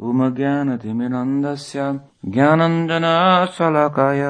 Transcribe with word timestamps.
उमज्ञानतिमिरन्दस्य 0.00 2.00
ज्ञानञ्जनशलाकाय 2.26 4.22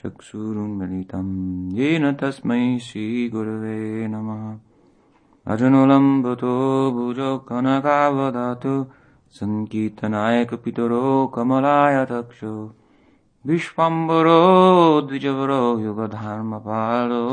चक्षुरुन्मिलितम् 0.00 1.72
येन 1.72 2.12
तस्मै 2.12 2.78
श्रीगुरवे 2.78 4.08
नमः। 4.08 5.52
अजनुलम्बतो 5.52 6.92
भुजौ 6.92 7.38
कनकावदातु 7.38 8.86
सङ्कीर्तनायकपितरो 9.30 11.26
कमलाय 11.26 12.04
तक्षो 12.04 12.76
विश्वम्बरो 13.46 15.00
द्विजवरो 15.00 15.78
युगधर्मपालो। 15.78 17.28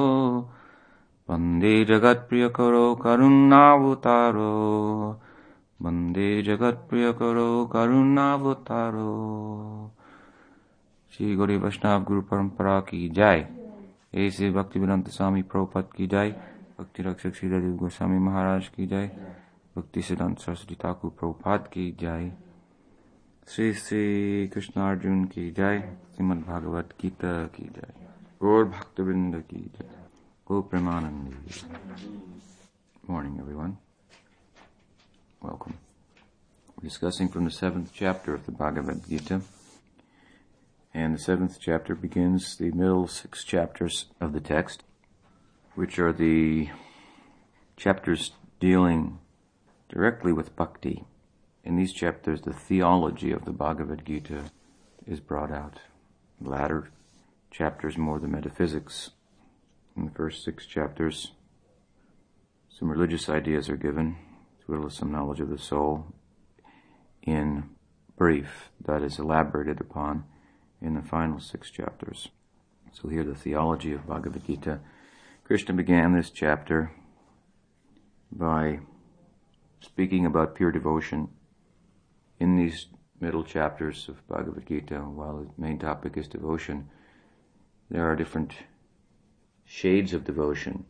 वंदे 1.29 1.85
जगत्प्रियकरो 1.85 2.95
करुणावतारो। 2.95 5.21
वंदे 5.81 6.41
जगत्प्रियकरो 6.41 7.65
करुणावतारो। 7.65 9.05
श्री 11.11 11.35
गौरी 11.35 11.57
वैष्णव 11.57 12.03
गुरु 12.03 12.21
परंपरा 12.21 12.79
की 12.79 13.09
जय। 13.09 13.49
ऐसे 14.15 14.51
भक्ति 14.51 14.79
विनंत 14.79 15.09
स्वामी 15.09 15.41
प्रभुपद 15.41 15.89
की 15.95 16.07
जय। 16.07 16.31
भक्ति 16.79 17.03
रक्षक 17.03 17.35
श्री 17.35 17.49
राजीव 17.49 17.75
गोस्वामी 17.75 18.19
महाराज 18.19 18.67
की 18.67 18.87
जय। 18.87 19.35
भक्ति 19.77 20.01
सिद्धांत 20.01 20.39
सरस्वती 20.39 20.75
ठाकुर 20.75 21.11
प्रभुपाद 21.11 21.69
की 21.73 21.91
जय। 21.91 22.33
श्री 23.47 23.73
श्री 23.73 24.47
कृष्णार्जुन 24.47 25.25
की 25.25 25.51
जय। 25.51 25.97
श्रीमद 26.15 26.43
भागवत 26.43 26.93
गीता 27.01 27.45
की 27.45 27.63
जय। 27.63 27.93
गौर 28.41 28.65
भक्तवृंद 28.65 29.35
की 29.35 29.71
जय। 29.79 29.89
गो 30.47 30.61
Premanand 30.61 31.37
Morning, 33.09 33.39
everyone. 33.43 33.84
Welcome. 35.47 35.77
We're 36.75 36.89
discussing 36.89 37.27
from 37.27 37.45
the 37.45 37.51
seventh 37.51 37.91
chapter 37.93 38.33
of 38.33 38.47
the 38.47 38.51
Bhagavad 38.51 39.07
Gita. 39.07 39.41
And 40.91 41.13
the 41.13 41.19
seventh 41.19 41.59
chapter 41.61 41.93
begins 41.93 42.57
the 42.57 42.71
middle 42.71 43.07
six 43.07 43.43
chapters 43.43 44.07
of 44.19 44.33
the 44.33 44.39
text, 44.39 44.83
which 45.75 45.99
are 45.99 46.11
the 46.11 46.69
chapters 47.77 48.31
dealing 48.59 49.19
directly 49.87 50.33
with 50.33 50.55
bhakti. 50.55 51.03
In 51.63 51.75
these 51.75 51.93
chapters, 51.93 52.41
the 52.41 52.51
theology 52.51 53.31
of 53.31 53.45
the 53.45 53.53
Bhagavad 53.53 54.03
Gita 54.03 54.45
is 55.05 55.19
brought 55.19 55.51
out. 55.51 55.77
The 56.41 56.49
latter 56.49 56.89
chapters 57.51 57.99
more 57.99 58.17
the 58.19 58.27
metaphysics. 58.27 59.11
In 59.95 60.05
the 60.05 60.11
first 60.11 60.43
six 60.43 60.65
chapters, 60.65 61.33
some 62.79 62.89
religious 62.89 63.29
ideas 63.29 63.69
are 63.69 63.77
given, 63.77 64.17
as 64.67 64.93
some 64.93 65.11
knowledge 65.11 65.39
of 65.39 65.49
the 65.49 65.57
soul. 65.57 66.13
In 67.21 67.69
brief, 68.17 68.69
that 68.83 69.01
is 69.01 69.19
elaborated 69.19 69.81
upon 69.81 70.25
in 70.81 70.95
the 70.95 71.01
final 71.01 71.39
six 71.39 71.69
chapters. 71.69 72.29
So 72.91 73.09
here 73.09 73.23
the 73.23 73.35
theology 73.35 73.93
of 73.93 74.07
Bhagavad 74.07 74.45
Gita. 74.45 74.79
Krishna 75.43 75.73
began 75.73 76.13
this 76.13 76.29
chapter 76.29 76.91
by 78.31 78.79
speaking 79.81 80.25
about 80.25 80.55
pure 80.55 80.71
devotion. 80.71 81.29
In 82.39 82.55
these 82.55 82.87
middle 83.19 83.43
chapters 83.43 84.09
of 84.09 84.27
Bhagavad 84.27 84.67
Gita, 84.67 84.99
while 84.99 85.37
the 85.37 85.61
main 85.61 85.77
topic 85.77 86.17
is 86.17 86.27
devotion, 86.27 86.89
there 87.89 88.09
are 88.09 88.15
different 88.15 88.53
shades 89.65 90.13
of 90.13 90.23
devotion. 90.23 90.85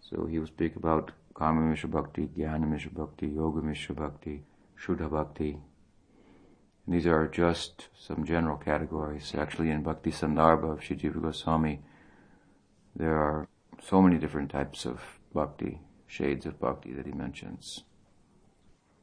So 0.00 0.26
he 0.26 0.38
will 0.38 0.46
speak 0.46 0.76
about 0.76 1.12
Mishra 1.40 1.88
Bhakti, 1.88 2.28
Jnana 2.28 2.68
Mishra 2.68 2.90
Bhakti, 2.90 3.28
Yoga 3.28 3.60
Mishra 3.62 3.94
Bhakti, 3.94 4.44
Shuddha 4.78 5.10
Bhakti. 5.10 5.58
And 6.86 6.94
these 6.94 7.06
are 7.06 7.26
just 7.28 7.88
some 7.98 8.24
general 8.24 8.56
categories. 8.56 9.34
Actually, 9.36 9.70
in 9.70 9.82
Bhakti 9.82 10.10
Sandarbha 10.10 10.72
of 10.72 10.84
Sri 10.84 10.96
Jiva 10.96 11.22
Goswami, 11.22 11.80
there 12.94 13.16
are 13.16 13.48
so 13.82 14.02
many 14.02 14.18
different 14.18 14.50
types 14.50 14.84
of 14.84 15.00
bhakti, 15.32 15.80
shades 16.06 16.46
of 16.46 16.60
bhakti 16.60 16.92
that 16.92 17.06
he 17.06 17.12
mentions. 17.12 17.84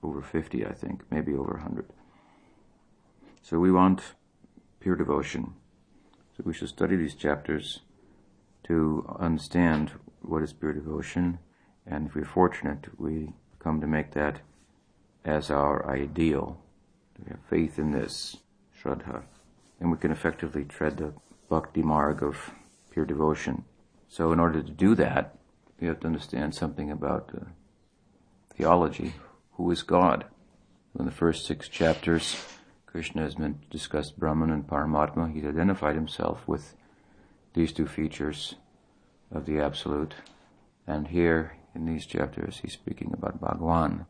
Over 0.03 0.22
50, 0.22 0.66
I 0.66 0.73
think, 0.73 1.03
maybe 1.09 1.34
over 1.34 1.53
100. 1.53 1.91
So 3.41 3.59
we 3.59 3.72
want 3.72 4.16
pure 4.79 4.95
devotion. 4.95 5.56
So 6.38 6.44
we 6.45 6.53
should 6.53 6.69
study 6.69 6.95
these 6.95 7.16
chapters 7.16 7.81
to 8.66 9.06
understand 9.19 9.91
what 10.22 10.44
is 10.44 10.53
pure 10.53 10.73
devotion, 10.73 11.39
and 11.85 12.07
if 12.07 12.16
we're 12.16 12.25
fortunate, 12.25 12.88
we 12.97 13.34
come 13.59 13.81
to 13.81 13.88
make 13.88 14.13
that 14.13 14.41
as 15.25 15.50
our 15.50 15.90
ideal. 15.90 16.62
We 17.17 17.29
have 17.29 17.40
faith 17.50 17.78
in 17.78 17.91
this, 17.91 18.38
Shraddha, 18.81 19.23
and 19.79 19.91
we 19.91 19.97
can 19.97 20.12
effectively 20.12 20.63
tread 20.63 20.97
the 20.97 21.13
bhakti 21.50 21.81
marg 21.81 22.23
of 22.23 22.51
pure 22.91 23.06
devotion. 23.06 23.66
So 24.07 24.31
in 24.31 24.39
order 24.39 24.62
to 24.62 24.72
do 24.72 24.95
that, 24.95 25.35
we 25.79 25.88
have 25.88 26.00
to 26.01 26.07
understand 26.07 26.56
something 26.56 26.91
about 26.91 27.31
uh, 27.34 27.45
theology. 28.56 29.13
Who 29.53 29.69
is 29.72 29.84
God? 29.84 30.25
In 30.97 31.06
the 31.06 31.12
first 31.12 31.45
six 31.45 31.68
chapters, 31.68 32.44
Krishna 32.85 33.22
has 33.22 33.35
been 33.35 33.59
discussed 33.69 34.19
Brahman 34.19 34.50
and 34.50 34.68
Paramatma. 34.68 35.31
He's 35.31 35.45
identified 35.45 35.95
himself 35.95 36.47
with 36.47 36.75
these 37.53 37.72
two 37.72 37.85
features 37.85 38.56
of 39.31 39.45
the 39.45 39.59
Absolute. 39.59 40.16
And 40.88 41.07
here, 41.07 41.58
in 41.75 41.85
these 41.85 42.06
chapters, 42.06 42.59
he's 42.62 42.74
speaking 42.74 43.13
about 43.13 43.41
Bhagwan, 43.41 44.06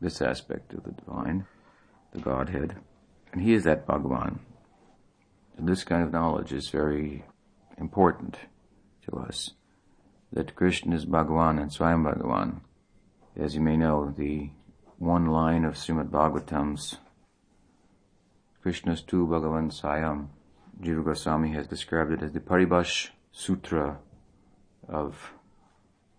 this 0.00 0.20
aspect 0.20 0.74
of 0.74 0.84
the 0.84 0.92
divine, 0.92 1.46
the 2.12 2.20
Godhead. 2.20 2.76
And 3.32 3.42
he 3.42 3.54
is 3.54 3.64
that 3.64 3.86
Bhagwan. 3.86 4.40
And 5.56 5.68
this 5.68 5.84
kind 5.84 6.02
of 6.02 6.12
knowledge 6.12 6.52
is 6.52 6.68
very 6.68 7.24
important 7.78 8.36
to 9.06 9.16
us. 9.16 9.50
That 10.32 10.56
Krishna 10.56 10.96
is 10.96 11.04
Bhagwan 11.04 11.58
and 11.58 11.70
Swayam 11.70 12.04
Bhagavan. 12.04 12.60
As 13.36 13.54
you 13.54 13.60
may 13.60 13.76
know, 13.76 14.14
the 14.16 14.50
one 14.98 15.26
line 15.26 15.64
of 15.64 15.74
Srimad 15.74 16.10
Bhagavatam's 16.10 16.96
Krishna's 18.62 19.02
tu 19.02 19.26
Bhagavan 19.26 19.72
Swayam, 19.72 20.28
Jiva 20.80 21.04
Goswami 21.04 21.52
has 21.52 21.66
described 21.66 22.12
it 22.12 22.22
as 22.22 22.32
the 22.32 22.40
Paribhash 22.40 23.10
Sutra 23.32 23.98
of 24.88 25.32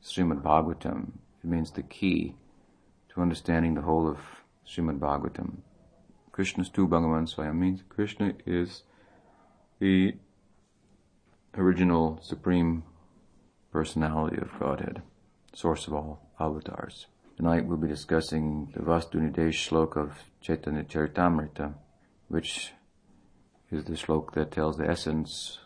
Srimad 0.04 0.42
Bhagavatam. 0.42 1.12
It 1.44 1.50
means 1.50 1.72
the 1.72 1.84
key 1.84 2.36
to 3.10 3.22
understanding 3.22 3.74
the 3.74 3.82
whole 3.82 4.08
of 4.08 4.18
Srimad 4.68 5.00
Bhagavatam. 5.00 5.58
Krishna's 6.32 6.70
tu 6.70 6.88
Bhagavan 6.88 7.34
Swayam 7.34 7.56
means 7.56 7.84
Krishna 7.88 8.34
is 8.46 8.84
the 9.80 10.16
original 11.56 12.20
supreme 12.22 12.84
personality 13.72 14.38
of 14.42 14.52
Godhead, 14.60 15.02
source 15.54 15.88
of 15.88 15.94
all 15.94 16.30
avatars. 16.40 17.08
Tonight 17.38 17.66
we'll 17.66 17.78
be 17.78 17.88
discussing 17.88 18.72
the 18.74 18.82
Vastu 18.82 19.16
Nidesh 19.16 19.70
slok 19.70 19.96
of 19.96 20.18
Chaitanya 20.42 20.84
Charitamrita, 20.84 21.74
which 22.28 22.74
is 23.72 23.86
the 23.86 23.94
slok 23.94 24.34
that 24.34 24.52
tells 24.52 24.78
the 24.78 24.90
essence, 24.90 25.60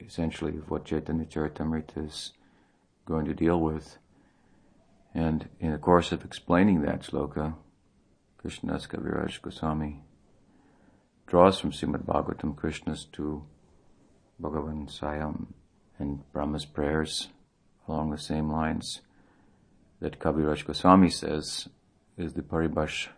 essentially, 0.00 0.56
of 0.56 0.70
what 0.70 0.84
Chaitanya 0.84 1.24
Charitamrita 1.24 2.06
is 2.06 2.32
going 3.04 3.26
to 3.26 3.34
deal 3.34 3.60
with. 3.60 3.98
And 5.14 5.48
in 5.60 5.72
the 5.72 5.78
course 5.78 6.12
of 6.12 6.24
explaining 6.24 6.82
that 6.82 7.02
sloka, 7.02 7.54
Krishnadas 8.42 8.88
Kaviraj 8.88 9.40
Goswami 9.42 10.02
draws 11.26 11.58
from 11.58 11.70
Srimad 11.70 12.04
Bhagavatam 12.04 12.56
Krishna's 12.56 13.06
tu 13.12 13.44
Bhagavan 14.40 14.90
Swayam 14.90 15.46
and 15.98 16.20
Brahma's 16.32 16.64
prayers 16.64 17.28
along 17.86 18.10
the 18.10 18.18
same 18.18 18.50
lines 18.50 19.00
that 20.00 20.18
Kaviraj 20.18 20.66
Goswami 20.66 21.10
says 21.10 21.68
is 22.16 22.32
the 22.32 22.42
Paribhash 22.42 23.08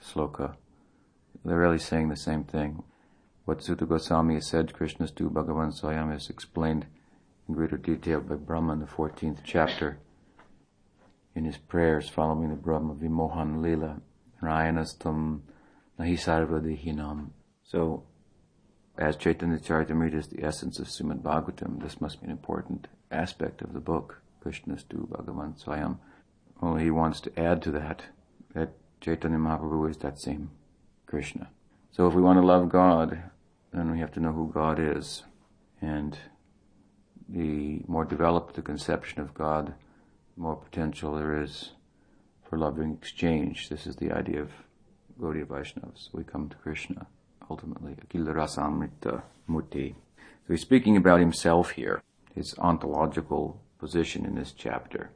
sloka. 0.00 0.54
They're 1.44 1.58
really 1.58 1.78
saying 1.78 2.08
the 2.08 2.16
same 2.16 2.44
thing. 2.44 2.84
What 3.44 3.62
Suta 3.62 3.86
Goswami 3.86 4.34
has 4.34 4.46
said, 4.46 4.74
Krishna's 4.74 5.10
tu 5.10 5.28
Bhagavan 5.30 5.72
Swayam 5.78 6.14
is 6.14 6.30
explained 6.30 6.84
in 6.84 6.99
greater 7.52 7.76
detail 7.76 8.20
by 8.20 8.36
Brahma 8.36 8.74
in 8.74 8.80
the 8.80 8.86
14th 8.86 9.38
chapter 9.44 9.98
in 11.34 11.44
his 11.44 11.56
prayers 11.56 12.08
following 12.08 12.50
the 12.50 12.56
Brahma 12.56 12.94
Vimohan 12.94 13.62
Lila, 13.62 14.00
Rayanastam 14.42 15.40
Nahisarvadehinam. 15.98 17.30
So, 17.62 18.04
as 18.98 19.16
Chaitanya 19.16 19.58
Charitamrita 19.58 20.14
is 20.14 20.28
the 20.28 20.44
essence 20.44 20.78
of 20.78 20.88
Srimad 20.88 21.22
Bhagavatam, 21.22 21.82
this 21.82 22.00
must 22.00 22.20
be 22.20 22.26
an 22.26 22.32
important 22.32 22.88
aspect 23.10 23.62
of 23.62 23.72
the 23.72 23.80
book, 23.80 24.20
Krishna's 24.40 24.84
tu 24.84 25.08
Bhagavan 25.10 25.62
Swayam. 25.62 25.98
Only 26.60 26.84
he 26.84 26.90
wants 26.90 27.20
to 27.20 27.40
add 27.40 27.62
to 27.62 27.70
that, 27.72 28.02
that 28.54 28.72
Chaitanya 29.00 29.38
Mahaprabhu 29.38 29.90
is 29.90 29.96
that 29.98 30.20
same 30.20 30.50
Krishna. 31.06 31.50
So 31.90 32.06
if 32.06 32.14
we 32.14 32.22
want 32.22 32.38
to 32.38 32.46
love 32.46 32.68
God, 32.68 33.22
then 33.72 33.90
we 33.90 34.00
have 34.00 34.12
to 34.12 34.20
know 34.20 34.32
who 34.32 34.50
God 34.52 34.78
is. 34.78 35.22
And 35.80 36.18
the 37.32 37.82
more 37.86 38.04
developed 38.04 38.54
the 38.54 38.62
conception 38.62 39.20
of 39.20 39.34
God, 39.34 39.74
the 40.36 40.42
more 40.42 40.56
potential 40.56 41.14
there 41.14 41.40
is 41.40 41.72
for 42.48 42.58
loving 42.58 42.92
exchange. 42.92 43.68
This 43.68 43.86
is 43.86 43.96
the 43.96 44.10
idea 44.10 44.42
of 44.42 44.50
Gaudiya 45.20 45.46
Vaishnavas. 45.46 46.08
We 46.12 46.24
come 46.24 46.48
to 46.48 46.56
Krishna, 46.56 47.06
ultimately. 47.48 47.94
Akila 47.94 48.34
Rasamrita 48.34 49.22
Murti. 49.48 49.94
So 50.46 50.54
he's 50.54 50.62
speaking 50.62 50.96
about 50.96 51.20
himself 51.20 51.70
here, 51.70 52.02
his 52.34 52.54
ontological 52.58 53.60
position 53.78 54.26
in 54.26 54.34
this 54.34 54.52
chapter. 54.52 55.10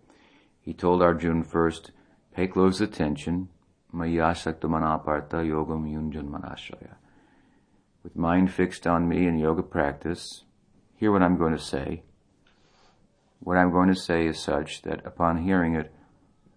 He 0.61 0.73
told 0.73 1.03
Arjun 1.03 1.43
first, 1.43 1.91
pay 2.35 2.47
close 2.47 2.81
attention, 2.81 3.49
Mayasakta 3.93 4.63
Manaparta 4.63 5.45
Yogam 5.45 5.91
Yunjan 5.91 6.29
Manashaya. 6.29 6.95
With 8.03 8.17
mind 8.17 8.53
fixed 8.53 8.87
on 8.87 9.09
me 9.09 9.27
in 9.27 9.39
yoga 9.39 9.63
practice, 9.63 10.45
hear 10.96 11.12
what 11.12 11.23
I'm 11.23 11.37
going 11.38 11.56
to 11.56 11.62
say. 11.62 12.02
What 13.41 13.56
I'm 13.56 13.73
going 13.73 13.88
to 13.88 14.00
say 14.00 14.26
is 14.26 14.38
such 14.38 14.82
that 14.82 15.05
upon 15.05 15.43
hearing 15.43 15.75
it, 15.75 15.93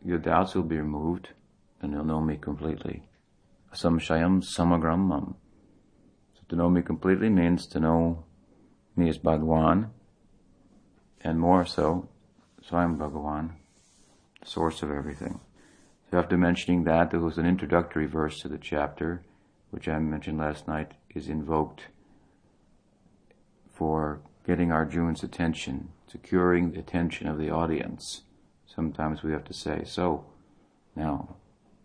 your 0.04 0.20
doubts 0.20 0.56
will 0.56 0.64
be 0.64 0.78
removed 0.78 1.30
and 1.82 1.92
you'll 1.92 2.06
know 2.06 2.22
me 2.22 2.38
completely. 2.38 3.04
Samshayam 3.74 4.44
samagram 4.44 5.36
So 6.34 6.42
to 6.50 6.56
know 6.56 6.70
me 6.70 6.82
completely 6.82 7.30
means 7.30 7.68
to 7.68 7.80
know 7.80 8.24
me 8.96 9.10
as 9.10 9.20
Bhagawan, 9.20 9.90
and 11.22 11.40
more 11.40 11.66
so, 11.66 12.10
so 12.64 12.78
I'm 12.78 12.98
Bhagawan, 12.98 13.52
source 14.44 14.82
of 14.82 14.90
everything. 14.90 15.40
So 16.10 16.18
after 16.18 16.38
mentioning 16.38 16.86
that, 16.86 17.12
there 17.12 17.20
was 17.20 17.38
an 17.38 17.46
introductory 17.46 18.08
verse 18.08 18.40
to 18.40 18.48
the 18.48 18.58
chapter, 18.58 19.24
which 19.70 19.88
I 19.88 20.00
mentioned 20.00 20.40
last 20.40 20.68
night, 20.68 20.94
is 21.14 21.28
invoked 21.28 21.88
for 23.78 24.22
getting 24.44 24.72
Arjun's 24.72 25.24
attention, 25.24 25.90
securing 26.12 26.72
the 26.72 26.80
attention 26.80 27.28
of 27.28 27.38
the 27.38 27.52
audience. 27.52 28.24
Sometimes 28.66 29.22
we 29.22 29.32
have 29.32 29.44
to 29.44 29.54
say, 29.54 29.84
so, 29.86 30.26
now, 30.96 31.36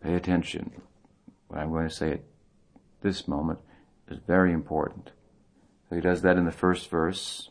pay 0.03 0.15
attention. 0.15 0.71
What 1.49 1.61
I'm 1.61 1.71
going 1.71 1.87
to 1.89 1.95
say 1.95 2.13
at 2.13 2.23
this 3.03 3.29
moment 3.29 3.59
is 4.09 4.19
very 4.27 4.55
important. 4.55 5.11
So 5.89 5.97
he 5.97 6.01
does 6.01 6.23
that 6.23 6.39
in 6.39 6.47
the 6.47 6.51
first 6.51 6.89
verse, 6.89 7.51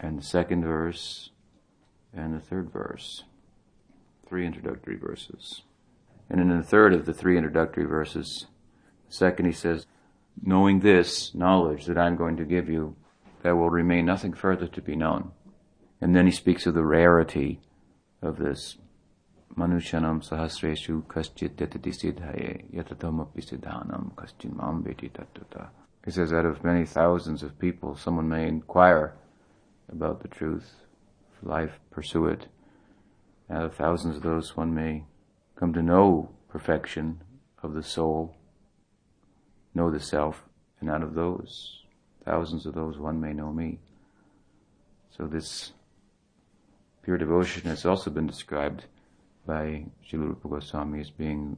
and 0.00 0.18
the 0.18 0.24
second 0.24 0.64
verse, 0.64 1.28
and 2.14 2.34
the 2.34 2.40
third 2.40 2.70
verse. 2.70 3.24
Three 4.26 4.46
introductory 4.46 4.96
verses. 4.96 5.64
And 6.30 6.40
in 6.40 6.48
the 6.48 6.62
third 6.62 6.94
of 6.94 7.04
the 7.04 7.12
three 7.12 7.36
introductory 7.36 7.84
verses, 7.84 8.46
second 9.10 9.44
he 9.44 9.52
says, 9.52 9.86
knowing 10.42 10.80
this 10.80 11.34
knowledge 11.34 11.84
that 11.84 11.98
I'm 11.98 12.16
going 12.16 12.38
to 12.38 12.46
give 12.46 12.70
you, 12.70 12.96
there 13.42 13.56
will 13.56 13.70
remain 13.70 14.06
nothing 14.06 14.32
further 14.32 14.66
to 14.68 14.80
be 14.80 14.96
known. 14.96 15.32
And 16.00 16.14
then 16.14 16.26
he 16.26 16.32
speaks 16.32 16.66
of 16.66 16.74
the 16.74 16.84
rarity 16.84 17.60
of 18.20 18.38
this. 18.38 18.76
Manushanam 19.56 20.26
sahasreshu 20.26 21.04
kaschit 21.04 21.56
yatati 21.56 21.92
siddhaye 21.92 22.72
yatatomapi 22.72 23.44
siddhanam 23.44 24.14
kaschin 24.14 24.56
mam 24.56 24.82
veti 24.82 25.10
tattata. 25.10 25.68
He 26.04 26.10
says 26.10 26.32
out 26.32 26.46
of 26.46 26.64
many 26.64 26.84
thousands 26.84 27.42
of 27.42 27.58
people, 27.58 27.94
someone 27.96 28.28
may 28.28 28.48
inquire 28.48 29.14
about 29.90 30.22
the 30.22 30.28
truth, 30.28 30.74
of 31.40 31.48
life, 31.48 31.78
pursue 31.90 32.26
it. 32.26 32.46
Out 33.50 33.64
of 33.64 33.74
thousands 33.74 34.16
of 34.16 34.22
those, 34.22 34.56
one 34.56 34.74
may 34.74 35.04
come 35.54 35.72
to 35.74 35.82
know 35.82 36.30
perfection 36.48 37.22
of 37.62 37.74
the 37.74 37.82
soul, 37.82 38.34
know 39.74 39.90
the 39.90 40.00
self, 40.00 40.42
and 40.80 40.90
out 40.90 41.02
of 41.02 41.14
those, 41.14 41.81
thousands 42.24 42.66
of 42.66 42.74
those, 42.74 42.98
one 42.98 43.20
may 43.20 43.32
know 43.32 43.52
me. 43.52 43.78
So 45.16 45.26
this 45.26 45.72
pure 47.02 47.18
devotion 47.18 47.62
has 47.68 47.84
also 47.84 48.10
been 48.10 48.26
described 48.26 48.84
by 49.46 49.84
Srila 50.08 50.40
Goswami 50.40 51.00
as 51.00 51.10
being 51.10 51.56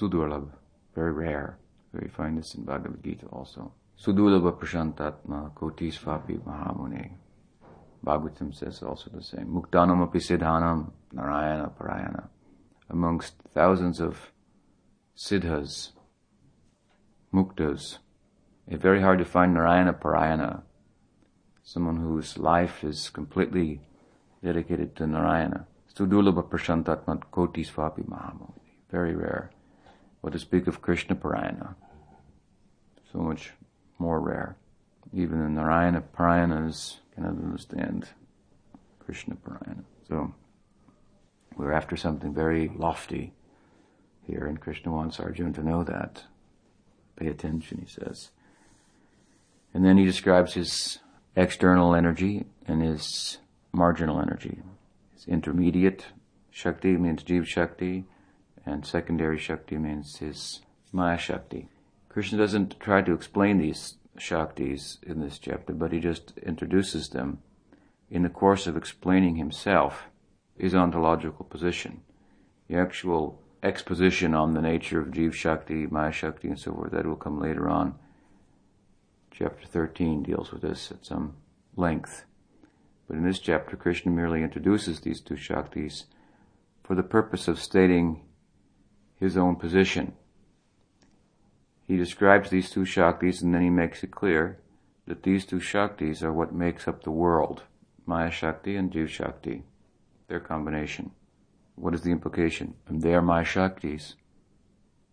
sudurlabh, 0.00 0.48
very 0.94 1.12
rare. 1.12 1.58
We 1.92 2.08
find 2.08 2.38
this 2.38 2.54
in 2.54 2.64
Bhagavad 2.64 3.02
Gita 3.02 3.26
also. 3.26 3.72
Sudurlabha 4.00 4.58
prashantatma 4.58 5.52
kotisvapi 5.52 6.38
mahamune. 6.40 7.10
Bhagavatam 8.04 8.54
says 8.54 8.82
also 8.82 9.10
the 9.10 9.22
same. 9.22 9.46
Muktanam 9.46 10.02
api 10.02 10.18
siddhanam 10.18 10.90
narayana 11.12 11.70
parayana. 11.78 12.28
Amongst 12.88 13.34
thousands 13.54 14.00
of 14.00 14.32
siddhas, 15.16 15.90
muktas, 17.32 17.98
it's 18.72 18.82
very 18.82 19.02
hard 19.02 19.18
to 19.18 19.24
find 19.26 19.52
narayana 19.52 19.92
parayana, 19.92 20.62
someone 21.62 21.98
whose 21.98 22.38
life 22.38 22.82
is 22.82 23.10
completely 23.10 23.80
dedicated 24.42 24.96
to 24.96 25.06
narayana. 25.06 25.66
Sudurlabha 25.94 26.48
prashantatma 26.48 27.22
kotisvapi 27.30 28.08
mahamune. 28.08 28.58
Very 28.90 29.14
rare. 29.14 29.50
What 30.22 30.32
to 30.32 30.38
speak 30.38 30.66
of 30.66 30.80
Krishna 30.80 31.16
parayana? 31.16 31.74
So 33.12 33.18
much 33.18 33.52
more 33.98 34.20
rare. 34.20 34.56
Even 35.12 35.42
the 35.42 35.50
Narayana 35.50 36.00
Parayanas 36.00 36.96
cannot 37.14 37.32
understand 37.32 38.08
Krishna 39.00 39.34
Parayana. 39.34 39.84
So 40.08 40.32
we're 41.58 41.72
after 41.72 41.98
something 41.98 42.32
very 42.32 42.68
lofty 42.74 43.34
here, 44.26 44.46
and 44.46 44.58
Krishna 44.58 44.90
wants 44.90 45.20
Arjuna 45.20 45.52
to 45.52 45.62
know 45.62 45.84
that. 45.84 46.22
Pay 47.16 47.26
attention, 47.26 47.84
he 47.84 47.86
says. 47.86 48.30
And 49.74 49.84
then 49.84 49.96
he 49.96 50.04
describes 50.04 50.54
his 50.54 50.98
external 51.34 51.94
energy 51.94 52.44
and 52.66 52.82
his 52.82 53.38
marginal 53.72 54.20
energy. 54.20 54.60
His 55.14 55.26
intermediate 55.26 56.06
Shakti 56.50 56.96
means 56.98 57.24
Jiv 57.24 57.46
Shakti, 57.46 58.04
and 58.66 58.84
secondary 58.84 59.38
Shakti 59.38 59.78
means 59.78 60.18
his 60.18 60.60
Maya 60.92 61.16
Shakti. 61.16 61.68
Krishna 62.08 62.36
doesn't 62.36 62.78
try 62.78 63.00
to 63.00 63.14
explain 63.14 63.56
these 63.56 63.96
Shaktis 64.18 65.02
in 65.02 65.20
this 65.20 65.38
chapter, 65.38 65.72
but 65.72 65.92
he 65.92 66.00
just 66.00 66.36
introduces 66.38 67.08
them 67.08 67.38
in 68.10 68.22
the 68.22 68.28
course 68.28 68.66
of 68.66 68.76
explaining 68.76 69.36
himself, 69.36 70.04
his 70.58 70.74
ontological 70.74 71.46
position. 71.46 72.02
The 72.68 72.76
actual 72.76 73.40
exposition 73.62 74.34
on 74.34 74.52
the 74.52 74.60
nature 74.60 75.00
of 75.00 75.08
Jiv 75.08 75.32
Shakti, 75.32 75.86
Maya 75.86 76.12
Shakti, 76.12 76.48
and 76.48 76.58
so 76.58 76.74
forth, 76.74 76.92
that 76.92 77.06
will 77.06 77.16
come 77.16 77.40
later 77.40 77.70
on. 77.70 77.94
Chapter 79.32 79.66
13 79.66 80.22
deals 80.22 80.52
with 80.52 80.62
this 80.62 80.90
at 80.90 81.04
some 81.04 81.36
length. 81.76 82.24
But 83.08 83.16
in 83.16 83.24
this 83.24 83.38
chapter, 83.38 83.76
Krishna 83.76 84.12
merely 84.12 84.42
introduces 84.42 85.00
these 85.00 85.20
two 85.20 85.34
Shaktis 85.34 86.04
for 86.84 86.94
the 86.94 87.02
purpose 87.02 87.48
of 87.48 87.58
stating 87.58 88.24
his 89.18 89.36
own 89.36 89.56
position 89.56 90.14
he 91.92 91.96
describes 91.96 92.50
these 92.50 92.70
two 92.70 92.84
Shaktis 92.84 93.42
and 93.42 93.54
then 93.54 93.62
he 93.62 93.70
makes 93.70 94.02
it 94.02 94.10
clear 94.10 94.58
that 95.06 95.22
these 95.22 95.44
two 95.44 95.58
Shaktis 95.58 96.22
are 96.22 96.32
what 96.32 96.54
makes 96.54 96.86
up 96.86 97.02
the 97.02 97.10
world 97.10 97.64
Maya 98.06 98.30
Shakti 98.30 98.76
and 98.76 98.90
Jiv 98.90 99.08
Shakti, 99.08 99.64
their 100.28 100.40
combination. 100.40 101.10
What 101.74 101.94
is 101.94 102.02
the 102.02 102.10
implication? 102.10 102.74
They 102.88 103.14
are 103.14 103.22
Maya 103.22 103.44
Shaktis, 103.44 104.14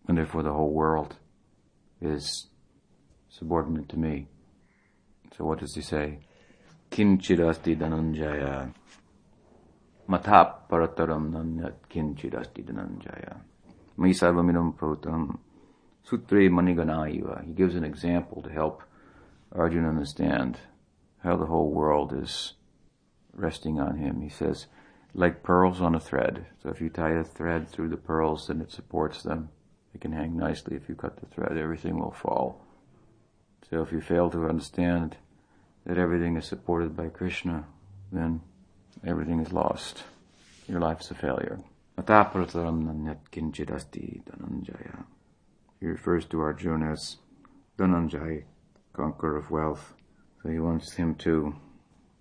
and 0.08 0.18
therefore 0.18 0.44
the 0.44 0.54
whole 0.54 0.72
world 0.72 1.18
is 2.02 2.48
subordinate 3.30 3.88
to 3.90 3.98
me. 3.98 4.28
So 5.38 5.46
what 5.46 5.60
does 5.60 5.76
he 5.76 5.82
say? 5.82 6.20
Kinchidasti 6.92 7.78
Dhananjaya. 7.78 8.74
Matap 10.10 10.68
parataram 10.70 11.32
nanyat 11.32 11.76
kinchidasti 11.90 12.64
Dhananjaya. 12.66 13.38
Misavaminam 13.98 14.76
protam 14.76 15.38
Sutre. 16.08 17.46
He 17.46 17.54
gives 17.54 17.76
an 17.76 17.84
example 17.84 18.42
to 18.42 18.50
help 18.50 18.84
Arjuna 19.52 19.90
understand 19.90 20.58
how 21.24 21.38
the 21.38 21.46
whole 21.46 21.70
world 21.70 22.14
is 22.14 22.54
resting 23.34 23.80
on 23.80 23.98
him. 23.98 24.22
He 24.22 24.30
says, 24.30 24.68
like 25.14 25.44
pearls 25.44 25.82
on 25.82 25.94
a 25.96 26.00
thread. 26.00 26.48
So 26.64 26.70
if 26.70 26.82
you 26.82 26.90
tie 26.90 27.12
a 27.12 27.24
thread 27.24 27.68
through 27.70 27.90
the 27.90 27.98
pearls, 27.98 28.48
then 28.48 28.62
it 28.62 28.72
supports 28.72 29.22
them. 29.22 29.50
They 29.94 30.00
can 30.00 30.12
hang 30.14 30.36
nicely. 30.38 30.76
If 30.76 30.88
you 30.90 30.96
cut 30.96 31.18
the 31.18 31.26
thread, 31.28 31.58
everything 31.58 32.00
will 32.00 32.12
fall. 32.12 32.66
So 33.70 33.82
if 33.82 33.92
you 33.92 34.02
fail 34.02 34.30
to 34.32 34.48
understand 34.48 35.18
that 35.86 35.98
everything 35.98 36.38
is 36.38 36.46
supported 36.46 36.96
by 36.96 37.10
Krishna, 37.10 37.66
then 38.12 38.42
everything 39.06 39.40
is 39.40 39.54
lost. 39.54 40.04
Your 40.68 40.80
life 40.80 41.02
is 41.02 41.12
a 41.12 41.16
failure. 41.16 41.60
He 45.80 45.86
refers 45.86 46.26
to 46.26 46.42
Arjuna 46.42 46.92
as 46.92 47.18
Dhananjay, 47.78 48.44
conqueror 48.94 49.38
of 49.38 49.52
wealth. 49.52 49.94
So 50.42 50.50
he 50.50 50.60
wants 50.60 50.94
him 50.94 51.16
to 51.16 51.56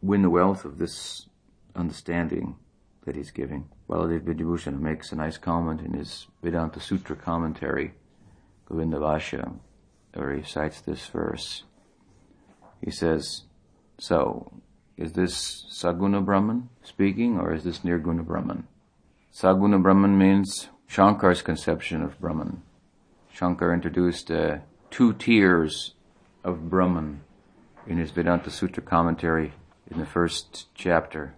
win 0.02 0.22
the 0.22 0.30
wealth 0.30 0.64
of 0.64 0.78
this 0.78 1.26
understanding 1.74 2.56
that 3.04 3.16
he's 3.16 3.30
giving. 3.30 3.68
Baladev 3.88 4.20
Vidyabhushana 4.20 4.78
makes 4.78 5.12
a 5.12 5.16
nice 5.16 5.38
comment 5.38 5.80
in 5.80 5.94
his 5.94 6.26
Vedanta 6.42 6.80
Sutra 6.80 7.16
commentary, 7.16 7.94
Govinda 8.66 8.98
Bhashya, 8.98 9.58
where 10.18 10.34
he 10.34 10.42
cites 10.42 10.80
this 10.80 11.06
verse. 11.06 11.62
He 12.84 12.90
says, 12.90 13.44
so, 13.98 14.52
is 14.96 15.12
this 15.12 15.64
Saguna 15.70 16.24
Brahman 16.24 16.68
speaking 16.82 17.38
or 17.38 17.52
is 17.54 17.64
this 17.64 17.80
Nirguna 17.80 18.24
Brahman? 18.24 18.66
Saguna 19.32 19.80
Brahman 19.82 20.18
means 20.18 20.68
Shankar's 20.90 21.42
conception 21.42 22.02
of 22.02 22.18
Brahman. 22.20 22.62
Shankar 23.32 23.72
introduced 23.72 24.30
uh, 24.30 24.58
two 24.90 25.12
tiers 25.12 25.94
of 26.42 26.68
Brahman 26.68 27.20
in 27.86 27.98
his 27.98 28.10
Vedanta 28.10 28.50
Sutra 28.50 28.82
commentary 28.82 29.52
in 29.90 29.98
the 29.98 30.06
first 30.06 30.66
chapter, 30.74 31.34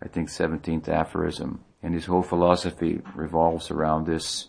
I 0.00 0.08
think 0.08 0.28
17th 0.28 0.88
aphorism. 0.88 1.64
And 1.82 1.94
his 1.94 2.06
whole 2.06 2.22
philosophy 2.22 3.02
revolves 3.14 3.70
around 3.70 4.06
this 4.06 4.48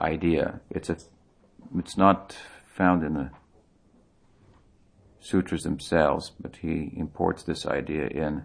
idea. 0.00 0.60
It's 0.70 0.90
a, 0.90 0.96
it's 1.78 1.96
not 1.96 2.36
found 2.66 3.02
in 3.02 3.14
the 3.14 3.30
sutras 5.20 5.62
themselves, 5.62 6.32
but 6.40 6.56
he 6.56 6.92
imports 6.96 7.42
this 7.42 7.66
idea 7.66 8.06
in 8.06 8.44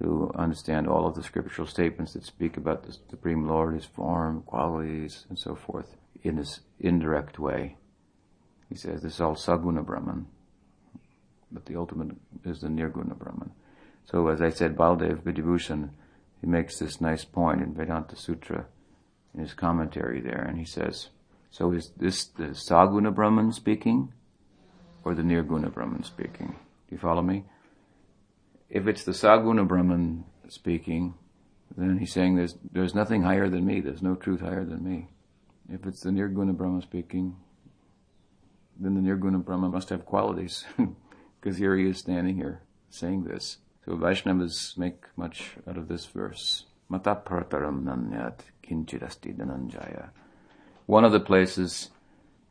to 0.00 0.32
understand 0.34 0.88
all 0.88 1.06
of 1.06 1.14
the 1.14 1.22
scriptural 1.22 1.66
statements 1.66 2.14
that 2.14 2.24
speak 2.24 2.56
about 2.56 2.84
the 2.84 2.96
Supreme 3.10 3.46
Lord, 3.46 3.74
His 3.74 3.84
form, 3.84 4.42
qualities, 4.42 5.26
and 5.28 5.38
so 5.38 5.54
forth 5.54 5.96
in 6.22 6.36
this 6.36 6.60
indirect 6.78 7.38
way. 7.38 7.76
He 8.68 8.76
says 8.76 9.02
this 9.02 9.14
is 9.14 9.20
all 9.20 9.34
Saguna 9.34 9.84
Brahman, 9.84 10.26
but 11.52 11.66
the 11.66 11.76
ultimate 11.76 12.16
is 12.44 12.60
the 12.60 12.68
Nirguna 12.68 13.18
Brahman. 13.18 13.50
So 14.10 14.28
as 14.28 14.40
I 14.40 14.48
said, 14.48 14.76
Baldev 14.76 15.22
Vidyabhushan, 15.22 15.90
he 16.40 16.46
makes 16.46 16.78
this 16.78 17.00
nice 17.00 17.24
point 17.24 17.60
in 17.60 17.74
Vedanta 17.74 18.16
Sutra 18.16 18.66
in 19.34 19.40
his 19.40 19.52
commentary 19.52 20.20
there, 20.20 20.42
and 20.48 20.58
he 20.58 20.64
says, 20.64 21.10
so 21.50 21.72
is 21.72 21.90
this 21.96 22.26
the 22.26 22.48
Saguna 22.48 23.14
Brahman 23.14 23.52
speaking 23.52 24.12
or 25.04 25.14
the 25.14 25.22
Nirguna 25.22 25.72
Brahman 25.72 26.04
speaking? 26.04 26.56
Do 26.88 26.94
you 26.94 26.98
follow 26.98 27.22
me? 27.22 27.44
If 28.68 28.86
it's 28.86 29.04
the 29.04 29.12
Saguna 29.12 29.66
Brahman 29.66 30.24
speaking, 30.48 31.14
then 31.76 31.98
he's 31.98 32.12
saying 32.12 32.36
there's, 32.36 32.56
there's 32.72 32.94
nothing 32.94 33.22
higher 33.22 33.48
than 33.48 33.66
me, 33.66 33.80
there's 33.80 34.02
no 34.02 34.14
truth 34.14 34.40
higher 34.40 34.64
than 34.64 34.84
me. 34.84 35.08
If 35.68 35.86
it's 35.86 36.00
the 36.00 36.10
Nirguna 36.10 36.56
Brahman 36.56 36.82
speaking, 36.82 37.36
then 38.78 38.94
the 38.94 39.00
Nirguna 39.00 39.44
Brahman 39.44 39.70
must 39.70 39.90
have 39.90 40.06
qualities, 40.06 40.64
because 41.40 41.58
here 41.58 41.76
he 41.76 41.88
is 41.88 41.98
standing 41.98 42.36
here 42.36 42.62
saying 42.90 43.24
this. 43.24 43.58
So 43.84 43.92
Vaishnavas 43.92 44.76
make 44.78 45.04
much 45.16 45.56
out 45.68 45.76
of 45.76 45.88
this 45.88 46.06
verse. 46.06 46.64
Mata 46.88 47.14
prataram 47.14 47.84
nanyat 47.84 48.40
kinchirasti 48.64 49.36
dhananjaya. 49.36 50.10
One 50.90 51.04
of 51.04 51.12
the 51.12 51.20
places 51.20 51.90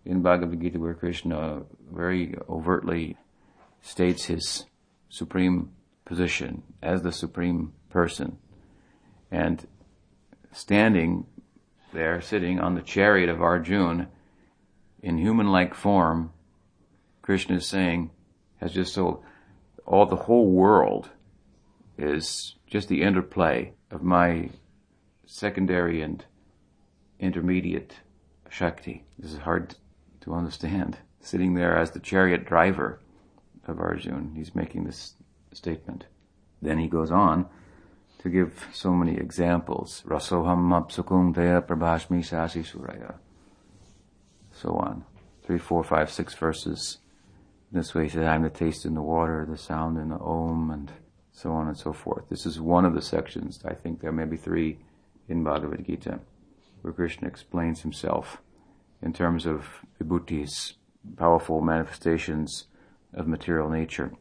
in 0.05 0.22
Bhagavad 0.22 0.62
Gita 0.62 0.79
where 0.79 0.93
Krishna 0.93 1.63
very 1.91 2.36
overtly 2.48 3.17
states 3.81 4.24
his 4.24 4.65
supreme 5.10 5.72
position 6.05 6.63
as 6.81 7.01
the 7.01 7.12
supreme 7.12 7.74
person 7.89 8.38
and 9.29 9.67
standing 10.53 11.25
there, 11.91 12.22
sitting 12.22 12.62
on 12.62 12.75
the 12.75 12.81
chariot 12.81 13.27
of 13.27 13.41
Arjuna 13.41 14.08
in 15.03 15.17
human-like 15.17 15.74
form, 15.74 16.31
Krishna 17.22 17.58
is 17.58 17.67
saying, 17.67 18.10
has 18.62 18.72
just 18.72 18.93
so, 18.93 19.22
all 19.86 20.05
the 20.05 20.15
whole 20.15 20.50
world 20.50 21.10
is 21.98 22.55
just 22.65 22.88
the 22.88 23.01
interplay 23.01 23.74
of 23.91 24.01
my 24.01 24.50
secondary 25.25 26.01
and 26.01 26.24
intermediate 27.19 27.96
Shakti. 28.50 29.03
This 29.18 29.34
is 29.34 29.39
hard 29.39 29.75
to 30.22 30.34
understand. 30.34 30.98
Sitting 31.22 31.53
there 31.53 31.77
as 31.77 31.91
the 31.91 32.00
chariot 32.00 32.46
driver 32.46 33.00
of 33.68 33.79
Arjun, 33.79 34.34
he's 34.36 34.56
making 34.56 34.84
this 34.84 35.13
statement. 35.53 36.06
Then 36.62 36.79
he 36.79 36.88
goes 36.88 37.12
on 37.12 37.46
to 38.20 38.29
give 38.29 38.68
so 38.74 38.91
many 38.91 39.15
examples. 39.15 40.03
Rasoham 40.06 40.70
mapsukung 40.70 41.34
daya 41.34 41.62
prabhashmi 41.62 42.25
sasi 42.25 42.63
suraya. 42.63 43.15
So 44.51 44.72
on. 44.75 45.06
Three, 45.44 45.58
four, 45.58 45.84
five, 45.84 46.12
six 46.12 46.36
verses. 46.36 47.00
This 47.72 47.94
way 47.94 48.03
he 48.03 48.10
says, 48.10 48.25
I'm 48.25 48.44
the 48.44 48.50
taste 48.50 48.86
in 48.86 48.94
the 48.94 49.01
water, 49.01 49.48
the 49.50 49.58
sound 49.58 49.98
in 49.98 50.10
the 50.10 50.20
om, 50.20 50.72
and 50.72 50.91
so 51.32 51.51
on 51.51 51.68
and 51.68 51.77
so 51.77 51.94
forth. 51.94 52.29
This 52.29 52.46
is 52.46 52.60
one 52.60 52.86
of 52.86 52.94
the 52.94 53.01
sections. 53.01 53.60
I 53.63 53.74
think 53.74 54.01
there 54.01 54.12
may 54.12 54.25
be 54.25 54.38
three 54.38 54.79
in 55.27 55.44
Bhagavad 55.44 55.86
Gita 55.86 56.20
where 56.81 56.93
Krishna 56.93 57.27
explains 57.27 57.81
himself 57.81 58.41
in 59.01 59.13
terms 59.13 59.45
of 59.45 59.86
vibhutis, 60.01 60.74
powerful 61.17 61.62
manifestations 61.62 62.65
of 63.13 63.27
material 63.27 63.69
nature. 63.69 64.12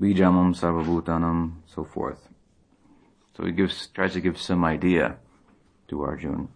Bijamam 0.00 0.58
sarvabhutanam, 0.58 1.56
so 1.66 1.84
forth. 1.84 2.28
So 3.36 3.44
he 3.44 3.52
gives, 3.52 3.88
tries 3.88 4.12
to 4.14 4.20
give 4.20 4.38
some 4.38 4.64
idea 4.64 5.16
to 5.88 6.02
Arjuna 6.02 6.48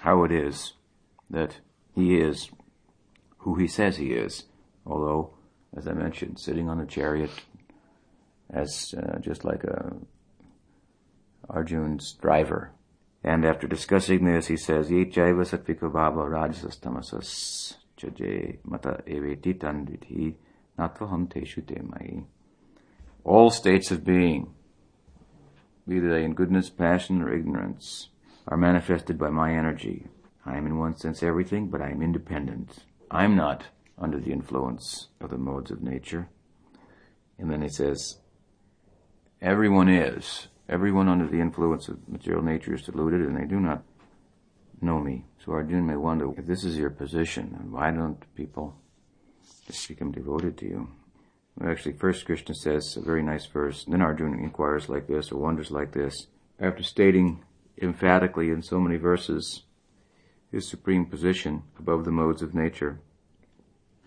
how 0.00 0.24
it 0.24 0.32
is 0.32 0.74
that 1.28 1.58
he 1.94 2.18
is 2.18 2.50
who 3.38 3.54
he 3.54 3.66
says 3.66 3.96
he 3.96 4.12
is, 4.12 4.44
although, 4.86 5.34
as 5.76 5.86
I 5.86 5.92
mentioned, 5.92 6.38
sitting 6.38 6.68
on 6.68 6.80
a 6.80 6.86
chariot 6.86 7.30
as 8.50 8.94
uh, 8.96 9.18
just 9.18 9.44
like 9.44 9.64
a 9.64 9.96
Arjun's 11.48 12.12
driver. 12.14 12.72
And 13.22 13.44
after 13.44 13.66
discussing 13.66 14.24
this, 14.24 14.46
he 14.46 14.56
says, 14.56 14.90
mata 18.64 19.02
eveti 19.06 19.52
mai. 21.82 22.24
All 23.24 23.50
states 23.50 23.90
of 23.90 24.04
being, 24.04 24.54
be 25.86 25.98
they 25.98 26.24
in 26.24 26.34
goodness, 26.34 26.70
passion, 26.70 27.20
or 27.20 27.34
ignorance, 27.34 28.08
are 28.48 28.56
manifested 28.56 29.18
by 29.18 29.28
my 29.28 29.52
energy. 29.52 30.06
I 30.46 30.56
am 30.56 30.66
in 30.66 30.78
one 30.78 30.96
sense 30.96 31.22
everything, 31.22 31.68
but 31.68 31.82
I 31.82 31.90
am 31.90 32.02
independent. 32.02 32.84
I'm 33.10 33.36
not 33.36 33.64
under 33.98 34.18
the 34.18 34.32
influence 34.32 35.08
of 35.20 35.28
the 35.30 35.36
modes 35.36 35.70
of 35.70 35.82
nature. 35.82 36.28
And 37.38 37.50
then 37.50 37.60
he 37.60 37.68
says, 37.68 38.18
everyone 39.42 39.88
is, 39.88 40.48
Everyone 40.70 41.08
under 41.08 41.26
the 41.26 41.40
influence 41.40 41.88
of 41.88 42.08
material 42.08 42.44
nature 42.44 42.74
is 42.74 42.82
deluded 42.82 43.22
and 43.22 43.36
they 43.36 43.44
do 43.44 43.58
not 43.58 43.82
know 44.80 45.00
me. 45.00 45.24
So 45.44 45.50
Arjuna 45.50 45.82
may 45.82 45.96
wonder, 45.96 46.30
if 46.38 46.46
this 46.46 46.62
is 46.62 46.78
your 46.78 46.90
position, 46.90 47.56
and 47.58 47.72
why 47.72 47.90
don't 47.90 48.22
people 48.36 48.76
just 49.66 49.88
become 49.88 50.12
devoted 50.12 50.56
to 50.58 50.66
you? 50.66 50.88
Well, 51.56 51.70
actually, 51.70 51.94
first 51.94 52.24
Krishna 52.24 52.54
says 52.54 52.96
a 52.96 53.00
very 53.00 53.20
nice 53.20 53.46
verse, 53.46 53.84
then 53.84 54.00
Arjuna 54.00 54.36
inquires 54.36 54.88
like 54.88 55.08
this 55.08 55.32
or 55.32 55.40
wonders 55.40 55.72
like 55.72 55.90
this. 55.90 56.28
After 56.60 56.84
stating 56.84 57.42
emphatically 57.82 58.50
in 58.50 58.62
so 58.62 58.78
many 58.78 58.96
verses 58.96 59.64
his 60.52 60.68
supreme 60.68 61.04
position 61.04 61.64
above 61.80 62.04
the 62.04 62.12
modes 62.12 62.42
of 62.42 62.54
nature, 62.54 63.00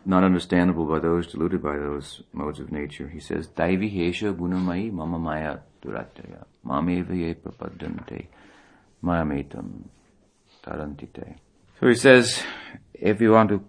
not 0.05 0.23
understandable 0.23 0.85
by 0.85 0.99
those 0.99 1.27
deluded 1.27 1.61
by 1.61 1.77
those 1.77 2.23
modes 2.33 2.59
of 2.59 2.71
nature. 2.71 3.07
He 3.09 3.19
says, 3.19 3.47
Daivi 3.47 3.93
hesha 3.93 4.33
gunamai 4.33 4.91
mama 4.91 5.19
maya 5.19 5.57
durataya 5.81 6.45
mameva 6.65 7.15
ye 7.15 7.33
prapadante 7.33 8.27
mayametam 9.03 9.83
tarantite. 10.63 11.35
So 11.79 11.87
he 11.87 11.95
says, 11.95 12.41
if 12.93 13.21
you 13.21 13.31
want 13.31 13.49
to 13.49 13.63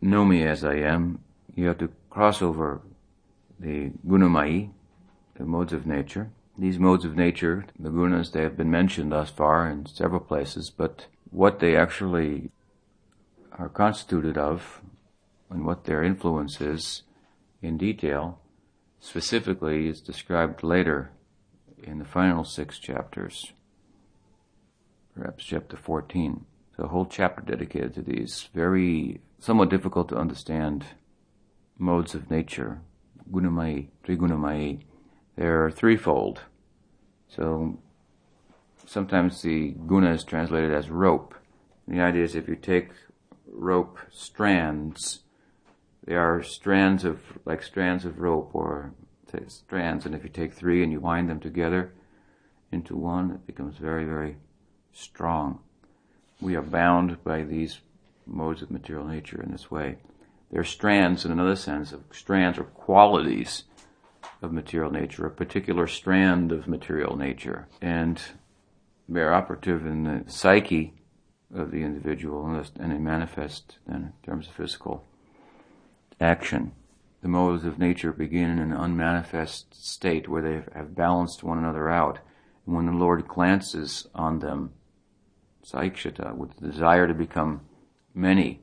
know 0.00 0.24
me 0.24 0.46
as 0.46 0.64
I 0.64 0.76
am, 0.76 1.20
you 1.54 1.68
have 1.68 1.78
to 1.78 1.90
cross 2.10 2.42
over 2.42 2.80
the 3.58 3.90
gunamai, 4.06 4.70
the 5.36 5.44
modes 5.44 5.72
of 5.72 5.86
nature. 5.86 6.30
These 6.56 6.78
modes 6.78 7.04
of 7.04 7.16
nature, 7.16 7.66
the 7.78 7.90
gunas, 7.90 8.32
they 8.32 8.42
have 8.42 8.56
been 8.56 8.70
mentioned 8.70 9.10
thus 9.10 9.30
far 9.30 9.68
in 9.68 9.86
several 9.86 10.20
places, 10.20 10.70
but 10.70 11.06
what 11.30 11.58
they 11.58 11.76
actually 11.76 12.50
are 13.58 13.68
constituted 13.68 14.38
of 14.38 14.80
and 15.54 15.64
what 15.64 15.84
their 15.84 16.02
influence 16.02 16.60
is 16.60 17.02
in 17.62 17.78
detail, 17.78 18.40
specifically 19.00 19.88
is 19.88 20.00
described 20.00 20.62
later 20.62 21.10
in 21.82 21.98
the 21.98 22.04
final 22.04 22.44
six 22.44 22.78
chapters, 22.78 23.52
perhaps 25.16 25.44
chapter 25.44 25.76
14. 25.76 26.44
So 26.76 26.84
a 26.84 26.88
whole 26.88 27.06
chapter 27.06 27.42
dedicated 27.42 27.94
to 27.94 28.02
these 28.02 28.48
very 28.52 29.20
somewhat 29.38 29.70
difficult 29.70 30.08
to 30.08 30.16
understand 30.16 30.84
modes 31.78 32.14
of 32.14 32.30
nature, 32.30 32.80
gunamai, 33.30 33.88
trigunamai. 34.04 34.80
They're 35.36 35.70
threefold. 35.70 36.40
So 37.28 37.78
sometimes 38.86 39.42
the 39.42 39.70
guna 39.86 40.12
is 40.12 40.24
translated 40.24 40.72
as 40.72 40.90
rope. 40.90 41.34
The 41.86 42.00
idea 42.00 42.24
is 42.24 42.34
if 42.34 42.48
you 42.48 42.56
take 42.56 42.90
rope 43.46 43.98
strands 44.10 45.20
they 46.04 46.14
are 46.14 46.42
strands 46.42 47.04
of, 47.04 47.20
like 47.44 47.62
strands 47.62 48.04
of 48.04 48.18
rope 48.18 48.50
or 48.52 48.92
strands, 49.48 50.06
and 50.06 50.14
if 50.14 50.22
you 50.22 50.30
take 50.30 50.52
three 50.52 50.82
and 50.82 50.92
you 50.92 51.00
wind 51.00 51.28
them 51.28 51.40
together 51.40 51.92
into 52.70 52.96
one, 52.96 53.32
it 53.32 53.46
becomes 53.46 53.76
very, 53.76 54.04
very 54.04 54.36
strong. 54.92 55.60
We 56.40 56.54
are 56.54 56.62
bound 56.62 57.22
by 57.24 57.42
these 57.42 57.80
modes 58.26 58.62
of 58.62 58.70
material 58.70 59.06
nature 59.06 59.42
in 59.42 59.50
this 59.50 59.70
way. 59.70 59.98
They're 60.50 60.64
strands 60.64 61.24
in 61.24 61.32
another 61.32 61.56
sense 61.56 61.92
of 61.92 62.04
strands 62.12 62.58
or 62.58 62.64
qualities 62.64 63.64
of 64.40 64.52
material 64.52 64.90
nature, 64.90 65.26
a 65.26 65.30
particular 65.30 65.86
strand 65.86 66.52
of 66.52 66.68
material 66.68 67.16
nature. 67.16 67.66
And 67.80 68.20
they're 69.08 69.34
operative 69.34 69.84
in 69.84 70.04
the 70.04 70.30
psyche 70.30 70.94
of 71.54 71.70
the 71.70 71.82
individual 71.82 72.46
and 72.46 72.92
they 72.92 72.98
manifest 72.98 73.78
in 73.88 74.12
terms 74.22 74.46
of 74.46 74.54
physical 74.54 75.04
action. 76.20 76.72
The 77.22 77.28
modes 77.28 77.64
of 77.64 77.78
nature 77.78 78.12
begin 78.12 78.50
in 78.50 78.58
an 78.58 78.72
unmanifest 78.72 79.74
state 79.74 80.28
where 80.28 80.42
they 80.42 80.62
have 80.74 80.94
balanced 80.94 81.42
one 81.42 81.58
another 81.58 81.88
out. 81.88 82.18
And 82.66 82.74
when 82.74 82.86
the 82.86 82.92
Lord 82.92 83.26
glances 83.26 84.06
on 84.14 84.40
them, 84.40 84.72
saikshata, 85.64 86.36
with 86.36 86.56
the 86.56 86.68
desire 86.68 87.06
to 87.06 87.14
become 87.14 87.62
many 88.14 88.60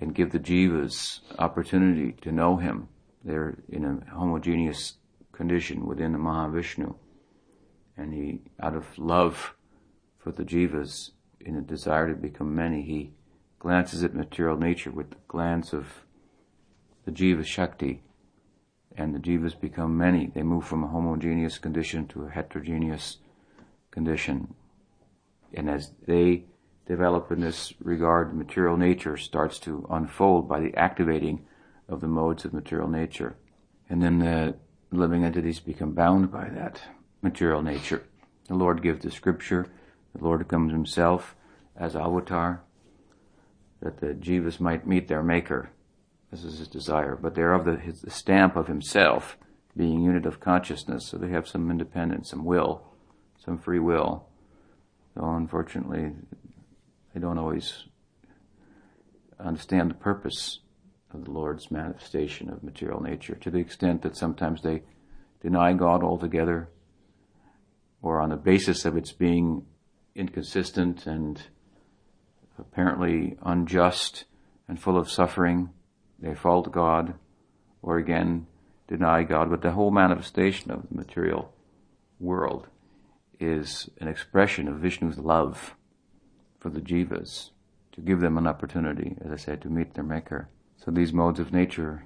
and 0.00 0.14
give 0.14 0.32
the 0.32 0.38
jivas 0.38 1.20
opportunity 1.38 2.12
to 2.22 2.32
know 2.32 2.56
Him, 2.56 2.88
they're 3.24 3.58
in 3.68 3.84
a 3.84 4.10
homogeneous 4.10 4.94
condition 5.32 5.86
within 5.86 6.12
the 6.12 6.18
Mahavishnu. 6.18 6.94
And 7.96 8.12
he, 8.12 8.40
out 8.60 8.74
of 8.74 8.98
love 8.98 9.54
for 10.18 10.32
the 10.32 10.44
jivas, 10.44 11.10
in 11.40 11.56
a 11.56 11.60
desire 11.60 12.08
to 12.08 12.14
become 12.14 12.54
many, 12.54 12.82
he 12.82 13.12
glances 13.58 14.02
at 14.02 14.14
material 14.14 14.56
nature 14.56 14.90
with 14.90 15.10
the 15.10 15.16
glance 15.28 15.72
of 15.72 15.86
the 17.04 17.12
jiva 17.12 17.44
shakti, 17.44 18.02
and 18.96 19.14
the 19.14 19.18
jivas 19.18 19.58
become 19.58 19.96
many. 19.96 20.26
They 20.26 20.42
move 20.42 20.64
from 20.66 20.84
a 20.84 20.88
homogeneous 20.88 21.58
condition 21.58 22.06
to 22.08 22.24
a 22.24 22.30
heterogeneous 22.30 23.18
condition. 23.90 24.54
And 25.54 25.68
as 25.68 25.92
they 26.06 26.44
develop 26.86 27.30
in 27.30 27.40
this 27.40 27.72
regard, 27.80 28.36
material 28.36 28.76
nature 28.76 29.16
starts 29.16 29.58
to 29.60 29.86
unfold 29.90 30.48
by 30.48 30.60
the 30.60 30.74
activating 30.76 31.44
of 31.88 32.00
the 32.00 32.08
modes 32.08 32.44
of 32.44 32.52
material 32.52 32.88
nature. 32.88 33.36
And 33.88 34.02
then 34.02 34.18
the 34.18 34.56
living 34.90 35.24
entities 35.24 35.60
become 35.60 35.92
bound 35.92 36.30
by 36.30 36.48
that 36.50 36.82
material 37.22 37.62
nature. 37.62 38.02
The 38.48 38.54
Lord 38.54 38.82
gives 38.82 39.02
the 39.02 39.10
scripture, 39.10 39.66
the 40.14 40.24
Lord 40.24 40.46
comes 40.48 40.72
himself 40.72 41.34
as 41.76 41.96
avatar, 41.96 42.62
that 43.80 44.00
the 44.00 44.08
jivas 44.08 44.60
might 44.60 44.86
meet 44.86 45.08
their 45.08 45.22
maker. 45.22 45.70
This 46.32 46.44
is 46.44 46.58
his 46.58 46.68
desire. 46.68 47.14
But 47.14 47.34
they're 47.34 47.52
of 47.52 47.64
the, 47.64 47.76
his, 47.76 48.00
the 48.00 48.10
stamp 48.10 48.56
of 48.56 48.66
himself, 48.66 49.36
being 49.76 50.02
unit 50.02 50.26
of 50.26 50.40
consciousness, 50.40 51.06
so 51.06 51.18
they 51.18 51.30
have 51.30 51.46
some 51.46 51.70
independence, 51.70 52.30
some 52.30 52.44
will, 52.44 52.82
some 53.44 53.58
free 53.58 53.78
will. 53.78 54.26
Though 55.14 55.34
unfortunately, 55.34 56.12
they 57.12 57.20
don't 57.20 57.38
always 57.38 57.84
understand 59.38 59.90
the 59.90 59.94
purpose 59.94 60.60
of 61.12 61.24
the 61.24 61.30
Lord's 61.30 61.70
manifestation 61.70 62.48
of 62.48 62.62
material 62.62 63.02
nature 63.02 63.34
to 63.34 63.50
the 63.50 63.58
extent 63.58 64.02
that 64.02 64.16
sometimes 64.16 64.62
they 64.62 64.82
deny 65.42 65.74
God 65.74 66.02
altogether 66.02 66.70
or 68.00 68.20
on 68.20 68.30
the 68.30 68.36
basis 68.36 68.86
of 68.86 68.96
its 68.96 69.12
being 69.12 69.66
inconsistent 70.14 71.06
and 71.06 71.42
apparently 72.58 73.36
unjust 73.42 74.24
and 74.68 74.80
full 74.80 74.96
of 74.96 75.10
suffering, 75.10 75.70
they 76.22 76.34
fault 76.34 76.72
God 76.72 77.14
or 77.82 77.98
again 77.98 78.46
deny 78.88 79.24
God. 79.24 79.50
But 79.50 79.60
the 79.60 79.72
whole 79.72 79.90
manifestation 79.90 80.70
of 80.70 80.88
the 80.88 80.94
material 80.94 81.52
world 82.18 82.68
is 83.38 83.90
an 84.00 84.08
expression 84.08 84.68
of 84.68 84.76
Vishnu's 84.76 85.18
love 85.18 85.74
for 86.60 86.70
the 86.70 86.80
jivas, 86.80 87.50
to 87.90 88.00
give 88.00 88.20
them 88.20 88.38
an 88.38 88.46
opportunity, 88.46 89.16
as 89.24 89.32
I 89.32 89.36
said, 89.36 89.60
to 89.62 89.68
meet 89.68 89.94
their 89.94 90.04
maker. 90.04 90.48
So 90.76 90.92
these 90.92 91.12
modes 91.12 91.40
of 91.40 91.52
nature, 91.52 92.04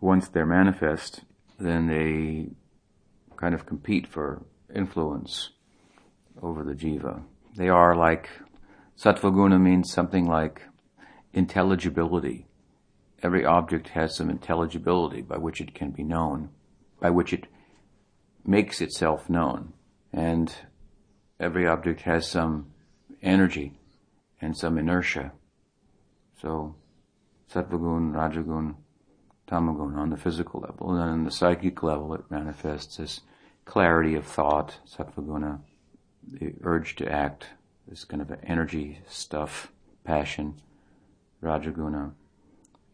once 0.00 0.28
they're 0.28 0.46
manifest, 0.46 1.22
then 1.58 1.88
they 1.88 2.50
kind 3.36 3.54
of 3.54 3.66
compete 3.66 4.06
for 4.06 4.44
influence 4.72 5.50
over 6.40 6.62
the 6.62 6.74
jiva. 6.74 7.22
They 7.56 7.68
are 7.68 7.96
like, 7.96 8.28
sattvaguna 8.96 9.60
means 9.60 9.92
something 9.92 10.26
like 10.26 10.62
intelligibility. 11.32 12.46
Every 13.22 13.44
object 13.44 13.88
has 13.88 14.16
some 14.16 14.30
intelligibility 14.30 15.22
by 15.22 15.38
which 15.38 15.60
it 15.60 15.74
can 15.74 15.90
be 15.90 16.02
known, 16.02 16.50
by 17.00 17.10
which 17.10 17.32
it 17.32 17.46
makes 18.44 18.80
itself 18.80 19.30
known. 19.30 19.72
And 20.12 20.54
every 21.40 21.66
object 21.66 22.02
has 22.02 22.28
some 22.28 22.72
energy 23.22 23.78
and 24.40 24.56
some 24.56 24.78
inertia. 24.78 25.32
So 26.40 26.74
sattvagun, 27.52 28.12
rajagun, 28.12 28.76
tamagun 29.48 29.96
on 29.96 30.10
the 30.10 30.16
physical 30.16 30.60
level. 30.60 30.90
And 30.90 31.00
then 31.00 31.08
on 31.08 31.24
the 31.24 31.30
psychic 31.30 31.82
level, 31.82 32.14
it 32.14 32.30
manifests 32.30 33.00
as 33.00 33.20
clarity 33.64 34.14
of 34.14 34.26
thought, 34.26 34.78
sattvaguna, 34.86 35.60
the 36.30 36.54
urge 36.62 36.96
to 36.96 37.10
act, 37.10 37.48
this 37.88 38.04
kind 38.04 38.22
of 38.22 38.32
energy 38.42 39.00
stuff, 39.08 39.72
passion, 40.04 40.60
rajaguna, 41.42 42.12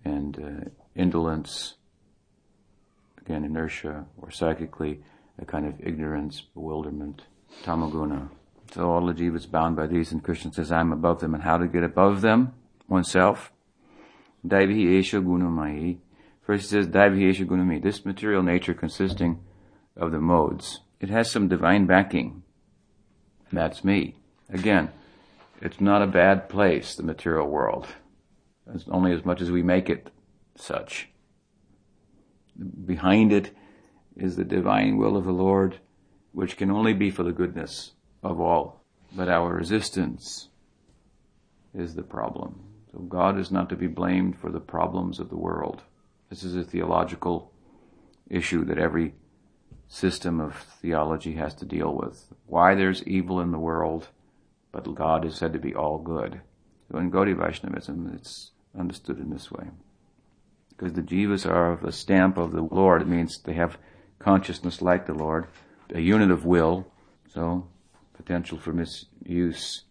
and 0.04 0.38
uh, 0.38 0.70
indolence, 0.94 1.74
again, 3.18 3.44
inertia, 3.44 4.06
or 4.20 4.30
psychically, 4.30 5.02
a 5.38 5.44
kind 5.44 5.66
of 5.66 5.74
ignorance, 5.80 6.40
bewilderment, 6.40 7.22
tamaguna. 7.64 8.28
So 8.72 8.90
all 8.90 9.06
the 9.06 9.14
jivas 9.14 9.50
bound 9.50 9.76
by 9.76 9.86
these, 9.86 10.12
and 10.12 10.22
Krishna 10.22 10.52
says, 10.52 10.70
I'm 10.70 10.92
above 10.92 11.20
them. 11.20 11.34
And 11.34 11.42
how 11.42 11.58
to 11.58 11.66
get 11.66 11.82
above 11.82 12.20
them? 12.20 12.54
Oneself. 12.88 13.52
Daivihi 14.46 15.00
Esha 15.00 15.22
Gunamayi. 15.22 15.98
First 16.42 16.62
he 16.62 16.68
says, 16.68 16.86
Daivihi 16.86 17.30
Esha 17.30 17.46
Gunamayi. 17.46 17.82
This 17.82 18.04
material 18.04 18.42
nature 18.42 18.74
consisting 18.74 19.40
of 19.96 20.12
the 20.12 20.20
modes. 20.20 20.80
It 21.00 21.10
has 21.10 21.30
some 21.30 21.48
divine 21.48 21.86
backing. 21.86 22.42
That's 23.52 23.82
me. 23.84 24.14
Again, 24.52 24.90
it's 25.60 25.80
not 25.80 26.02
a 26.02 26.06
bad 26.06 26.48
place, 26.48 26.94
the 26.94 27.02
material 27.02 27.48
world. 27.48 27.86
It's 28.74 28.88
only 28.88 29.12
as 29.12 29.24
much 29.24 29.40
as 29.40 29.50
we 29.50 29.62
make 29.62 29.90
it 29.90 30.10
such. 30.56 31.08
Behind 32.84 33.32
it 33.32 33.54
is 34.16 34.36
the 34.36 34.44
divine 34.44 34.96
will 34.96 35.16
of 35.16 35.24
the 35.24 35.32
Lord, 35.32 35.78
which 36.32 36.56
can 36.56 36.70
only 36.70 36.92
be 36.92 37.10
for 37.10 37.22
the 37.22 37.32
goodness 37.32 37.92
of 38.22 38.40
all. 38.40 38.84
But 39.14 39.28
our 39.28 39.54
resistance 39.54 40.48
is 41.74 41.94
the 41.94 42.02
problem. 42.02 42.60
So 42.92 42.98
God 42.98 43.38
is 43.38 43.50
not 43.50 43.68
to 43.70 43.76
be 43.76 43.86
blamed 43.86 44.38
for 44.38 44.50
the 44.50 44.60
problems 44.60 45.20
of 45.20 45.30
the 45.30 45.36
world. 45.36 45.82
This 46.28 46.42
is 46.42 46.56
a 46.56 46.62
theological 46.62 47.52
issue 48.28 48.64
that 48.66 48.78
every 48.78 49.14
system 49.88 50.40
of 50.40 50.54
theology 50.80 51.34
has 51.34 51.54
to 51.54 51.64
deal 51.64 51.94
with. 51.94 52.32
Why 52.46 52.74
there's 52.74 53.02
evil 53.04 53.40
in 53.40 53.50
the 53.50 53.58
world, 53.58 54.08
but 54.70 54.94
God 54.94 55.24
is 55.24 55.34
said 55.34 55.52
to 55.52 55.58
be 55.58 55.74
all 55.74 55.98
good. 55.98 56.40
So 56.90 56.98
in 56.98 57.10
Gaudiya 57.10 57.36
Vaishnavism, 57.36 58.12
it's 58.14 58.52
understood 58.78 59.18
in 59.18 59.30
this 59.30 59.50
way. 59.50 59.68
Because 60.68 60.92
the 60.94 61.02
jivas 61.02 61.48
are 61.48 61.72
of 61.72 61.82
the 61.82 61.92
stamp 61.92 62.38
of 62.38 62.52
the 62.52 62.62
Lord. 62.62 63.02
It 63.02 63.08
means 63.08 63.38
they 63.38 63.54
have 63.54 63.78
consciousness 64.18 64.80
like 64.80 65.06
the 65.06 65.14
Lord, 65.14 65.46
a 65.92 66.00
unit 66.00 66.30
of 66.30 66.44
will, 66.44 66.86
so 67.28 67.68
potential 68.14 68.58
for 68.58 68.72
misuse 68.72 69.84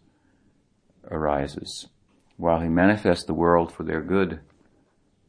arises 1.10 1.88
while 2.40 2.60
he 2.60 2.68
manifests 2.68 3.24
the 3.24 3.34
world 3.34 3.70
for 3.70 3.82
their 3.82 4.00
good, 4.00 4.40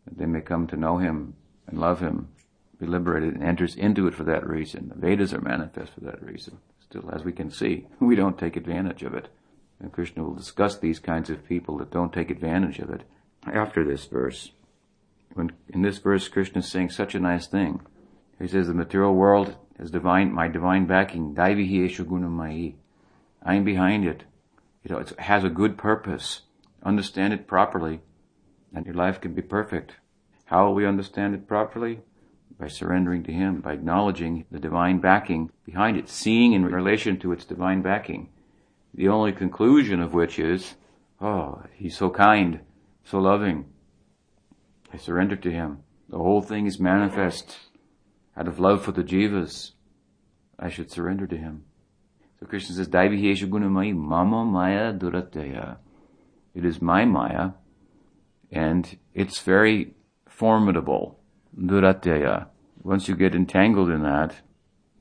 that 0.06 0.18
they 0.18 0.26
may 0.26 0.40
come 0.40 0.66
to 0.66 0.78
know 0.78 0.98
him 0.98 1.34
and 1.68 1.78
love 1.78 2.00
him, 2.00 2.30
be 2.80 2.86
liberated, 2.86 3.34
and 3.34 3.44
enters 3.44 3.76
into 3.76 4.08
it 4.08 4.16
for 4.16 4.24
that 4.24 4.48
reason. 4.48 4.90
The 4.90 5.08
Vedas 5.08 5.34
are 5.34 5.42
manifest 5.42 5.94
for 5.94 6.00
that 6.02 6.24
reason. 6.24 6.60
Still, 6.80 7.12
as 7.12 7.26
we 7.26 7.34
can 7.34 7.52
see, 7.52 7.88
we 8.00 8.16
don't 8.16 8.40
take 8.40 8.56
advantage 8.56 9.04
of 9.04 9.14
it. 9.14 9.28
And 9.82 9.92
Krishna 9.92 10.24
will 10.24 10.36
discuss 10.36 10.78
these 10.78 11.00
kinds 11.00 11.30
of 11.30 11.46
people 11.46 11.78
that 11.80 11.92
don't 11.92 12.14
take 12.14 12.32
advantage 12.32 12.80
of 12.80 12.90
it 12.90 13.04
after 13.46 13.84
this 13.84 14.06
verse. 14.06 14.52
When 15.34 15.52
in 15.70 15.82
this 15.82 15.98
verse 15.98 16.28
Krishna 16.28 16.60
is 16.60 16.68
saying 16.68 16.92
such 16.92 17.16
a 17.16 17.20
nice 17.20 17.48
thing. 17.48 17.82
He 18.40 18.48
says 18.48 18.68
the 18.68 18.74
material 18.74 19.14
world 19.14 19.56
has 19.78 19.92
divine 19.92 20.34
my 20.34 20.48
divine 20.48 20.86
backing. 20.86 21.36
Daivihi 21.36 21.90
Eshagunamayi. 21.90 22.76
I'm 23.44 23.64
behind 23.64 24.06
it. 24.06 24.24
You 24.84 24.94
know, 24.94 25.02
it 25.02 25.18
has 25.20 25.44
a 25.44 25.50
good 25.50 25.78
purpose 25.78 26.42
understand 26.84 27.34
it 27.34 27.48
properly, 27.48 28.02
and 28.74 28.86
your 28.86 28.96
life 28.96 29.22
can 29.22 29.34
be 29.34 29.42
perfect. 29.42 29.96
How 30.46 30.66
will 30.66 30.74
we 30.74 30.86
understand 30.86 31.34
it 31.34 31.48
properly? 31.48 32.02
By 32.60 32.68
surrendering 32.68 33.24
to 33.24 33.32
Him, 33.32 33.62
by 33.62 33.74
acknowledging 33.74 34.46
the 34.52 34.60
divine 34.60 35.00
backing 35.00 35.52
behind 35.66 35.98
it, 35.98 36.10
seeing 36.10 36.54
in 36.54 36.66
relation 36.66 37.18
to 37.20 37.32
its 37.32 37.46
divine 37.46 37.82
backing. 37.82 38.30
The 38.94 39.08
only 39.08 39.32
conclusion 39.32 40.02
of 40.02 40.14
which 40.14 40.38
is, 40.38 40.76
oh, 41.20 41.64
He's 41.74 41.98
so 41.98 42.10
kind, 42.10 42.60
so 43.04 43.20
loving. 43.20 43.66
I 44.94 44.98
surrender 44.98 45.36
to 45.36 45.52
Him. 45.52 45.80
The 46.10 46.18
whole 46.18 46.42
thing 46.42 46.66
is 46.66 46.80
manifest 46.80 47.58
out 48.36 48.48
of 48.48 48.60
love 48.60 48.84
for 48.84 48.92
the 48.92 49.04
jivas. 49.04 49.72
I 50.60 50.70
should 50.70 50.92
surrender 50.92 51.28
to 51.28 51.38
Him. 51.38 51.64
So 52.40 52.46
Krishna 52.46 52.76
says, 52.76 52.88
Daivihi 52.88 53.36
Gunamai 53.50 53.96
Mama 53.96 54.44
Maya 54.46 54.94
Durataya. 54.94 55.78
It 56.54 56.66
is 56.66 56.82
my 56.82 57.06
Maya, 57.06 57.52
and 58.52 58.98
it's 59.14 59.40
very 59.40 59.94
formidable. 60.28 61.20
Duratyaya. 61.58 62.48
Once 62.84 63.08
you 63.08 63.16
get 63.16 63.36
entangled 63.36 63.90
in 63.90 64.04
that, 64.04 64.36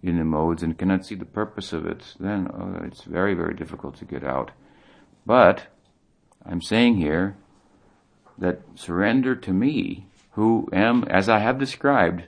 in 0.03 0.17
the 0.19 0.25
modes 0.25 0.63
and 0.63 0.79
cannot 0.79 1.05
see 1.05 1.15
the 1.15 1.25
purpose 1.25 1.73
of 1.73 1.87
it, 1.87 2.15
then 2.19 2.47
uh, 2.49 2.85
it's 2.85 3.05
very, 3.05 3.35
very 3.35 3.55
difficult 3.55 3.97
to 3.97 4.05
get 4.05 4.25
out. 4.25 4.51
But 5.27 5.67
I'm 6.45 6.63
saying 6.63 6.97
here 6.97 7.37
that 8.41 8.61
surrender 8.75 9.37
to 9.37 9.53
me, 9.53 10.07
who 10.33 10.69
am, 10.73 11.05
as 11.05 11.29
I 11.29 11.39
have 11.39 11.59
described, 11.59 12.25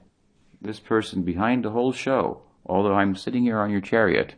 this 0.61 0.79
person 0.79 1.23
behind 1.23 1.65
the 1.65 1.71
whole 1.71 1.93
show, 1.93 2.43
although 2.65 2.95
I'm 2.95 3.17
sitting 3.17 3.43
here 3.43 3.59
on 3.59 3.71
your 3.71 3.81
chariot 3.81 4.35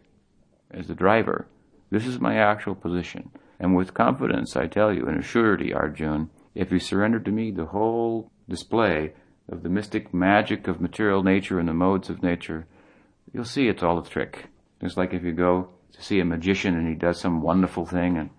as 0.71 0.87
the 0.87 0.95
driver. 0.95 1.47
This 1.91 2.07
is 2.07 2.21
my 2.21 2.37
actual 2.37 2.75
position. 2.75 3.31
And 3.61 3.77
with 3.77 3.95
confidence, 3.95 4.57
I 4.57 4.67
tell 4.67 4.93
you, 4.93 5.07
and 5.07 5.19
a 5.19 5.23
surety, 5.23 5.73
Arjun, 5.73 6.31
if 6.55 6.73
you 6.73 6.79
surrender 6.79 7.21
to 7.21 7.31
me 7.31 7.51
the 7.51 7.67
whole 7.67 8.31
display 8.49 9.13
of 9.49 9.63
the 9.63 9.69
mystic 9.69 10.15
magic 10.15 10.67
of 10.67 10.81
material 10.81 11.23
nature 11.23 11.59
and 11.59 11.69
the 11.69 11.75
modes 11.75 12.09
of 12.09 12.23
nature, 12.23 12.67
you'll 13.33 13.45
see 13.45 13.69
it's 13.69 13.83
all 13.83 13.99
a 13.99 14.05
trick. 14.05 14.47
It's 14.81 14.97
like 14.97 15.13
if 15.13 15.23
you 15.23 15.33
go 15.33 15.69
to 15.93 16.03
see 16.03 16.21
a 16.21 16.25
magician 16.25 16.75
and 16.77 16.89
he 16.89 16.95
does 16.95 17.21
some 17.21 17.43
wonderful 17.43 17.87
thing 17.87 18.17
and 18.17 18.31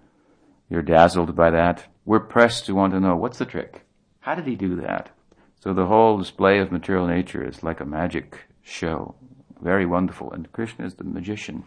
you're 0.69 0.81
dazzled 0.81 1.35
by 1.35 1.51
that. 1.51 1.85
We're 2.05 2.19
pressed 2.19 2.65
to 2.65 2.75
want 2.75 2.93
to 2.93 2.99
know 2.99 3.15
what's 3.15 3.37
the 3.37 3.45
trick? 3.45 3.85
How 4.19 4.35
did 4.35 4.47
he 4.47 4.55
do 4.55 4.75
that? 4.77 5.11
So 5.59 5.73
the 5.73 5.85
whole 5.85 6.17
display 6.17 6.59
of 6.59 6.71
material 6.71 7.07
nature 7.07 7.43
is 7.47 7.63
like 7.63 7.79
a 7.79 7.85
magic 7.85 8.39
show. 8.61 9.15
Very 9.61 9.85
wonderful. 9.85 10.31
And 10.31 10.51
Krishna 10.51 10.85
is 10.85 10.95
the 10.95 11.03
magician 11.03 11.63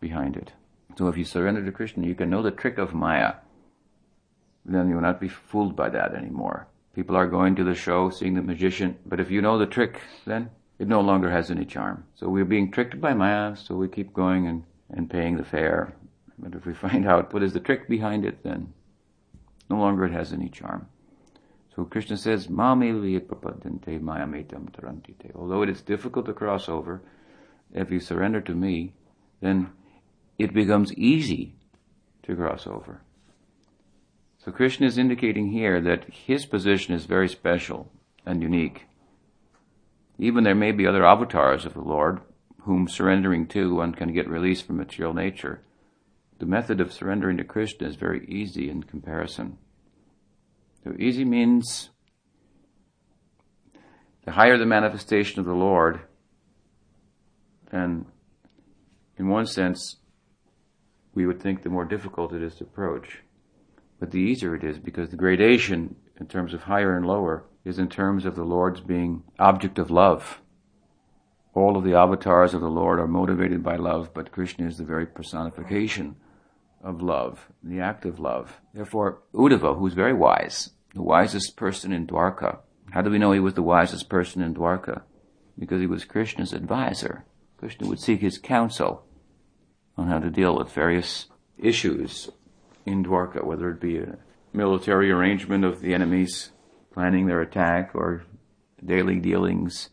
behind 0.00 0.36
it. 0.36 0.52
So 0.96 1.08
if 1.08 1.16
you 1.16 1.24
surrender 1.24 1.64
to 1.64 1.72
Krishna, 1.72 2.06
you 2.06 2.14
can 2.14 2.30
know 2.30 2.42
the 2.42 2.50
trick 2.50 2.78
of 2.78 2.94
Maya. 2.94 3.34
Then 4.64 4.88
you 4.88 4.96
will 4.96 5.02
not 5.02 5.20
be 5.20 5.28
fooled 5.28 5.76
by 5.76 5.88
that 5.90 6.14
anymore. 6.14 6.68
People 6.94 7.16
are 7.16 7.26
going 7.26 7.54
to 7.56 7.64
the 7.64 7.74
show, 7.74 8.10
seeing 8.10 8.34
the 8.34 8.42
magician, 8.42 8.96
but 9.06 9.20
if 9.20 9.30
you 9.30 9.40
know 9.40 9.58
the 9.58 9.66
trick, 9.66 10.00
then 10.26 10.50
it 10.78 10.88
no 10.88 11.00
longer 11.00 11.30
has 11.30 11.50
any 11.50 11.64
charm. 11.64 12.04
So 12.14 12.28
we're 12.28 12.44
being 12.44 12.70
tricked 12.70 13.00
by 13.00 13.14
Maya, 13.14 13.56
so 13.56 13.76
we 13.76 13.88
keep 13.88 14.12
going 14.12 14.46
and, 14.46 14.64
and 14.90 15.08
paying 15.08 15.36
the 15.36 15.44
fare. 15.44 15.94
But 16.38 16.54
if 16.54 16.66
we 16.66 16.74
find 16.74 17.06
out 17.06 17.32
what 17.32 17.42
is 17.42 17.52
the 17.52 17.60
trick 17.60 17.88
behind 17.88 18.24
it, 18.24 18.42
then 18.42 18.72
no 19.68 19.76
longer 19.76 20.04
it 20.04 20.12
has 20.12 20.32
any 20.32 20.48
charm. 20.48 20.88
So 21.74 21.84
Krishna 21.84 22.16
says, 22.16 22.48
Mamilviyapapadante 22.48 24.00
mayametam 24.00 24.70
tarantite. 24.70 25.34
Although 25.34 25.62
it 25.62 25.68
is 25.68 25.80
difficult 25.80 26.26
to 26.26 26.32
cross 26.32 26.68
over, 26.68 27.02
if 27.72 27.90
you 27.90 28.00
surrender 28.00 28.40
to 28.40 28.54
me, 28.54 28.94
then 29.40 29.70
it 30.38 30.52
becomes 30.52 30.92
easy 30.94 31.54
to 32.24 32.34
cross 32.34 32.66
over. 32.66 33.02
So 34.38 34.52
Krishna 34.52 34.86
is 34.86 34.98
indicating 34.98 35.52
here 35.52 35.80
that 35.80 36.12
his 36.12 36.46
position 36.46 36.94
is 36.94 37.04
very 37.04 37.28
special 37.28 37.90
and 38.24 38.42
unique. 38.42 38.86
Even 40.18 40.44
there 40.44 40.54
may 40.54 40.72
be 40.72 40.86
other 40.86 41.04
avatars 41.04 41.64
of 41.64 41.74
the 41.74 41.80
Lord 41.80 42.20
whom 42.62 42.88
surrendering 42.88 43.46
to 43.48 43.74
one 43.74 43.92
can 43.92 44.12
get 44.12 44.28
release 44.28 44.60
from 44.60 44.76
material 44.76 45.14
nature. 45.14 45.62
The 46.38 46.46
method 46.46 46.80
of 46.80 46.92
surrendering 46.92 47.36
to 47.38 47.44
Krishna 47.44 47.88
is 47.88 47.96
very 47.96 48.24
easy 48.26 48.70
in 48.70 48.84
comparison. 48.84 49.58
So 50.84 50.94
easy 50.96 51.24
means 51.24 51.90
the 54.24 54.32
higher 54.32 54.56
the 54.56 54.66
manifestation 54.66 55.40
of 55.40 55.46
the 55.46 55.54
Lord, 55.54 56.00
then 57.72 58.06
in 59.16 59.28
one 59.28 59.46
sense, 59.46 59.96
we 61.12 61.26
would 61.26 61.42
think 61.42 61.62
the 61.62 61.70
more 61.70 61.84
difficult 61.84 62.32
it 62.32 62.42
is 62.42 62.54
to 62.56 62.64
approach. 62.64 63.22
But 63.98 64.12
the 64.12 64.20
easier 64.20 64.54
it 64.54 64.62
is 64.62 64.78
because 64.78 65.10
the 65.10 65.16
gradation 65.16 65.96
in 66.20 66.26
terms 66.26 66.54
of 66.54 66.62
higher 66.62 66.96
and 66.96 67.04
lower 67.04 67.46
is 67.64 67.80
in 67.80 67.88
terms 67.88 68.24
of 68.24 68.36
the 68.36 68.44
Lord's 68.44 68.80
being 68.80 69.24
object 69.40 69.78
of 69.80 69.90
love. 69.90 70.40
All 71.52 71.76
of 71.76 71.82
the 71.82 71.94
avatars 71.94 72.54
of 72.54 72.60
the 72.60 72.68
Lord 72.68 73.00
are 73.00 73.08
motivated 73.08 73.64
by 73.64 73.74
love, 73.74 74.14
but 74.14 74.30
Krishna 74.30 74.68
is 74.68 74.76
the 74.76 74.84
very 74.84 75.06
personification 75.06 76.14
of 76.82 77.02
love, 77.02 77.48
the 77.62 77.80
act 77.80 78.04
of 78.04 78.18
love. 78.18 78.60
Therefore, 78.72 79.20
Uddhava, 79.34 79.78
who's 79.78 79.94
very 79.94 80.14
wise, 80.14 80.70
the 80.94 81.02
wisest 81.02 81.56
person 81.56 81.92
in 81.92 82.06
Dwarka. 82.06 82.58
How 82.90 83.02
do 83.02 83.10
we 83.10 83.18
know 83.18 83.32
he 83.32 83.40
was 83.40 83.54
the 83.54 83.62
wisest 83.62 84.08
person 84.08 84.42
in 84.42 84.54
Dwarka? 84.54 85.02
Because 85.58 85.80
he 85.80 85.86
was 85.86 86.04
Krishna's 86.04 86.52
advisor. 86.52 87.24
Krishna 87.58 87.88
would 87.88 88.00
seek 88.00 88.20
his 88.20 88.38
counsel 88.38 89.04
on 89.96 90.08
how 90.08 90.20
to 90.20 90.30
deal 90.30 90.56
with 90.56 90.72
various 90.72 91.26
issues 91.58 92.30
in 92.86 93.04
Dwarka, 93.04 93.44
whether 93.44 93.70
it 93.70 93.80
be 93.80 93.98
a 93.98 94.18
military 94.52 95.10
arrangement 95.10 95.64
of 95.64 95.80
the 95.80 95.92
enemies 95.92 96.52
planning 96.92 97.26
their 97.26 97.40
attack 97.40 97.90
or 97.94 98.24
daily 98.84 99.18
dealings 99.18 99.90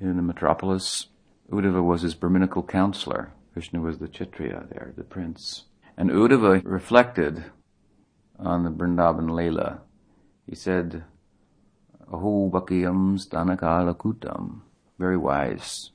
in 0.00 0.16
the 0.16 0.22
metropolis. 0.22 1.06
Uddhava 1.50 1.82
was 1.82 2.02
his 2.02 2.14
Brahminical 2.14 2.62
counselor. 2.62 3.32
Krishna 3.52 3.80
was 3.80 3.98
the 3.98 4.08
Kshatriya 4.08 4.66
there, 4.70 4.92
the 4.96 5.04
prince. 5.04 5.64
And 5.96 6.10
Uddhava 6.10 6.62
reflected 6.64 7.44
on 8.38 8.64
the 8.64 8.70
Vrindavan 8.70 9.30
Leela. 9.30 9.80
He 10.46 10.54
said, 10.54 11.04
Aho 12.12 12.50
Bakiyam 12.50 13.18
Stanakalakutam. 13.18 14.60
Very 14.98 15.16
wise. 15.16 15.90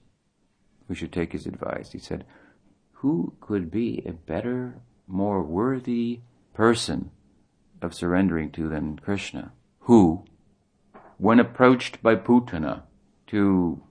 We 0.87 0.95
should 0.95 1.11
take 1.11 1.31
his 1.31 1.45
advice. 1.45 1.91
He 1.91 1.99
said, 1.99 2.25
Who 2.93 3.35
could 3.41 3.71
be 3.71 4.03
a 4.05 4.13
better, 4.13 4.81
more 5.07 5.43
worthy 5.43 6.21
person 6.53 7.11
of 7.81 7.93
surrendering 7.93 8.51
to 8.51 8.69
than 8.69 8.99
Krishna? 8.99 9.51
Who, 9.81 10.25
when 11.17 11.39
approached 11.39 12.01
by 12.01 12.15
Putana 12.15 12.83
to 13.27 13.81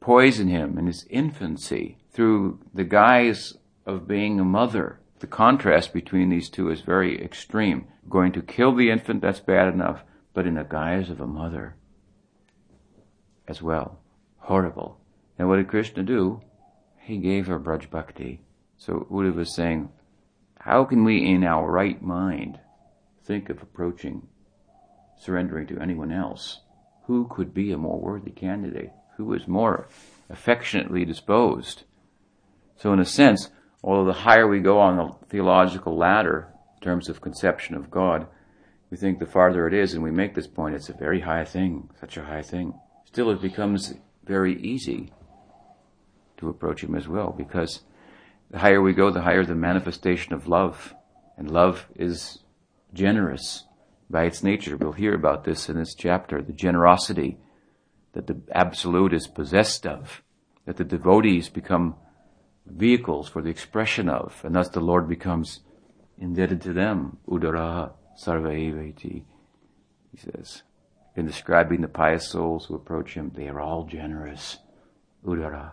poison 0.00 0.48
him 0.48 0.78
in 0.78 0.86
his 0.86 1.06
infancy 1.08 1.98
through 2.10 2.58
the 2.74 2.84
guise 2.84 3.56
of 3.86 4.08
being 4.08 4.38
a 4.38 4.44
mother, 4.44 5.00
the 5.22 5.28
contrast 5.28 5.92
between 5.92 6.30
these 6.30 6.50
two 6.50 6.68
is 6.68 6.80
very 6.80 7.22
extreme. 7.24 7.86
Going 8.08 8.32
to 8.32 8.42
kill 8.42 8.74
the 8.74 8.90
infant, 8.90 9.22
that's 9.22 9.38
bad 9.38 9.72
enough, 9.72 10.02
but 10.34 10.48
in 10.48 10.54
the 10.56 10.64
guise 10.64 11.10
of 11.10 11.20
a 11.20 11.28
mother 11.28 11.76
as 13.46 13.62
well. 13.62 14.00
Horrible. 14.38 14.98
And 15.38 15.48
what 15.48 15.58
did 15.58 15.68
Krishna 15.68 16.02
do? 16.02 16.40
He 16.98 17.18
gave 17.18 17.46
her 17.46 17.60
Braj 17.60 17.88
Bhakti. 17.88 18.42
So 18.76 19.06
Uddhava 19.12 19.36
was 19.36 19.54
saying, 19.54 19.90
how 20.58 20.84
can 20.84 21.04
we 21.04 21.24
in 21.24 21.44
our 21.44 21.70
right 21.70 22.02
mind 22.02 22.58
think 23.24 23.48
of 23.48 23.62
approaching, 23.62 24.26
surrendering 25.20 25.68
to 25.68 25.78
anyone 25.78 26.10
else? 26.10 26.62
Who 27.06 27.28
could 27.28 27.54
be 27.54 27.70
a 27.70 27.78
more 27.78 28.00
worthy 28.00 28.32
candidate? 28.32 28.90
Who 29.18 29.32
is 29.34 29.46
more 29.46 29.86
affectionately 30.28 31.04
disposed? 31.04 31.84
So 32.76 32.92
in 32.92 32.98
a 32.98 33.04
sense, 33.04 33.50
although 33.82 34.06
the 34.06 34.12
higher 34.12 34.46
we 34.46 34.60
go 34.60 34.78
on 34.78 34.96
the 34.96 35.26
theological 35.28 35.96
ladder 35.96 36.48
in 36.76 36.82
terms 36.82 37.08
of 37.08 37.20
conception 37.20 37.74
of 37.74 37.90
God, 37.90 38.26
we 38.90 38.96
think 38.96 39.18
the 39.18 39.26
farther 39.26 39.66
it 39.66 39.74
is, 39.74 39.94
and 39.94 40.02
we 40.02 40.10
make 40.10 40.34
this 40.34 40.46
point, 40.46 40.74
it's 40.74 40.90
a 40.90 40.94
very 40.94 41.20
high 41.20 41.44
thing, 41.44 41.88
such 41.98 42.16
a 42.16 42.24
high 42.24 42.42
thing. 42.42 42.74
Still, 43.06 43.30
it 43.30 43.40
becomes 43.40 43.94
very 44.24 44.60
easy 44.60 45.12
to 46.36 46.48
approach 46.48 46.82
Him 46.82 46.94
as 46.94 47.08
well, 47.08 47.34
because 47.36 47.80
the 48.50 48.58
higher 48.58 48.82
we 48.82 48.92
go, 48.92 49.10
the 49.10 49.22
higher 49.22 49.44
the 49.44 49.54
manifestation 49.54 50.34
of 50.34 50.46
love. 50.46 50.94
And 51.38 51.50
love 51.50 51.86
is 51.96 52.40
generous 52.92 53.64
by 54.10 54.24
its 54.24 54.42
nature. 54.42 54.76
We'll 54.76 54.92
hear 54.92 55.14
about 55.14 55.44
this 55.44 55.70
in 55.70 55.78
this 55.78 55.94
chapter, 55.94 56.42
the 56.42 56.52
generosity 56.52 57.38
that 58.12 58.26
the 58.26 58.42
Absolute 58.54 59.14
is 59.14 59.26
possessed 59.26 59.86
of, 59.86 60.22
that 60.66 60.76
the 60.76 60.84
devotees 60.84 61.48
become 61.48 61.96
vehicles 62.66 63.28
for 63.28 63.42
the 63.42 63.50
expression 63.50 64.08
of, 64.08 64.40
and 64.44 64.54
thus 64.54 64.68
the 64.68 64.80
Lord 64.80 65.08
becomes 65.08 65.60
indebted 66.18 66.60
to 66.62 66.72
them. 66.72 67.18
Udara 67.28 67.92
sarvaiveti, 68.22 69.24
he 70.10 70.16
says. 70.16 70.62
In 71.14 71.26
describing 71.26 71.82
the 71.82 71.88
pious 71.88 72.28
souls 72.28 72.66
who 72.66 72.74
approach 72.74 73.14
him, 73.14 73.32
they 73.34 73.48
are 73.48 73.60
all 73.60 73.84
generous. 73.84 74.58
Udara 75.24 75.72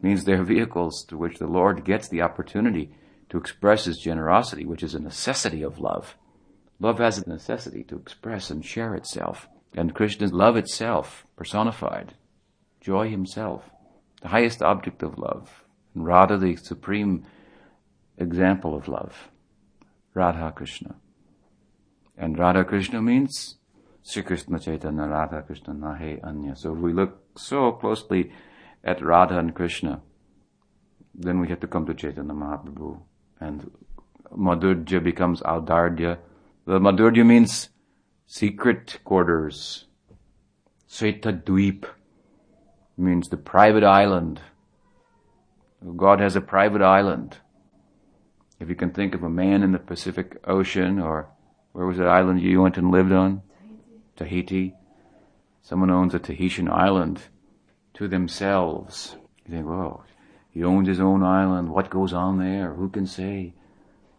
means 0.00 0.24
they're 0.24 0.42
vehicles 0.42 1.04
through 1.08 1.18
which 1.18 1.38
the 1.38 1.46
Lord 1.46 1.84
gets 1.84 2.08
the 2.08 2.22
opportunity 2.22 2.90
to 3.30 3.38
express 3.38 3.84
his 3.84 3.98
generosity, 3.98 4.64
which 4.64 4.82
is 4.82 4.94
a 4.94 5.00
necessity 5.00 5.62
of 5.62 5.78
love. 5.78 6.16
Love 6.80 6.98
has 6.98 7.18
a 7.18 7.28
necessity 7.28 7.84
to 7.84 7.96
express 7.96 8.50
and 8.50 8.64
share 8.64 8.94
itself. 8.94 9.48
And 9.76 9.94
Krishna's 9.94 10.32
love 10.32 10.56
itself, 10.56 11.26
personified, 11.36 12.14
joy 12.80 13.08
himself, 13.08 13.70
the 14.20 14.28
highest 14.28 14.62
object 14.62 15.02
of 15.02 15.18
love, 15.18 15.63
Radha 15.94 16.36
the 16.36 16.56
supreme 16.56 17.24
example 18.18 18.76
of 18.76 18.88
love. 18.88 19.30
Radha 20.12 20.52
Krishna. 20.52 20.96
And 22.16 22.38
Radha 22.38 22.64
Krishna 22.64 23.02
means 23.02 23.56
Sri 24.02 24.22
Krishna 24.22 24.58
Chaitanya 24.58 25.06
Radha 25.06 25.42
Krishna 25.42 25.74
Nahe 25.74 26.20
Anya. 26.24 26.54
So 26.56 26.74
if 26.74 26.78
we 26.78 26.92
look 26.92 27.18
so 27.36 27.72
closely 27.72 28.32
at 28.82 29.02
Radha 29.02 29.38
and 29.38 29.54
Krishna, 29.54 30.02
then 31.14 31.40
we 31.40 31.48
have 31.48 31.60
to 31.60 31.66
come 31.66 31.86
to 31.86 31.94
Chaitanya 31.94 32.32
Mahaprabhu. 32.32 33.00
And 33.40 33.70
Madhurya 34.36 35.02
becomes 35.02 35.40
Audarya. 35.42 36.18
The 36.66 36.78
Madhurya 36.78 37.24
means 37.24 37.70
secret 38.26 38.98
quarters. 39.04 39.86
Sweta 40.88 41.92
means 42.96 43.28
the 43.28 43.36
private 43.36 43.84
island 43.84 44.40
God 45.96 46.20
has 46.20 46.34
a 46.34 46.40
private 46.40 46.80
island. 46.82 47.36
If 48.58 48.68
you 48.68 48.74
can 48.74 48.90
think 48.90 49.14
of 49.14 49.22
a 49.22 49.28
man 49.28 49.62
in 49.62 49.72
the 49.72 49.78
Pacific 49.78 50.40
Ocean, 50.44 50.98
or 50.98 51.28
where 51.72 51.84
was 51.84 51.98
that 51.98 52.08
island 52.08 52.40
you 52.40 52.62
went 52.62 52.78
and 52.78 52.90
lived 52.90 53.12
on? 53.12 53.42
Tahiti. 54.16 54.74
Someone 55.62 55.90
owns 55.90 56.14
a 56.14 56.18
Tahitian 56.18 56.70
island 56.70 57.22
to 57.94 58.08
themselves. 58.08 59.16
You 59.46 59.54
think, 59.54 59.66
well, 59.66 60.04
he 60.50 60.62
owns 60.62 60.88
his 60.88 61.00
own 61.00 61.22
island. 61.22 61.68
What 61.70 61.90
goes 61.90 62.12
on 62.12 62.38
there? 62.38 62.72
Who 62.74 62.88
can 62.88 63.06
say? 63.06 63.54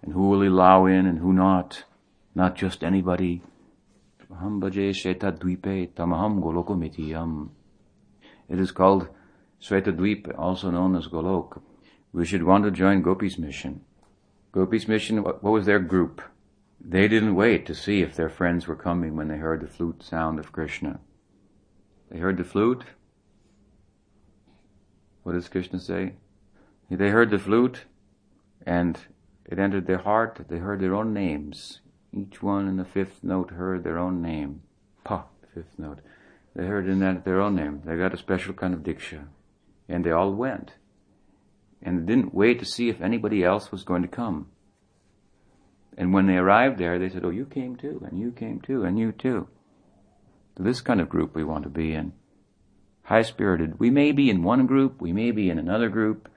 And 0.04 0.14
who 0.14 0.30
will 0.30 0.42
he 0.42 0.48
allow 0.48 0.86
in 0.86 1.06
and 1.06 1.18
who 1.18 1.34
not? 1.34 1.84
Not 2.36 2.56
just 2.56 2.84
anybody. 2.84 3.42
It 8.48 8.60
is 8.60 8.72
called 8.72 9.08
Svetadvipa, 9.66 10.38
also 10.38 10.70
known 10.70 10.96
as 10.96 11.08
Golok. 11.08 11.60
We 12.14 12.26
should 12.26 12.44
want 12.44 12.66
to 12.66 12.72
join 12.72 13.02
Gopi's 13.02 13.40
mission. 13.40 13.82
Gopi's 14.52 14.88
mission, 14.88 15.24
what, 15.24 15.44
was 15.44 15.66
their 15.66 15.80
group? 15.80 16.22
They 16.80 17.08
didn't 17.08 17.34
wait 17.34 17.66
to 17.66 17.74
see 17.74 18.02
if 18.02 18.16
their 18.16 18.30
friends 18.30 18.68
were 18.68 18.76
coming 18.76 19.16
when 19.16 19.28
they 19.28 19.38
heard 19.38 19.62
the 19.62 19.68
flute 19.68 20.04
sound 20.04 20.38
of 20.38 20.52
Krishna. 20.52 21.00
They 22.12 22.20
heard 22.20 22.38
the 22.38 22.44
flute. 22.44 22.84
What 25.24 25.34
does 25.34 25.50
Krishna 25.50 25.80
say? 25.80 26.14
They 26.92 27.10
heard 27.10 27.32
the 27.32 27.40
flute 27.40 27.86
and 28.68 29.00
it 29.46 29.58
entered 29.58 29.88
their 29.88 29.98
heart. 29.98 30.46
They 30.48 30.60
heard 30.60 30.80
their 30.80 30.94
own 30.94 31.12
names. 31.12 31.82
Each 32.14 32.44
one 32.44 32.68
in 32.68 32.78
the 32.78 32.86
fifth 32.86 33.24
note 33.24 33.50
heard 33.50 33.84
their 33.84 33.98
own 33.98 34.22
name. 34.22 34.62
Pa, 35.04 35.26
fifth 35.56 35.80
note. 35.80 36.00
They 36.56 36.68
heard 36.68 36.88
in 36.88 37.00
that 37.00 37.26
their 37.26 37.42
own 37.42 37.56
name. 37.56 37.82
They 37.84 37.98
got 37.98 38.14
a 38.14 38.18
special 38.18 38.54
kind 38.54 38.76
of 38.76 38.82
diksha. 38.82 39.26
And 39.88 40.04
they 40.04 40.12
all 40.12 40.34
went. 40.34 40.74
And 41.82 42.08
didn't 42.08 42.34
wait 42.34 42.60
to 42.60 42.66
see 42.66 42.90
if 42.90 43.02
anybody 43.02 43.44
else 43.44 43.72
was 43.72 43.84
going 43.84 44.02
to 44.02 44.08
come. 44.08 44.48
And 45.98 46.14
when 46.14 46.28
they 46.28 46.36
arrived 46.36 46.78
there, 46.78 47.00
they 47.00 47.10
said, 47.10 47.24
Oh, 47.24 47.30
you 47.30 47.46
came 47.46 47.76
too, 47.76 48.04
and 48.10 48.20
you 48.20 48.32
came 48.32 48.60
too, 48.60 48.84
and 48.84 49.00
you 49.00 49.12
too. 49.12 49.48
This 50.58 50.82
kind 50.82 51.02
of 51.02 51.10
group 51.10 51.36
we 51.36 51.44
want 51.44 51.64
to 51.64 51.70
be 51.70 51.94
in. 51.94 52.14
High 53.04 53.22
spirited. 53.22 53.80
We 53.80 53.90
may 53.90 54.12
be 54.12 54.30
in 54.30 54.42
one 54.42 54.66
group, 54.66 55.02
we 55.02 55.14
may 55.14 55.32
be 55.32 55.50
in 55.50 55.60
another 55.60 55.90
group. 55.90 56.30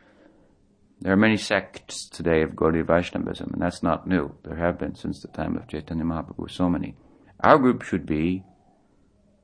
There 1.00 1.12
are 1.12 1.16
many 1.16 1.36
sects 1.36 2.08
today 2.08 2.42
of 2.42 2.50
Gaudiya 2.50 2.84
Vaishnavism, 2.84 3.50
and 3.52 3.62
that's 3.62 3.82
not 3.82 4.08
new. 4.08 4.34
There 4.42 4.56
have 4.56 4.78
been 4.78 4.96
since 4.96 5.22
the 5.22 5.28
time 5.28 5.56
of 5.56 5.68
Chaitanya 5.68 6.04
Mahaprabhu, 6.04 6.50
so 6.50 6.68
many. 6.68 6.96
Our 7.40 7.58
group 7.58 7.82
should 7.82 8.04
be 8.04 8.42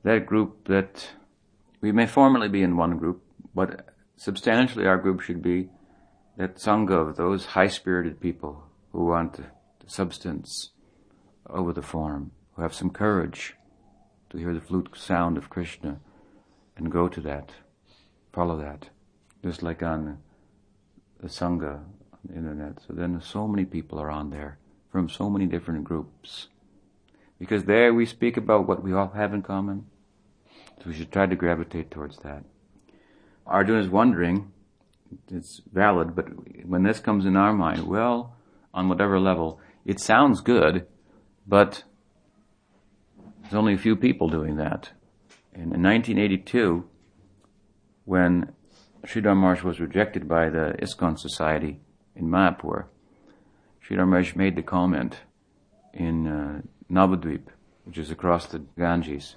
that 0.03 0.25
group 0.25 0.67
that 0.67 1.09
we 1.79 1.93
may 1.93 2.05
formally 2.05 2.49
be 2.49 2.61
in 2.61 2.75
one 2.75 2.97
group, 2.97 3.23
but 3.55 3.87
substantially 4.15 4.85
our 4.85 4.97
group 4.97 5.21
should 5.21 5.41
be 5.41 5.69
that 6.37 6.55
sangha 6.57 7.09
of 7.09 7.15
those 7.15 7.45
high-spirited 7.47 8.19
people 8.19 8.63
who 8.91 9.05
want 9.05 9.33
the 9.33 9.45
substance 9.87 10.71
over 11.49 11.73
the 11.73 11.81
form, 11.81 12.31
who 12.53 12.61
have 12.61 12.73
some 12.73 12.89
courage 12.89 13.55
to 14.29 14.37
hear 14.37 14.53
the 14.53 14.61
flute 14.61 14.89
sound 14.95 15.37
of 15.37 15.49
Krishna 15.49 15.99
and 16.75 16.91
go 16.91 17.07
to 17.07 17.21
that, 17.21 17.51
follow 18.33 18.57
that. 18.57 18.89
Just 19.43 19.61
like 19.61 19.83
on 19.83 20.17
the 21.21 21.27
Sangha 21.27 21.75
on 21.75 22.19
the 22.27 22.35
internet. 22.35 22.79
So 22.85 22.93
then 22.93 23.21
so 23.21 23.47
many 23.47 23.65
people 23.65 23.99
are 23.99 24.09
on 24.09 24.29
there 24.29 24.57
from 24.91 25.07
so 25.07 25.29
many 25.29 25.45
different 25.45 25.83
groups. 25.83 26.47
Because 27.39 27.65
there 27.65 27.93
we 27.93 28.05
speak 28.05 28.37
about 28.37 28.67
what 28.67 28.83
we 28.83 28.93
all 28.93 29.09
have 29.09 29.33
in 29.33 29.41
common. 29.41 29.85
So 30.79 30.87
we 30.87 30.93
should 30.93 31.11
try 31.11 31.25
to 31.25 31.35
gravitate 31.35 31.91
towards 31.91 32.17
that. 32.19 32.43
Arjuna 33.45 33.79
is 33.79 33.89
wondering, 33.89 34.51
it's 35.29 35.61
valid, 35.71 36.15
but 36.15 36.27
when 36.65 36.83
this 36.83 36.99
comes 36.99 37.25
in 37.25 37.35
our 37.35 37.53
mind, 37.53 37.87
well, 37.87 38.35
on 38.73 38.89
whatever 38.89 39.19
level, 39.19 39.59
it 39.85 39.99
sounds 39.99 40.41
good, 40.41 40.87
but 41.47 41.83
there's 43.41 43.53
only 43.53 43.73
a 43.73 43.77
few 43.77 43.95
people 43.95 44.29
doing 44.29 44.55
that. 44.57 44.89
And 45.53 45.73
in 45.73 45.83
1982, 45.83 46.85
when 48.05 48.51
Sridhar 49.05 49.35
Maharaj 49.35 49.63
was 49.63 49.79
rejected 49.79 50.27
by 50.27 50.49
the 50.49 50.75
ISKCON 50.81 51.19
Society 51.19 51.79
in 52.15 52.25
Mayapur, 52.25 52.85
Sridhar 53.87 54.07
Maharaj 54.07 54.35
made 54.35 54.55
the 54.55 54.63
comment 54.63 55.17
in 55.93 56.27
uh, 56.27 56.61
Navadvip, 56.91 57.47
which 57.83 57.99
is 57.99 58.09
across 58.09 58.47
the 58.47 58.59
Ganges. 58.77 59.35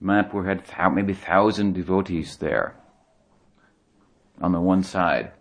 Mayapur 0.00 0.46
had 0.46 0.64
th- 0.64 0.92
maybe 0.92 1.12
thousand 1.12 1.74
devotees 1.74 2.36
there 2.36 2.76
on 4.40 4.52
the 4.52 4.60
one 4.60 4.82
side. 4.82 5.32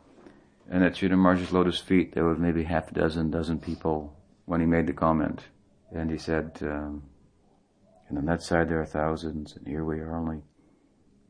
And 0.70 0.84
at 0.84 0.94
Sridhar 0.94 1.18
Maharaj's 1.18 1.54
lotus 1.54 1.80
feet, 1.80 2.14
there 2.14 2.26
were 2.26 2.36
maybe 2.36 2.64
half 2.64 2.92
a 2.92 2.94
dozen, 2.94 3.32
dozen 3.32 3.60
people 3.60 4.18
when 4.46 4.60
he 4.60 4.68
made 4.68 4.88
the 4.88 4.94
comment. 4.94 5.44
And 5.92 6.12
he 6.12 6.18
said, 6.18 6.58
um, 6.62 7.04
and 8.10 8.18
on 8.18 8.26
that 8.26 8.42
side 8.42 8.70
there 8.70 8.82
are 8.82 8.86
thousands, 8.86 9.56
and 9.56 9.68
here 9.68 9.84
we 9.84 10.00
are 10.00 10.16
only 10.16 10.42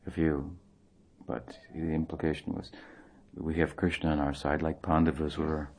a 0.06 0.12
few. 0.12 0.58
But 1.28 1.58
the 1.74 1.94
implication 1.94 2.54
was 2.54 2.72
we 3.36 3.56
have 3.56 3.76
Krishna 3.76 4.10
on 4.10 4.20
our 4.20 4.34
side, 4.34 4.62
like 4.62 4.82
Pandavas 4.82 5.38
were 5.38 5.70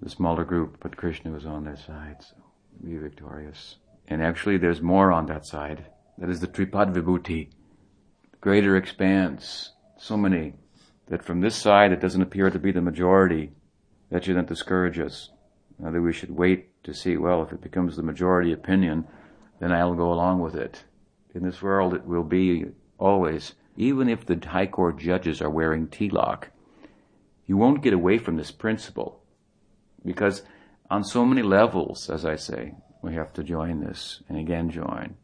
the 0.00 0.10
smaller 0.10 0.44
group, 0.44 0.78
but 0.80 0.96
Krishna 0.96 1.30
was 1.32 1.46
on 1.46 1.64
their 1.64 1.76
side, 1.76 2.16
so 2.20 2.36
be 2.84 2.96
victorious. 2.96 3.76
And 4.08 4.22
actually 4.22 4.58
there's 4.58 4.80
more 4.80 5.12
on 5.12 5.26
that 5.26 5.46
side. 5.46 5.86
That 6.18 6.30
is 6.30 6.40
the 6.40 6.46
Tripad 6.46 6.94
Vibhuti, 6.94 7.50
greater 8.40 8.76
expanse. 8.76 9.72
So 9.98 10.16
many 10.16 10.54
that 11.08 11.24
from 11.24 11.40
this 11.40 11.56
side 11.56 11.92
it 11.92 12.00
doesn't 12.00 12.22
appear 12.22 12.50
to 12.50 12.58
be 12.58 12.72
the 12.72 12.80
majority. 12.80 13.52
That 14.10 14.24
should 14.24 14.36
not 14.36 14.46
discourage 14.46 14.98
us. 14.98 15.30
Now 15.78 15.90
that 15.90 16.00
we 16.00 16.12
should 16.12 16.30
wait 16.30 16.82
to 16.84 16.94
see, 16.94 17.16
well, 17.16 17.42
if 17.42 17.52
it 17.52 17.60
becomes 17.60 17.96
the 17.96 18.02
majority 18.02 18.52
opinion, 18.52 19.06
then 19.60 19.72
I'll 19.72 19.94
go 19.94 20.12
along 20.12 20.40
with 20.40 20.54
it. 20.54 20.84
In 21.34 21.42
this 21.42 21.60
world 21.62 21.94
it 21.94 22.04
will 22.04 22.24
be 22.24 22.66
always 22.98 23.54
even 23.76 24.08
if 24.08 24.24
the 24.24 24.40
High 24.48 24.66
Court 24.66 24.98
judges 24.98 25.42
are 25.42 25.50
wearing 25.50 25.88
tilak, 25.88 26.48
you 27.46 27.56
won't 27.56 27.82
get 27.82 27.92
away 27.92 28.18
from 28.18 28.36
this 28.36 28.50
principle. 28.50 29.22
Because 30.04 30.42
on 30.90 31.04
so 31.04 31.24
many 31.24 31.42
levels, 31.42 32.08
as 32.08 32.24
I 32.24 32.36
say, 32.36 32.74
we 33.02 33.14
have 33.14 33.32
to 33.34 33.42
join 33.42 33.80
this 33.80 34.22
and 34.28 34.38
again 34.38 34.70
join. 34.70 35.16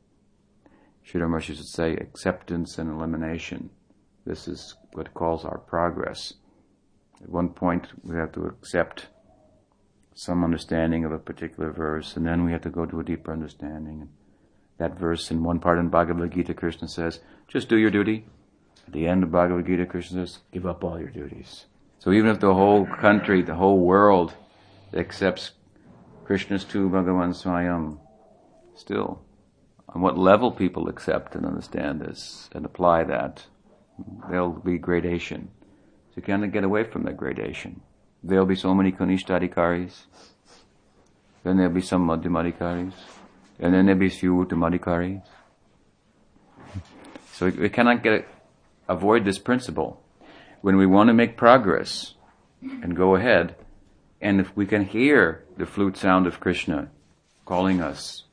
Sridhar 1.06 1.28
Maharaj 1.28 1.46
should 1.46 1.64
say 1.64 1.94
acceptance 1.94 2.78
and 2.78 2.90
elimination. 2.90 3.70
This 4.24 4.46
is 4.48 4.76
what 4.92 5.14
calls 5.14 5.44
our 5.44 5.58
progress. 5.58 6.34
At 7.22 7.28
one 7.28 7.50
point, 7.50 7.88
we 8.02 8.16
have 8.16 8.32
to 8.32 8.44
accept 8.44 9.08
some 10.14 10.44
understanding 10.44 11.04
of 11.04 11.12
a 11.12 11.18
particular 11.18 11.70
verse, 11.72 12.16
and 12.16 12.26
then 12.26 12.44
we 12.44 12.52
have 12.52 12.62
to 12.62 12.70
go 12.70 12.84
to 12.86 13.00
a 13.00 13.04
deeper 13.04 13.32
understanding. 13.32 14.08
That 14.78 14.98
verse 14.98 15.30
in 15.30 15.42
one 15.42 15.60
part 15.60 15.78
in 15.78 15.88
Bhagavad 15.88 16.32
Gita, 16.32 16.54
Krishna 16.54 16.88
says, 16.88 17.20
just 17.48 17.68
do 17.68 17.76
your 17.76 17.90
duty, 17.90 18.26
at 18.86 18.92
the 18.92 19.06
end 19.06 19.22
of 19.22 19.30
Bhagavad 19.30 19.66
Gita, 19.66 19.86
Krishna 19.86 20.26
says, 20.26 20.40
give 20.52 20.66
up 20.66 20.84
all 20.84 20.98
your 20.98 21.10
duties. 21.10 21.66
So 21.98 22.12
even 22.12 22.30
if 22.30 22.40
the 22.40 22.54
whole 22.54 22.86
country, 22.86 23.42
the 23.42 23.54
whole 23.54 23.78
world 23.78 24.34
accepts 24.92 25.52
Krishna's 26.24 26.64
tu 26.64 26.88
Bhagavan 26.88 27.30
Swayam, 27.30 27.98
still, 28.74 29.22
on 29.88 30.02
what 30.02 30.18
level 30.18 30.50
people 30.50 30.88
accept 30.88 31.34
and 31.34 31.46
understand 31.46 32.00
this 32.00 32.48
and 32.52 32.64
apply 32.64 33.04
that, 33.04 33.46
there'll 34.28 34.50
be 34.50 34.78
gradation. 34.78 35.50
So 36.10 36.16
you 36.16 36.22
can't 36.22 36.52
get 36.52 36.64
away 36.64 36.84
from 36.84 37.04
that 37.04 37.16
gradation. 37.16 37.80
There'll 38.22 38.46
be 38.46 38.56
so 38.56 38.74
many 38.74 38.92
Kanishtadikaris, 38.92 40.04
then 41.42 41.56
there'll 41.56 41.72
be 41.72 41.80
some 41.80 42.06
Madhyamadikaris, 42.06 42.94
and 43.58 43.74
then 43.74 43.86
there'll 43.86 44.00
be 44.00 44.08
few 44.08 44.34
Uttamadikaris. 44.34 45.22
So 47.32 47.46
we 47.48 47.68
cannot 47.68 48.02
get 48.02 48.28
avoid 48.88 49.24
this 49.24 49.38
principle. 49.38 50.02
When 50.60 50.76
we 50.76 50.86
want 50.86 51.08
to 51.08 51.14
make 51.14 51.36
progress 51.36 52.14
and 52.60 52.94
go 52.96 53.16
ahead, 53.16 53.56
and 54.20 54.40
if 54.40 54.54
we 54.56 54.66
can 54.66 54.84
hear 54.84 55.44
the 55.56 55.66
flute 55.66 55.96
sound 55.96 56.26
of 56.26 56.38
Krishna 56.38 56.90
calling 57.44 57.80
us, 57.80 58.24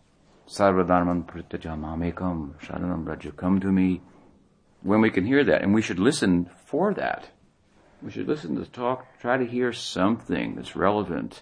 Sarvadharman 0.47 1.25
Prittajamamekam, 1.25 2.59
Sharanam 2.59 3.05
Braja, 3.05 3.31
come 3.31 3.59
to 3.59 3.71
me, 3.71 4.01
when 4.81 5.01
we 5.01 5.11
can 5.11 5.25
hear 5.25 5.43
that, 5.43 5.61
and 5.61 5.73
we 5.73 5.81
should 5.81 5.99
listen 5.99 6.49
for 6.65 6.93
that. 6.93 7.29
We 8.01 8.11
should 8.11 8.27
listen 8.27 8.55
to 8.55 8.69
talk, 8.69 9.19
try 9.19 9.37
to 9.37 9.45
hear 9.45 9.73
something 9.73 10.55
that's 10.55 10.75
relevant 10.75 11.41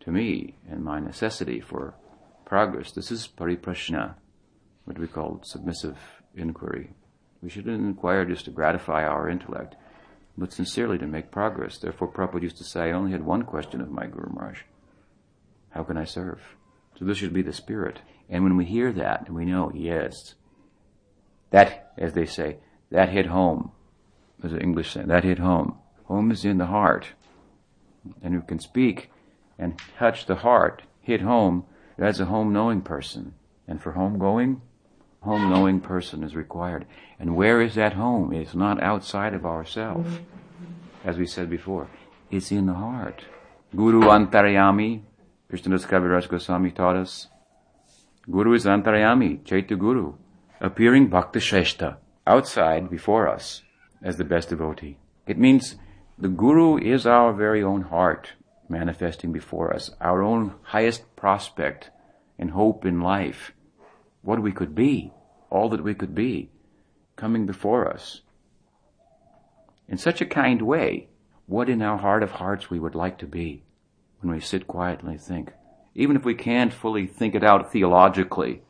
to 0.00 0.10
me 0.10 0.56
and 0.68 0.82
my 0.82 1.00
necessity 1.00 1.60
for 1.60 1.94
progress. 2.44 2.92
This 2.92 3.10
is 3.10 3.28
pariprashna, 3.28 4.14
what 4.84 4.98
we 4.98 5.06
call 5.06 5.40
submissive 5.42 5.98
inquiry. 6.34 6.94
We 7.42 7.50
shouldn't 7.50 7.84
inquire 7.84 8.24
just 8.24 8.46
to 8.46 8.50
gratify 8.50 9.04
our 9.04 9.28
intellect, 9.28 9.74
but 10.38 10.52
sincerely 10.52 10.96
to 10.98 11.06
make 11.06 11.30
progress. 11.30 11.76
Therefore, 11.76 12.10
Prabhupada 12.10 12.42
used 12.42 12.58
to 12.58 12.64
say, 12.64 12.88
I 12.88 12.92
only 12.92 13.12
had 13.12 13.24
one 13.24 13.42
question 13.42 13.80
of 13.80 13.90
my 13.90 14.06
Guru 14.06 14.32
Maharaj. 14.32 14.60
How 15.70 15.82
can 15.82 15.96
I 15.96 16.04
serve? 16.04 16.40
So 16.98 17.04
this 17.04 17.18
should 17.18 17.32
be 17.32 17.42
the 17.42 17.52
spirit. 17.52 18.00
And 18.28 18.44
when 18.44 18.56
we 18.56 18.64
hear 18.64 18.92
that, 18.92 19.30
we 19.30 19.44
know, 19.44 19.72
yes, 19.74 20.34
that, 21.50 21.81
as 21.96 22.14
they 22.14 22.26
say, 22.26 22.58
that 22.90 23.10
hit 23.10 23.26
home. 23.26 23.72
There's 24.38 24.52
an 24.52 24.60
English 24.60 24.92
saying, 24.92 25.08
that 25.08 25.24
hit 25.24 25.38
home. 25.38 25.78
Home 26.04 26.30
is 26.30 26.44
in 26.44 26.58
the 26.58 26.66
heart. 26.66 27.08
And 28.22 28.34
who 28.34 28.42
can 28.42 28.58
speak 28.58 29.10
and 29.58 29.80
touch 29.98 30.26
the 30.26 30.36
heart, 30.36 30.82
hit 31.00 31.20
home, 31.20 31.64
that's 31.96 32.20
a 32.20 32.24
home 32.24 32.52
knowing 32.52 32.82
person. 32.82 33.34
And 33.68 33.80
for 33.80 33.92
home 33.92 34.18
going, 34.18 34.60
home 35.20 35.50
knowing 35.50 35.80
person 35.80 36.24
is 36.24 36.34
required. 36.34 36.86
And 37.18 37.36
where 37.36 37.62
is 37.62 37.76
that 37.76 37.92
home? 37.92 38.32
It's 38.32 38.54
not 38.54 38.82
outside 38.82 39.34
of 39.34 39.46
ourselves. 39.46 40.18
As 41.04 41.16
we 41.16 41.26
said 41.26 41.48
before, 41.48 41.88
it's 42.30 42.50
in 42.50 42.66
the 42.66 42.74
heart. 42.74 43.24
Guru 43.74 44.02
Antaryami, 44.02 45.02
Krishnadas 45.50 45.86
Kaviraj 45.86 46.28
Goswami 46.28 46.70
taught 46.70 46.96
us. 46.96 47.28
Guru 48.30 48.54
is 48.54 48.64
Antaryami, 48.64 49.44
Chaitya 49.44 49.76
Guru, 49.76 50.14
appearing 50.62 51.08
Bhakti 51.08 51.40
Shrestha, 51.40 51.96
outside 52.24 52.88
before 52.88 53.28
us 53.28 53.62
as 54.00 54.16
the 54.16 54.24
best 54.24 54.50
devotee. 54.50 54.96
It 55.26 55.36
means 55.36 55.74
the 56.16 56.28
Guru 56.28 56.78
is 56.78 57.04
our 57.04 57.32
very 57.32 57.64
own 57.64 57.82
heart 57.82 58.34
manifesting 58.68 59.32
before 59.32 59.74
us, 59.74 59.90
our 60.00 60.22
own 60.22 60.54
highest 60.62 61.16
prospect 61.16 61.90
and 62.38 62.52
hope 62.52 62.86
in 62.86 63.00
life, 63.00 63.52
what 64.22 64.40
we 64.40 64.52
could 64.52 64.72
be, 64.72 65.12
all 65.50 65.68
that 65.68 65.82
we 65.82 65.94
could 65.94 66.14
be, 66.14 66.50
coming 67.16 67.44
before 67.44 67.92
us. 67.92 68.20
In 69.88 69.98
such 69.98 70.20
a 70.20 70.26
kind 70.26 70.62
way, 70.62 71.08
what 71.46 71.68
in 71.68 71.82
our 71.82 71.98
heart 71.98 72.22
of 72.22 72.30
hearts 72.30 72.70
we 72.70 72.78
would 72.78 72.94
like 72.94 73.18
to 73.18 73.26
be 73.26 73.64
when 74.20 74.32
we 74.32 74.40
sit 74.40 74.68
quietly 74.68 75.14
and 75.14 75.20
think. 75.20 75.52
Even 75.96 76.14
if 76.14 76.24
we 76.24 76.36
can't 76.36 76.72
fully 76.72 77.08
think 77.08 77.34
it 77.34 77.42
out 77.42 77.72
theologically, 77.72 78.62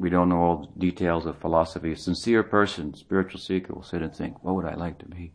we 0.00 0.08
don't 0.08 0.30
know 0.30 0.38
all 0.38 0.72
the 0.74 0.80
details 0.80 1.26
of 1.26 1.36
philosophy. 1.36 1.92
A 1.92 1.96
sincere 1.96 2.42
person, 2.42 2.94
spiritual 2.94 3.38
seeker 3.38 3.74
will 3.74 3.82
sit 3.82 4.00
and 4.00 4.16
think, 4.16 4.42
what 4.42 4.54
would 4.54 4.64
I 4.64 4.72
like 4.72 4.98
to 5.00 5.04
be? 5.04 5.30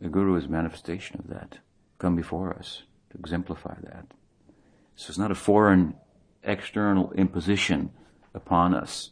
The 0.00 0.08
Guru 0.08 0.34
is 0.36 0.48
manifestation 0.48 1.18
of 1.18 1.28
that. 1.28 1.58
Come 1.98 2.16
before 2.16 2.54
us 2.54 2.84
to 3.10 3.18
exemplify 3.18 3.74
that. 3.82 4.06
So 4.96 5.10
it's 5.10 5.18
not 5.18 5.30
a 5.30 5.34
foreign 5.34 5.94
external 6.42 7.12
imposition 7.12 7.90
upon 8.34 8.74
us. 8.74 9.10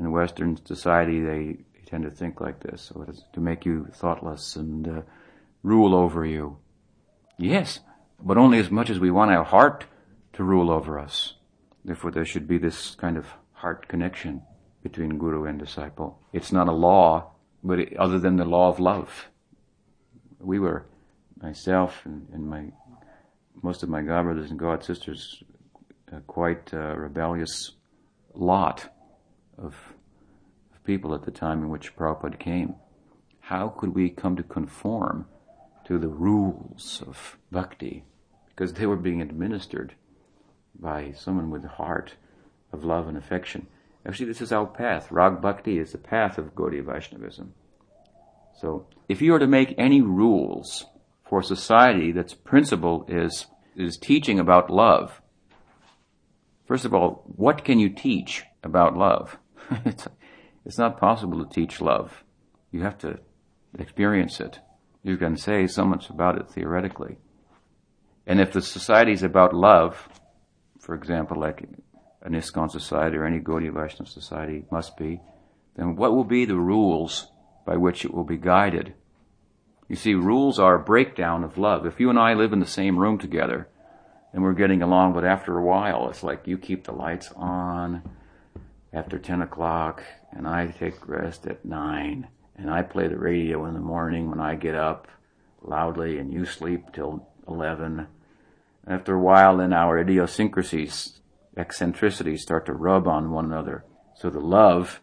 In 0.00 0.10
Western 0.10 0.58
society, 0.66 1.20
they 1.20 1.58
tend 1.86 2.02
to 2.02 2.10
think 2.10 2.40
like 2.40 2.58
this, 2.58 2.82
so 2.82 3.02
it 3.02 3.10
is 3.10 3.22
to 3.32 3.40
make 3.40 3.64
you 3.64 3.86
thoughtless 3.92 4.56
and 4.56 4.88
uh, 4.88 5.02
rule 5.62 5.94
over 5.94 6.26
you. 6.26 6.58
Yes, 7.38 7.78
but 8.20 8.38
only 8.38 8.58
as 8.58 8.72
much 8.72 8.90
as 8.90 8.98
we 8.98 9.12
want 9.12 9.30
our 9.30 9.44
heart 9.44 9.86
to 10.32 10.42
rule 10.42 10.68
over 10.68 10.98
us. 10.98 11.34
Therefore, 11.84 12.10
there 12.10 12.24
should 12.24 12.48
be 12.48 12.58
this 12.58 12.96
kind 12.96 13.16
of 13.16 13.26
heart 13.58 13.88
connection 13.88 14.42
between 14.82 15.18
guru 15.18 15.44
and 15.44 15.58
disciple. 15.58 16.18
It's 16.32 16.52
not 16.52 16.68
a 16.68 16.72
law, 16.72 17.32
but 17.64 17.80
it, 17.80 17.96
other 17.96 18.18
than 18.18 18.36
the 18.36 18.44
law 18.44 18.68
of 18.68 18.78
love. 18.78 19.28
We 20.38 20.60
were, 20.60 20.86
myself 21.42 22.02
and, 22.04 22.28
and 22.32 22.48
my, 22.48 22.66
most 23.62 23.82
of 23.82 23.88
my 23.88 24.02
god 24.02 24.22
brothers 24.22 24.50
and 24.50 24.58
god 24.58 24.84
sisters, 24.84 25.42
uh, 26.12 26.20
quite 26.20 26.72
a 26.72 26.94
rebellious 26.96 27.72
lot 28.34 28.88
of, 29.58 29.74
of 30.72 30.84
people 30.84 31.12
at 31.12 31.24
the 31.24 31.32
time 31.32 31.62
in 31.62 31.68
which 31.68 31.96
Prabhupada 31.96 32.38
came. 32.38 32.76
How 33.40 33.68
could 33.68 33.92
we 33.94 34.08
come 34.08 34.36
to 34.36 34.42
conform 34.44 35.26
to 35.86 35.98
the 35.98 36.08
rules 36.08 37.02
of 37.04 37.38
bhakti? 37.50 38.04
Because 38.50 38.74
they 38.74 38.86
were 38.86 38.96
being 38.96 39.20
administered 39.20 39.94
by 40.78 41.12
someone 41.12 41.50
with 41.50 41.64
a 41.64 41.68
heart 41.68 42.14
of 42.72 42.84
love 42.84 43.08
and 43.08 43.16
affection. 43.16 43.66
Actually, 44.06 44.26
this 44.26 44.40
is 44.40 44.52
our 44.52 44.66
path. 44.66 45.10
Rag 45.10 45.40
Bhakti 45.40 45.78
is 45.78 45.92
the 45.92 45.98
path 45.98 46.38
of 46.38 46.54
Gaudiya 46.54 46.84
Vaishnavism. 46.84 47.54
So, 48.58 48.86
if 49.08 49.22
you 49.22 49.34
are 49.34 49.38
to 49.38 49.46
make 49.46 49.74
any 49.78 50.00
rules 50.00 50.86
for 51.28 51.42
society 51.42 52.12
that's 52.12 52.34
principle 52.34 53.04
is, 53.08 53.46
is 53.76 53.96
teaching 53.96 54.38
about 54.38 54.70
love, 54.70 55.20
first 56.66 56.84
of 56.84 56.94
all, 56.94 57.22
what 57.36 57.64
can 57.64 57.78
you 57.78 57.88
teach 57.88 58.44
about 58.62 58.96
love? 58.96 59.38
it's, 59.84 60.08
it's 60.64 60.78
not 60.78 60.98
possible 60.98 61.44
to 61.44 61.54
teach 61.54 61.80
love. 61.80 62.24
You 62.70 62.82
have 62.82 62.98
to 62.98 63.18
experience 63.78 64.40
it. 64.40 64.58
You 65.02 65.16
can 65.16 65.36
say 65.36 65.66
so 65.66 65.84
much 65.84 66.10
about 66.10 66.38
it 66.38 66.48
theoretically. 66.50 67.18
And 68.26 68.40
if 68.40 68.52
the 68.52 68.60
society 68.60 69.12
is 69.12 69.22
about 69.22 69.54
love, 69.54 70.08
for 70.80 70.94
example, 70.94 71.40
like 71.40 71.66
an 72.22 72.32
ISKCON 72.32 72.70
society 72.70 73.16
or 73.16 73.24
any 73.24 73.40
Gaudiya 73.40 73.72
Vaishnava 73.72 74.10
society 74.10 74.64
must 74.70 74.96
be, 74.96 75.20
then 75.76 75.96
what 75.96 76.12
will 76.12 76.24
be 76.24 76.44
the 76.44 76.56
rules 76.56 77.30
by 77.64 77.76
which 77.76 78.04
it 78.04 78.12
will 78.12 78.24
be 78.24 78.36
guided? 78.36 78.94
You 79.88 79.96
see, 79.96 80.14
rules 80.14 80.58
are 80.58 80.74
a 80.74 80.84
breakdown 80.84 81.44
of 81.44 81.56
love. 81.56 81.86
If 81.86 81.98
you 82.00 82.10
and 82.10 82.18
I 82.18 82.34
live 82.34 82.52
in 82.52 82.60
the 82.60 82.66
same 82.66 82.98
room 82.98 83.18
together 83.18 83.68
and 84.32 84.42
we're 84.42 84.52
getting 84.52 84.82
along, 84.82 85.14
but 85.14 85.24
after 85.24 85.56
a 85.56 85.64
while, 85.64 86.10
it's 86.10 86.22
like 86.22 86.46
you 86.46 86.58
keep 86.58 86.84
the 86.84 86.92
lights 86.92 87.32
on 87.34 88.02
after 88.92 89.18
10 89.18 89.40
o'clock 89.42 90.02
and 90.32 90.46
I 90.46 90.66
take 90.66 91.08
rest 91.08 91.46
at 91.46 91.64
9 91.64 92.28
and 92.56 92.70
I 92.70 92.82
play 92.82 93.08
the 93.08 93.18
radio 93.18 93.64
in 93.66 93.74
the 93.74 93.80
morning 93.80 94.28
when 94.28 94.40
I 94.40 94.56
get 94.56 94.74
up 94.74 95.08
loudly 95.62 96.18
and 96.18 96.32
you 96.32 96.44
sleep 96.44 96.92
till 96.92 97.26
11. 97.46 98.06
After 98.86 99.14
a 99.14 99.20
while, 99.20 99.58
then 99.58 99.72
our 99.72 99.98
idiosyncrasies 99.98 101.20
eccentricities 101.58 102.42
start 102.42 102.66
to 102.66 102.72
rub 102.72 103.06
on 103.06 103.30
one 103.30 103.44
another. 103.44 103.84
So 104.14 104.30
the 104.30 104.40
love 104.40 105.00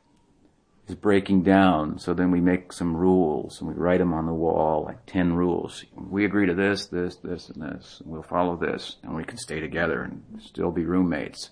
is 0.87 0.95
breaking 0.95 1.43
down. 1.43 1.99
So 1.99 2.13
then 2.13 2.31
we 2.31 2.39
make 2.39 2.71
some 2.71 2.95
rules 2.95 3.59
and 3.59 3.69
we 3.69 3.75
write 3.75 3.99
them 3.99 4.13
on 4.13 4.25
the 4.25 4.33
wall, 4.33 4.83
like 4.85 5.05
10 5.05 5.33
rules. 5.33 5.83
We 5.95 6.25
agree 6.25 6.45
to 6.47 6.53
this, 6.53 6.87
this, 6.87 7.15
this, 7.17 7.49
and 7.49 7.61
this. 7.61 8.01
And 8.01 8.11
we'll 8.11 8.23
follow 8.23 8.55
this 8.55 8.97
and 9.03 9.15
we 9.15 9.23
can 9.23 9.37
stay 9.37 9.59
together 9.59 10.01
and 10.01 10.23
still 10.41 10.71
be 10.71 10.85
roommates. 10.85 11.51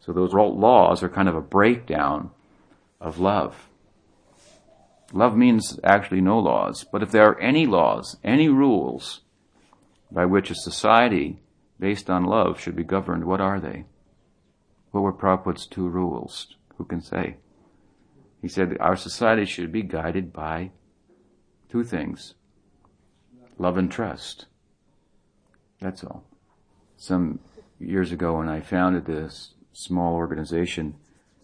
So 0.00 0.12
those 0.12 0.32
laws 0.32 1.02
are 1.02 1.08
kind 1.08 1.28
of 1.28 1.36
a 1.36 1.40
breakdown 1.40 2.30
of 3.00 3.18
love. 3.18 3.68
Love 5.12 5.36
means 5.36 5.78
actually 5.84 6.20
no 6.20 6.38
laws, 6.38 6.84
but 6.90 7.02
if 7.02 7.12
there 7.12 7.28
are 7.28 7.40
any 7.40 7.66
laws, 7.66 8.16
any 8.24 8.48
rules 8.48 9.20
by 10.10 10.24
which 10.24 10.50
a 10.50 10.54
society 10.54 11.40
based 11.78 12.10
on 12.10 12.24
love 12.24 12.58
should 12.60 12.74
be 12.74 12.82
governed, 12.82 13.24
what 13.24 13.40
are 13.40 13.60
they? 13.60 13.84
What 14.94 15.02
were 15.02 15.12
Prabhupada's 15.12 15.66
two 15.66 15.88
rules? 15.88 16.54
Who 16.78 16.84
can 16.84 17.00
say? 17.00 17.38
He 18.40 18.46
said 18.46 18.76
our 18.78 18.94
society 18.94 19.44
should 19.44 19.72
be 19.72 19.82
guided 19.82 20.32
by 20.32 20.70
two 21.68 21.82
things 21.82 22.34
love 23.58 23.76
and 23.76 23.90
trust. 23.90 24.46
That's 25.80 26.04
all. 26.04 26.22
Some 26.96 27.40
years 27.80 28.12
ago, 28.12 28.38
when 28.38 28.48
I 28.48 28.60
founded 28.60 29.06
this 29.06 29.54
small 29.72 30.14
organization 30.14 30.94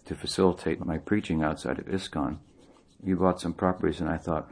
to 0.04 0.14
facilitate 0.14 0.84
my 0.84 0.98
preaching 0.98 1.42
outside 1.42 1.80
of 1.80 1.86
ISKCON, 1.86 2.38
we 3.02 3.14
bought 3.14 3.40
some 3.40 3.52
properties, 3.52 4.00
and 4.00 4.08
I 4.08 4.16
thought, 4.16 4.48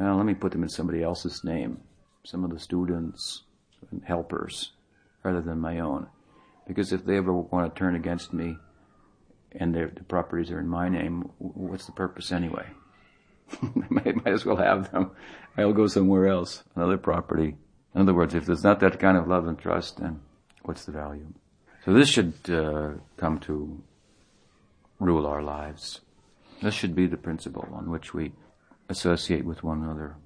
well, 0.00 0.16
let 0.16 0.26
me 0.26 0.34
put 0.34 0.50
them 0.50 0.64
in 0.64 0.68
somebody 0.68 1.04
else's 1.04 1.44
name, 1.44 1.82
some 2.24 2.42
of 2.42 2.50
the 2.50 2.58
students 2.58 3.44
and 3.92 4.02
helpers, 4.04 4.72
rather 5.22 5.40
than 5.40 5.60
my 5.60 5.78
own. 5.78 6.08
Because 6.66 6.92
if 6.92 7.04
they 7.04 7.16
ever 7.16 7.32
want 7.32 7.74
to 7.74 7.78
turn 7.78 7.94
against 7.94 8.32
me 8.32 8.56
and 9.52 9.74
the 9.74 10.04
properties 10.04 10.50
are 10.50 10.60
in 10.60 10.68
my 10.68 10.88
name, 10.88 11.30
what's 11.38 11.86
the 11.86 11.92
purpose 11.92 12.32
anyway? 12.32 12.66
might, 13.90 14.24
might 14.24 14.34
as 14.34 14.44
well 14.44 14.56
have 14.56 14.90
them. 14.90 15.10
I'll 15.56 15.72
go 15.72 15.86
somewhere 15.86 16.26
else, 16.26 16.64
another 16.74 16.98
property. 16.98 17.56
In 17.94 18.00
other 18.00 18.14
words, 18.14 18.34
if 18.34 18.46
there's 18.46 18.64
not 18.64 18.80
that 18.80 18.98
kind 18.98 19.16
of 19.16 19.28
love 19.28 19.46
and 19.46 19.58
trust, 19.58 20.00
then 20.00 20.20
what's 20.62 20.84
the 20.84 20.92
value? 20.92 21.26
So 21.84 21.92
this 21.92 22.08
should 22.08 22.34
uh, 22.48 22.92
come 23.16 23.38
to 23.40 23.82
rule 24.98 25.26
our 25.26 25.42
lives. 25.42 26.00
This 26.62 26.74
should 26.74 26.94
be 26.94 27.06
the 27.06 27.16
principle 27.16 27.68
on 27.72 27.90
which 27.90 28.14
we 28.14 28.32
associate 28.88 29.44
with 29.44 29.62
one 29.62 29.82
another. 29.82 30.16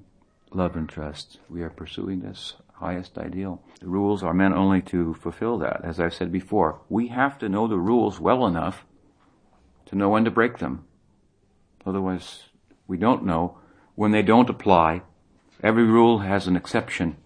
Love 0.53 0.76
and 0.76 0.89
trust. 0.89 1.41
We 1.51 1.62
are 1.62 1.70
pursuing 1.70 2.20
this 2.20 2.55
highest 2.81 3.18
ideal. 3.18 3.62
The 3.81 3.89
rules 3.89 4.22
are 4.22 4.35
meant 4.35 4.55
only 4.55 4.81
to 4.83 5.14
fulfill 5.14 5.59
that. 5.59 5.85
As 5.85 5.99
I've 5.99 6.14
said 6.14 6.31
before, 6.31 6.81
we 6.89 7.09
have 7.09 7.39
to 7.39 7.49
know 7.49 7.66
the 7.66 7.79
rules 7.79 8.20
well 8.20 8.47
enough 8.47 8.85
to 9.87 9.97
know 9.97 10.09
when 10.09 10.24
to 10.24 10.31
break 10.31 10.59
them. 10.59 10.85
Otherwise, 11.85 12.45
we 12.87 12.97
don't 12.97 13.24
know 13.24 13.59
when 13.95 14.12
they 14.12 14.22
don't 14.22 14.51
apply. 14.51 15.03
Every 15.62 15.85
rule 15.85 16.20
has 16.20 16.47
an 16.47 16.57
exception. 16.57 17.16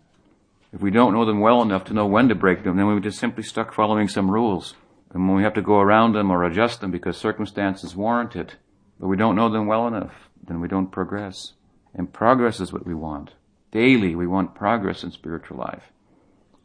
If 0.72 0.80
we 0.80 0.90
don't 0.90 1.12
know 1.12 1.26
them 1.26 1.40
well 1.40 1.60
enough 1.60 1.84
to 1.84 1.94
know 1.94 2.06
when 2.06 2.28
to 2.28 2.34
break 2.34 2.64
them, 2.64 2.76
then 2.76 2.86
we're 2.86 3.00
just 3.00 3.18
simply 3.18 3.42
stuck 3.42 3.74
following 3.74 4.08
some 4.08 4.30
rules. 4.30 4.74
And 5.12 5.28
when 5.28 5.36
we 5.36 5.42
have 5.42 5.54
to 5.54 5.62
go 5.62 5.80
around 5.80 6.14
them 6.14 6.30
or 6.30 6.44
adjust 6.44 6.80
them 6.80 6.90
because 6.90 7.18
circumstances 7.18 7.94
warrant 7.94 8.34
it, 8.34 8.56
but 8.98 9.08
we 9.08 9.18
don't 9.18 9.36
know 9.36 9.50
them 9.50 9.66
well 9.66 9.86
enough, 9.86 10.30
then 10.46 10.60
we 10.60 10.68
don't 10.68 10.90
progress. 10.90 11.52
And 11.94 12.10
progress 12.10 12.58
is 12.58 12.72
what 12.72 12.86
we 12.86 12.94
want. 12.94 13.32
Daily, 13.72 14.14
we 14.14 14.26
want 14.26 14.54
progress 14.54 15.02
in 15.02 15.10
spiritual 15.10 15.56
life. 15.56 15.92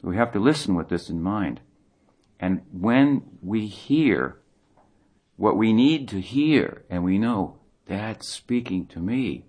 We 0.03 0.17
have 0.17 0.33
to 0.33 0.39
listen 0.39 0.75
with 0.75 0.89
this 0.89 1.09
in 1.09 1.21
mind. 1.21 1.61
And 2.39 2.61
when 2.71 3.23
we 3.41 3.65
hear 3.65 4.39
what 5.37 5.57
we 5.57 5.73
need 5.73 6.07
to 6.09 6.19
hear, 6.19 6.83
and 6.89 7.03
we 7.03 7.17
know 7.17 7.59
that's 7.87 8.27
speaking 8.27 8.85
to 8.87 8.99
me, 8.99 9.45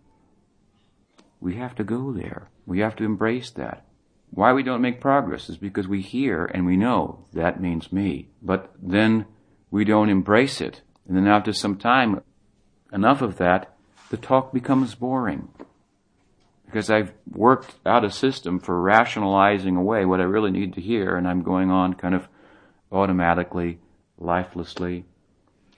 we 1.41 1.57
have 1.57 1.75
to 1.77 1.85
go 1.85 2.13
there. 2.13 2.49
We 2.65 2.81
have 2.81 2.97
to 2.97 3.05
embrace 3.05 3.51
that. 3.51 3.85
Why 4.31 4.53
we 4.53 4.63
don't 4.63 4.83
make 4.83 5.01
progress 5.01 5.49
is 5.49 5.57
because 5.57 5.89
we 5.89 6.01
hear 6.01 6.45
and 6.45 6.65
we 6.65 6.77
know 6.77 7.27
that 7.33 7.61
means 7.61 7.93
me. 7.93 8.29
But 8.41 8.73
then 8.81 9.27
we 9.71 9.85
don't 9.85 10.11
embrace 10.11 10.61
it. 10.61 10.83
And 11.07 11.17
then 11.17 11.27
after 11.27 11.53
some 11.53 11.77
time, 11.77 12.23
enough 12.93 13.23
of 13.23 13.39
that, 13.39 13.75
the 14.11 14.17
talk 14.17 14.53
becomes 14.53 14.95
boring. 14.95 15.49
Because 16.69 16.91
I've 16.91 17.15
worked 17.27 17.77
out 17.87 18.05
a 18.05 18.11
system 18.11 18.61
for 18.61 18.79
rationalizing 18.79 19.75
away 19.75 20.05
what 20.05 20.21
I 20.21 20.25
really 20.25 20.51
need 20.51 20.75
to 20.75 20.83
hear, 20.83 21.17
and 21.17 21.27
I'm 21.27 21.43
going 21.43 21.71
on 21.71 21.95
kind 21.95 22.15
of 22.15 22.29
automatically, 22.93 23.79
lifelessly. 24.19 25.07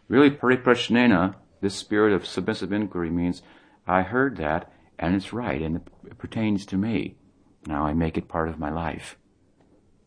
Really, 0.08 0.32
pariprashnena, 0.32 1.36
this 1.60 1.76
spirit 1.76 2.12
of 2.12 2.26
submissive 2.26 2.72
inquiry 2.72 3.08
means 3.08 3.42
I 3.86 4.02
heard 4.02 4.36
that, 4.38 4.72
and 4.98 5.14
it's 5.14 5.32
right, 5.32 5.62
and 5.62 5.76
it 6.04 6.18
pertains 6.18 6.66
to 6.66 6.76
me. 6.76 7.14
Now 7.66 7.86
I 7.86 7.92
make 7.92 8.18
it 8.18 8.26
part 8.26 8.48
of 8.48 8.58
my 8.58 8.70
life. 8.70 9.16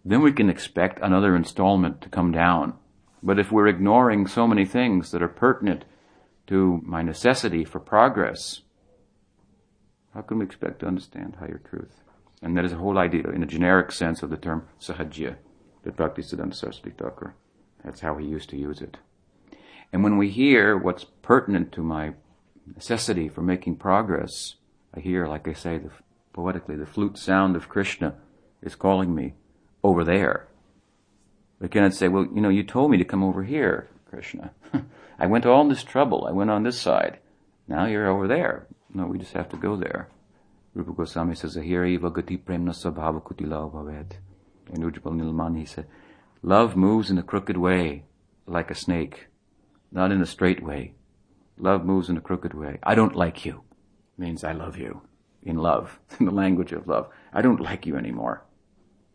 Then 0.04 0.22
we 0.22 0.34
can 0.34 0.50
expect 0.50 1.00
another 1.02 1.34
installment 1.34 2.02
to 2.02 2.10
come 2.10 2.34
down. 2.34 2.74
But 3.22 3.40
if 3.40 3.54
we're 3.54 3.68
ignoring 3.68 4.28
so 4.28 4.46
many 4.48 4.66
things 4.66 5.12
that 5.12 5.24
are 5.24 5.30
pertinent 5.30 5.86
to 6.48 6.82
my 6.84 7.02
necessity 7.02 7.64
for 7.64 7.80
progress, 7.80 8.63
how 10.14 10.22
can 10.22 10.40
we 10.40 10.46
expect 10.46 10.80
to 10.80 10.88
understand 10.88 11.38
higher 11.40 11.62
truth? 11.70 12.02
And 12.42 12.58
that 12.58 12.66
is 12.66 12.74
a 12.74 12.78
whole 12.78 12.98
idea 12.98 13.30
in 13.30 13.42
a 13.42 13.48
generic 13.48 13.92
sense 13.92 14.22
of 14.22 14.30
the 14.30 14.38
term 14.38 14.68
sahajya 14.80 15.38
that 15.84 15.96
Bhaktisiddhanta 15.96 16.56
Saraswati 16.56 16.92
Thakur. 16.92 17.36
That's 17.84 18.02
how 18.02 18.16
he 18.18 18.26
used 18.26 18.50
to 18.50 18.58
use 18.58 18.82
it. 18.82 18.98
And 19.92 20.04
when 20.04 20.18
we 20.18 20.30
hear 20.30 20.78
what's 20.78 21.06
pertinent 21.22 21.72
to 21.74 21.82
my 21.82 22.14
necessity 22.76 23.30
for 23.30 23.42
making 23.42 23.76
progress, 23.78 24.56
I 24.94 25.00
hear, 25.00 25.28
like 25.28 25.48
I 25.48 25.54
say 25.54 25.78
the, 25.78 25.90
poetically, 26.32 26.76
the 26.76 26.86
flute 26.86 27.18
sound 27.18 27.56
of 27.56 27.70
Krishna 27.70 28.16
is 28.62 28.76
calling 28.76 29.14
me 29.14 29.34
over 29.84 30.04
there. 30.04 30.48
I 31.62 31.68
cannot 31.68 31.94
say, 31.94 32.08
well, 32.08 32.28
you 32.34 32.42
know, 32.42 32.50
you 32.50 32.64
told 32.64 32.92
me 32.92 32.98
to 32.98 33.06
come 33.06 33.24
over 33.24 33.44
here, 33.44 33.90
Krishna. 34.10 34.52
I 35.20 35.28
went 35.28 35.44
to 35.44 35.50
all 35.50 35.68
this 35.68 35.84
trouble. 35.84 36.26
I 36.28 36.32
went 36.32 36.50
on 36.50 36.64
this 36.64 36.80
side. 36.80 37.20
Now 37.68 37.86
you're 37.86 38.10
over 38.10 38.28
there. 38.28 38.68
No, 38.94 39.08
we 39.08 39.18
just 39.18 39.34
have 39.34 39.50
to 39.50 39.58
go 39.58 39.76
there. 39.76 40.10
Rupa 40.74 40.92
Goswami 40.92 41.36
says, 41.36 41.56
Ahira 41.56 41.90
iva 41.90 42.12
gati 42.12 42.38
premna 42.38 42.72
sabhava 42.72 43.22
kutila 43.22 43.72
bhavet. 43.72 44.14
In 44.72 44.82
Ujjwal 44.82 45.14
Nilman, 45.14 45.58
he 45.58 45.66
said, 45.66 45.88
Love 46.42 46.76
moves 46.76 47.10
in 47.10 47.18
a 47.18 47.24
crooked 47.24 47.58
way, 47.58 48.06
like 48.46 48.72
a 48.72 48.76
snake, 48.76 49.28
not 49.92 50.12
in 50.12 50.22
a 50.22 50.26
straight 50.26 50.64
way. 50.64 50.94
Love 51.58 51.86
moves 51.86 52.10
in 52.10 52.18
a 52.18 52.22
crooked 52.22 52.54
way. 52.54 52.80
I 52.84 52.96
don't 52.96 53.16
like 53.16 53.46
you 53.46 53.64
means 54.18 54.44
I 54.44 54.52
love 54.52 54.78
you. 54.78 55.02
In 55.42 55.58
love, 55.58 56.00
in 56.20 56.26
the 56.26 56.32
language 56.32 56.72
of 56.72 56.88
love. 56.88 57.10
I 57.34 57.42
don't 57.42 57.62
like 57.62 57.86
you 57.86 57.98
anymore. 57.98 58.46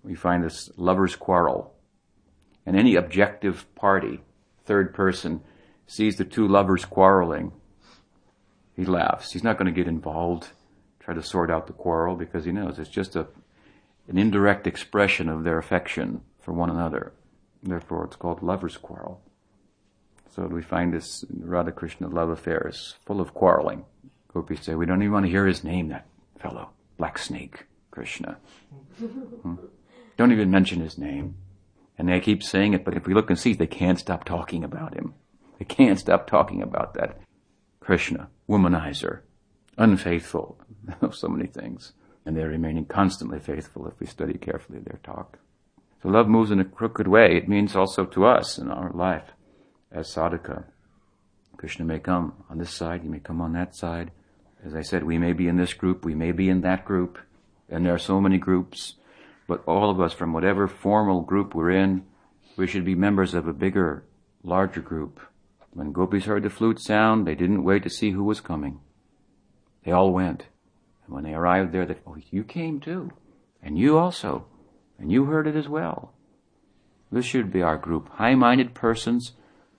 We 0.02 0.14
find 0.14 0.44
this 0.44 0.70
lover's 0.76 1.16
quarrel. 1.16 1.74
And 2.66 2.76
any 2.76 2.96
objective 2.96 3.66
party, 3.74 4.20
third 4.64 4.94
person, 4.94 5.40
sees 5.86 6.16
the 6.16 6.24
two 6.24 6.46
lovers 6.46 6.84
quarreling. 6.84 7.52
He 8.78 8.84
laughs. 8.84 9.32
He's 9.32 9.42
not 9.42 9.58
going 9.58 9.66
to 9.66 9.72
get 9.72 9.88
involved, 9.88 10.50
try 11.00 11.12
to 11.12 11.22
sort 11.22 11.50
out 11.50 11.66
the 11.66 11.72
quarrel 11.72 12.14
because 12.14 12.44
he 12.44 12.52
knows 12.52 12.78
it's 12.78 12.88
just 12.88 13.16
a, 13.16 13.26
an 14.06 14.16
indirect 14.16 14.68
expression 14.68 15.28
of 15.28 15.42
their 15.42 15.58
affection 15.58 16.20
for 16.38 16.52
one 16.52 16.70
another. 16.70 17.12
Therefore, 17.60 18.04
it's 18.04 18.14
called 18.14 18.40
lover's 18.40 18.76
quarrel. 18.76 19.20
So 20.30 20.46
we 20.46 20.62
find 20.62 20.94
this 20.94 21.24
Radha 21.28 21.72
Krishna 21.72 22.06
love 22.06 22.28
affair 22.28 22.68
is 22.68 22.94
full 23.04 23.20
of 23.20 23.34
quarreling. 23.34 23.84
Gopis 24.32 24.62
say, 24.62 24.76
we 24.76 24.86
don't 24.86 25.02
even 25.02 25.12
want 25.12 25.26
to 25.26 25.32
hear 25.32 25.48
his 25.48 25.64
name, 25.64 25.88
that 25.88 26.06
fellow, 26.38 26.70
Black 26.98 27.18
Snake, 27.18 27.66
Krishna. 27.90 28.38
Hmm? 29.42 29.56
Don't 30.16 30.30
even 30.30 30.52
mention 30.52 30.80
his 30.80 30.96
name. 30.96 31.34
And 31.98 32.08
they 32.08 32.20
keep 32.20 32.44
saying 32.44 32.74
it, 32.74 32.84
but 32.84 32.96
if 32.96 33.08
we 33.08 33.14
look 33.14 33.28
and 33.28 33.38
see, 33.38 33.54
they 33.54 33.66
can't 33.66 33.98
stop 33.98 34.22
talking 34.22 34.62
about 34.62 34.94
him. 34.94 35.14
They 35.58 35.64
can't 35.64 35.98
stop 35.98 36.28
talking 36.28 36.62
about 36.62 36.94
that 36.94 37.18
Krishna, 37.88 38.28
womanizer, 38.46 39.20
unfaithful, 39.78 40.58
so 41.10 41.26
many 41.26 41.46
things. 41.46 41.92
And 42.26 42.36
they're 42.36 42.50
remaining 42.50 42.84
constantly 42.84 43.38
faithful 43.38 43.86
if 43.86 43.98
we 43.98 44.06
study 44.06 44.34
carefully 44.34 44.80
their 44.80 45.00
talk. 45.02 45.38
So 46.02 46.10
love 46.10 46.28
moves 46.28 46.50
in 46.50 46.60
a 46.60 46.66
crooked 46.66 47.08
way. 47.08 47.38
It 47.38 47.48
means 47.48 47.74
also 47.74 48.04
to 48.04 48.26
us 48.26 48.58
in 48.58 48.70
our 48.70 48.92
life 48.92 49.30
as 49.90 50.06
sadhaka. 50.14 50.64
Krishna 51.56 51.86
may 51.86 51.98
come 51.98 52.34
on 52.50 52.58
this 52.58 52.74
side, 52.74 53.00
he 53.00 53.08
may 53.08 53.20
come 53.20 53.40
on 53.40 53.54
that 53.54 53.74
side. 53.74 54.10
As 54.62 54.74
I 54.74 54.82
said, 54.82 55.04
we 55.04 55.16
may 55.16 55.32
be 55.32 55.48
in 55.48 55.56
this 55.56 55.72
group, 55.72 56.04
we 56.04 56.14
may 56.14 56.32
be 56.32 56.50
in 56.50 56.60
that 56.60 56.84
group, 56.84 57.16
and 57.70 57.86
there 57.86 57.94
are 57.94 57.98
so 57.98 58.20
many 58.20 58.36
groups, 58.36 58.96
but 59.46 59.64
all 59.64 59.90
of 59.90 59.98
us, 59.98 60.12
from 60.12 60.34
whatever 60.34 60.68
formal 60.68 61.22
group 61.22 61.54
we're 61.54 61.70
in, 61.70 62.04
we 62.54 62.66
should 62.66 62.84
be 62.84 62.94
members 62.94 63.32
of 63.32 63.48
a 63.48 63.54
bigger, 63.54 64.04
larger 64.42 64.82
group. 64.82 65.20
When 65.72 65.92
gopis 65.92 66.24
heard 66.24 66.42
the 66.42 66.50
flute 66.50 66.80
sound, 66.80 67.26
they 67.26 67.34
didn't 67.34 67.64
wait 67.64 67.82
to 67.84 67.90
see 67.90 68.10
who 68.10 68.24
was 68.24 68.40
coming. 68.40 68.80
They 69.84 69.92
all 69.92 70.12
went. 70.12 70.44
And 71.06 71.14
when 71.14 71.24
they 71.24 71.34
arrived 71.34 71.72
there, 71.72 71.86
they, 71.86 71.96
oh, 72.06 72.16
you 72.30 72.44
came 72.44 72.80
too. 72.80 73.10
And 73.62 73.78
you 73.78 73.98
also. 73.98 74.46
And 74.98 75.12
you 75.12 75.26
heard 75.26 75.46
it 75.46 75.56
as 75.56 75.68
well. 75.68 76.12
This 77.10 77.24
should 77.24 77.52
be 77.52 77.62
our 77.62 77.78
group. 77.78 78.08
High-minded 78.10 78.74
persons 78.74 79.32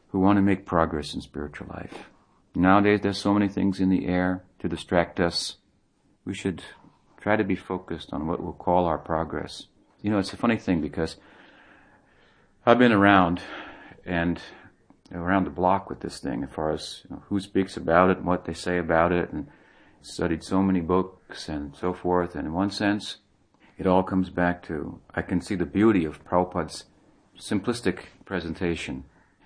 who 0.10 0.20
want 0.20 0.38
to 0.38 0.42
make 0.42 0.66
progress 0.66 1.14
in 1.14 1.22
spiritual 1.22 1.68
life. 1.70 2.10
Nowadays, 2.56 3.02
there's 3.02 3.20
so 3.20 3.34
many 3.34 3.48
things 3.48 3.80
in 3.80 3.90
the 3.90 4.08
air 4.08 4.44
to 4.60 4.68
distract 4.68 5.20
us. 5.20 5.58
We 6.26 6.34
should 6.34 6.64
try 7.20 7.36
to 7.36 7.44
be 7.44 7.56
focused 7.56 8.12
on 8.12 8.26
what 8.28 8.42
we'll 8.42 8.54
call 8.54 8.86
our 8.86 8.98
progress. 8.98 9.68
You 10.02 10.10
know, 10.10 10.18
it's 10.18 10.34
a 10.34 10.38
funny 10.38 10.58
thing 10.58 10.82
because 10.82 11.18
I've 12.66 12.80
been 12.80 12.92
around 12.92 13.42
and 14.06 14.42
around 15.12 15.46
the 15.46 15.50
block 15.50 15.90
with 15.90 16.02
this 16.02 16.20
thing 16.20 16.44
as 16.44 16.50
far 16.52 16.72
as 16.72 17.02
you 17.10 17.16
know, 17.16 17.24
who 17.30 17.40
speaks 17.40 17.78
about 17.78 18.10
it 18.10 18.18
and 18.18 18.26
what 18.26 18.46
they 18.46 18.54
say 18.54 18.78
about 18.78 19.12
it 19.12 19.32
and 19.32 19.48
studied 20.02 20.44
so 20.44 20.62
many 20.62 20.82
books 20.82 21.50
and 21.50 21.76
so 21.76 21.94
forth. 21.94 22.36
And 22.36 22.48
in 22.48 22.54
one 22.54 22.72
sense, 22.72 23.18
it 23.78 23.88
all 23.88 24.04
comes 24.04 24.30
back 24.30 24.62
to 24.68 25.00
I 25.16 25.22
can 25.22 25.42
see 25.42 25.56
the 25.56 25.66
beauty 25.66 26.06
of 26.06 26.24
Prabhupada's 26.26 26.86
simplistic 27.40 28.00
presentation 28.26 29.06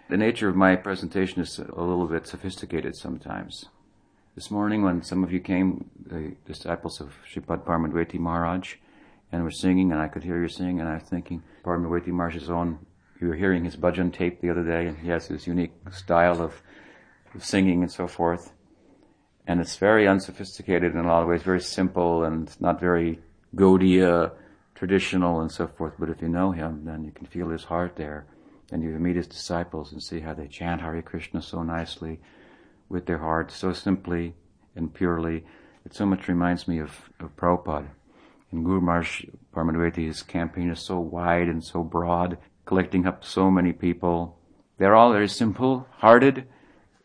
the 0.09 0.17
nature 0.17 0.49
of 0.49 0.55
my 0.55 0.75
presentation 0.75 1.41
is 1.41 1.57
a 1.57 1.81
little 1.81 2.07
bit 2.07 2.27
sophisticated 2.27 2.95
sometimes. 2.95 3.65
This 4.35 4.51
morning, 4.51 4.83
when 4.83 5.01
some 5.01 5.23
of 5.23 5.31
you 5.31 5.39
came, 5.39 5.89
the 6.05 6.35
disciples 6.45 6.99
of 6.99 7.15
Sripad 7.27 7.63
Paramadvaiti 7.65 8.19
Maharaj, 8.19 8.75
and 9.31 9.43
were 9.43 9.49
singing, 9.49 9.91
and 9.91 10.01
I 10.01 10.07
could 10.07 10.23
hear 10.23 10.41
you 10.41 10.49
singing, 10.49 10.79
and 10.79 10.89
I 10.89 10.95
was 10.95 11.03
thinking, 11.03 11.41
Paramadvaiti 11.63 12.09
Maharaj's 12.09 12.49
own, 12.49 12.79
you 13.23 13.29
were 13.29 13.35
hearing 13.35 13.63
his 13.63 13.77
bhajan 13.77 14.13
tape 14.13 14.41
the 14.41 14.49
other 14.49 14.63
day, 14.63 14.85
and 14.85 14.97
he 14.97 15.07
has 15.07 15.27
his 15.27 15.47
unique 15.47 15.71
style 15.91 16.41
of, 16.41 16.61
singing 17.39 17.81
and 17.81 17.91
so 17.91 18.05
forth. 18.05 18.53
And 19.47 19.59
it's 19.59 19.77
very 19.77 20.07
unsophisticated 20.07 20.93
in 20.93 20.99
a 20.99 21.07
lot 21.07 21.23
of 21.23 21.29
ways, 21.29 21.41
very 21.41 21.61
simple 21.61 22.25
and 22.25 22.55
not 22.61 22.79
very 22.79 23.21
Gaudiya, 23.55 24.33
traditional 24.75 25.41
and 25.41 25.51
so 25.51 25.67
forth. 25.67 25.93
But 25.97 26.09
if 26.09 26.21
you 26.21 26.27
know 26.27 26.51
him, 26.51 26.85
then 26.85 27.03
you 27.03 27.11
can 27.11 27.25
feel 27.25 27.49
his 27.49 27.63
heart 27.63 27.95
there. 27.95 28.27
And 28.71 28.83
you 28.83 28.89
meet 28.91 29.15
his 29.15 29.27
disciples 29.27 29.91
and 29.91 30.03
see 30.03 30.19
how 30.19 30.33
they 30.33 30.47
chant 30.47 30.81
Hare 30.81 31.01
Krishna 31.01 31.41
so 31.41 31.63
nicely 31.63 32.19
with 32.89 33.07
their 33.07 33.17
heart, 33.17 33.51
so 33.51 33.73
simply 33.73 34.35
and 34.75 34.93
purely. 34.93 35.43
It 35.85 35.95
so 35.95 36.05
much 36.05 36.27
reminds 36.27 36.67
me 36.67 36.79
of, 36.79 37.09
of 37.19 37.35
Prabhupada. 37.35 37.89
In 38.51 38.63
Guru 38.63 38.81
Maharaj 38.81 39.25
his 39.95 40.21
campaign 40.21 40.69
is 40.69 40.79
so 40.79 40.99
wide 40.99 41.47
and 41.47 41.63
so 41.63 41.83
broad, 41.83 42.37
collecting 42.65 43.05
up 43.05 43.23
so 43.23 43.49
many 43.49 43.73
people. 43.73 44.37
They're 44.77 44.95
all 44.95 45.11
very 45.11 45.27
simple, 45.27 45.87
hearted, 45.97 46.47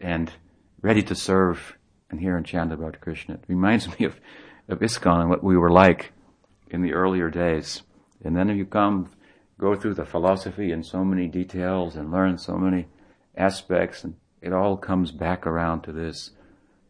and 0.00 0.32
ready 0.82 1.02
to 1.02 1.14
serve 1.14 1.76
and 2.10 2.20
hear 2.20 2.36
and 2.36 2.46
chant 2.46 2.72
about 2.72 3.00
Krishna. 3.00 3.34
It 3.34 3.44
reminds 3.48 3.88
me 3.98 4.06
of, 4.06 4.20
of 4.68 4.80
ISKCON 4.80 5.20
and 5.20 5.30
what 5.30 5.44
we 5.44 5.56
were 5.56 5.70
like 5.70 6.12
in 6.70 6.82
the 6.82 6.92
earlier 6.92 7.30
days. 7.30 7.82
And 8.24 8.36
then 8.36 8.50
if 8.50 8.56
you 8.56 8.66
come 8.66 9.10
go 9.58 9.74
through 9.74 9.94
the 9.94 10.04
philosophy 10.04 10.70
in 10.70 10.82
so 10.82 11.04
many 11.04 11.26
details 11.26 11.96
and 11.96 12.12
learn 12.12 12.38
so 12.38 12.56
many 12.56 12.86
aspects, 13.36 14.04
and 14.04 14.14
it 14.40 14.52
all 14.52 14.76
comes 14.76 15.10
back 15.10 15.46
around 15.46 15.82
to 15.82 15.92
this. 15.92 16.30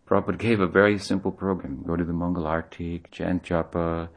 Prabhupada 0.06 0.38
gave 0.38 0.60
a 0.60 0.66
very 0.66 0.98
simple 0.98 1.32
program. 1.32 1.82
Go 1.86 1.96
to 1.96 2.04
the 2.04 2.12
Mangal 2.12 2.44
Artik, 2.44 3.10
chant 3.10 3.42
japa, 3.42 4.08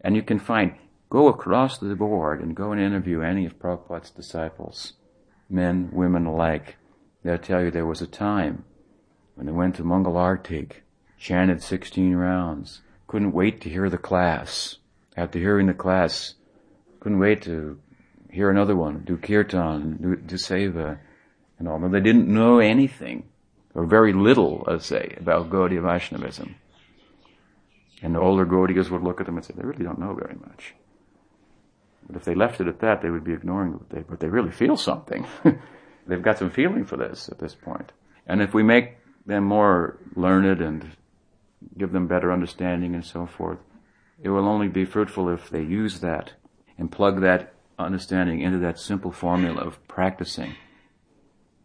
and 0.00 0.16
you 0.16 0.22
can 0.22 0.38
find, 0.38 0.74
go 1.16 1.28
across 1.28 1.78
the 1.78 1.94
board 1.94 2.42
and 2.42 2.54
go 2.54 2.72
and 2.72 2.78
interview 2.78 3.22
any 3.22 3.46
of 3.46 3.58
Prabhupada's 3.58 4.10
disciples, 4.10 4.92
men, 5.48 5.88
women 5.90 6.26
alike. 6.26 6.76
They'll 7.22 7.38
tell 7.38 7.64
you 7.64 7.70
there 7.70 7.86
was 7.86 8.02
a 8.02 8.06
time 8.06 8.66
when 9.34 9.46
they 9.46 9.52
went 9.52 9.76
to 9.76 9.82
Mangalartik, 9.82 10.82
chanted 11.18 11.62
16 11.62 12.14
rounds, 12.14 12.82
couldn't 13.06 13.32
wait 13.32 13.62
to 13.62 13.70
hear 13.70 13.88
the 13.88 13.96
class. 13.96 14.76
After 15.16 15.38
hearing 15.38 15.68
the 15.68 15.72
class, 15.72 16.34
couldn't 17.00 17.18
wait 17.18 17.40
to 17.44 17.80
hear 18.30 18.50
another 18.50 18.76
one, 18.76 19.02
do 19.06 19.16
kirtan, 19.16 19.96
do, 20.02 20.16
do 20.16 20.34
seva, 20.34 20.98
and 21.58 21.66
all. 21.66 21.78
But 21.78 21.92
they 21.92 22.00
didn't 22.00 22.28
know 22.28 22.58
anything, 22.58 23.24
or 23.74 23.86
very 23.86 24.12
little, 24.12 24.64
let's 24.66 24.84
say, 24.84 25.16
about 25.18 25.48
Gaudiya 25.48 25.80
Vaishnavism. 25.80 26.56
And 28.02 28.14
the 28.14 28.20
older 28.20 28.44
Gaudiyas 28.44 28.90
would 28.90 29.02
look 29.02 29.20
at 29.20 29.24
them 29.24 29.38
and 29.38 29.46
say, 29.46 29.54
they 29.56 29.64
really 29.64 29.82
don't 29.82 29.98
know 29.98 30.12
very 30.12 30.36
much. 30.46 30.74
But 32.06 32.16
if 32.16 32.24
they 32.24 32.34
left 32.34 32.60
it 32.60 32.68
at 32.68 32.80
that, 32.80 33.02
they 33.02 33.10
would 33.10 33.24
be 33.24 33.32
ignoring 33.32 33.72
what 33.72 33.90
they, 33.90 34.00
but 34.00 34.20
they 34.20 34.28
really 34.28 34.52
feel 34.52 34.76
something. 34.76 35.26
They've 36.06 36.22
got 36.22 36.38
some 36.38 36.50
feeling 36.50 36.84
for 36.84 36.96
this 36.96 37.28
at 37.28 37.38
this 37.38 37.54
point. 37.54 37.92
And 38.26 38.40
if 38.40 38.54
we 38.54 38.62
make 38.62 38.98
them 39.26 39.44
more 39.44 39.98
learned 40.14 40.60
and 40.60 40.96
give 41.76 41.92
them 41.92 42.06
better 42.06 42.32
understanding 42.32 42.94
and 42.94 43.04
so 43.04 43.26
forth, 43.26 43.58
it 44.22 44.28
will 44.28 44.48
only 44.48 44.68
be 44.68 44.84
fruitful 44.84 45.28
if 45.28 45.50
they 45.50 45.62
use 45.62 46.00
that 46.00 46.32
and 46.78 46.90
plug 46.90 47.20
that 47.22 47.54
understanding 47.78 48.40
into 48.40 48.58
that 48.58 48.78
simple 48.78 49.10
formula 49.10 49.60
of 49.62 49.86
practicing. 49.88 50.54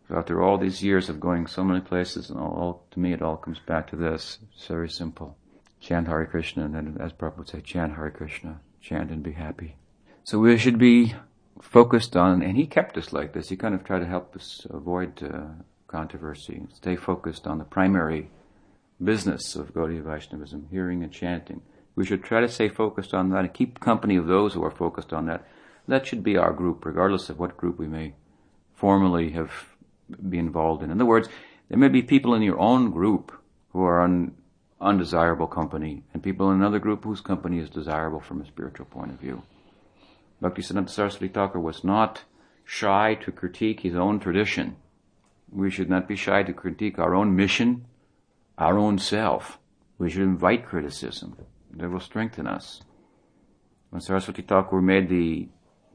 So 0.08 0.18
after 0.18 0.42
all 0.42 0.58
these 0.58 0.84
years 0.84 1.08
of 1.08 1.20
going 1.20 1.48
so 1.48 1.64
many 1.64 1.80
places, 1.80 2.30
and 2.30 2.39
all, 2.39 2.52
all 2.52 2.86
to 2.92 3.00
me 3.00 3.14
it 3.14 3.22
all 3.22 3.38
comes 3.38 3.60
back 3.60 3.89
to 3.92 3.96
this. 3.96 4.39
It's 4.54 4.68
very 4.68 4.89
simple. 4.89 5.38
Chant 5.80 6.08
Hare 6.08 6.26
Krishna, 6.26 6.66
and 6.66 6.76
then 6.76 6.98
as 7.00 7.14
Prabhupada 7.14 7.38
would 7.38 7.50
say, 7.50 7.62
chant 7.62 7.96
Hare 7.96 8.12
Krishna, 8.12 8.60
chant 8.82 9.10
and 9.10 9.24
be 9.24 9.32
happy. 9.32 9.76
So 10.24 10.38
we 10.40 10.58
should 10.58 10.78
be 10.78 11.16
focused 11.62 12.16
on, 12.16 12.44
and 12.44 12.56
he 12.56 12.68
kept 12.68 12.98
us 12.98 13.12
like 13.12 13.34
this. 13.34 13.50
He 13.50 13.56
kind 13.56 13.74
of 13.74 13.84
tried 13.84 14.00
to 14.00 14.06
help 14.06 14.36
us 14.36 14.68
avoid 14.70 15.22
uh, 15.24 15.64
controversy, 15.88 16.68
stay 16.74 16.96
focused 16.96 17.48
on 17.48 17.58
the 17.58 17.64
primary 17.64 18.30
business 19.04 19.56
of 19.56 19.74
Gaudiya 19.74 20.04
Vaishnavism, 20.04 20.68
hearing 20.70 21.04
and 21.04 21.12
chanting. 21.12 21.62
We 21.96 22.06
should 22.06 22.24
try 22.24 22.40
to 22.42 22.48
stay 22.48 22.70
focused 22.70 23.14
on 23.14 23.30
that 23.30 23.40
and 23.40 23.54
keep 23.54 23.80
company 23.80 24.16
of 24.16 24.28
those 24.28 24.54
who 24.54 24.64
are 24.64 24.72
focused 24.72 25.12
on 25.12 25.26
that. 25.26 25.46
That 25.88 26.06
should 26.06 26.24
be 26.24 26.38
our 26.38 26.54
group, 26.54 26.86
regardless 26.86 27.30
of 27.30 27.40
what 27.40 27.58
group 27.58 27.80
we 27.80 27.88
may 27.88 28.14
formally 28.76 29.32
have 29.32 29.52
be 30.30 30.38
involved 30.38 30.84
in. 30.84 30.92
In 30.92 30.98
other 30.98 31.06
words, 31.06 31.30
there 31.70 31.78
may 31.78 31.88
be 31.88 32.04
people 32.04 32.36
in 32.36 32.42
your 32.42 32.60
own 32.60 32.92
group 32.92 33.32
who 33.74 33.84
are 33.84 34.02
un, 34.02 34.36
undesirable 34.80 35.48
company, 35.48 36.04
and 36.14 36.22
people 36.22 36.52
in 36.52 36.58
another 36.58 36.80
group 36.80 37.04
whose 37.04 37.22
company 37.22 37.60
is 37.60 37.70
desirable 37.70 38.20
from 38.20 38.42
a 38.42 38.46
spiritual 38.46 38.86
point 38.86 39.12
of 39.12 39.20
view. 39.20 39.42
Bhaktisiddhanta 40.42 40.89
Saraswati 40.89 41.28
Thakur 41.28 41.60
was 41.60 41.84
not 41.84 42.24
shy 42.66 43.16
to 43.16 43.32
critique 43.32 43.82
his 43.82 43.96
own 43.96 44.20
tradition. 44.20 44.76
We 45.52 45.70
should 45.70 45.89
not 45.89 46.08
be 46.08 46.16
shy 46.16 46.44
to 46.44 46.54
critique 46.54 46.98
our 46.98 47.14
own 47.14 47.36
mission, 47.36 47.86
our 48.58 48.78
own 48.78 48.98
self. 48.98 49.60
We 49.98 50.10
should 50.10 50.24
invite 50.24 50.66
criticism. 50.66 51.38
That 51.74 51.89
will 51.89 52.00
strengthen 52.00 52.48
us. 52.48 52.82
When 53.92 54.02
Saraswati 54.02 54.42
Thakur 54.42 54.82
made 54.82 55.10
the 55.10 55.50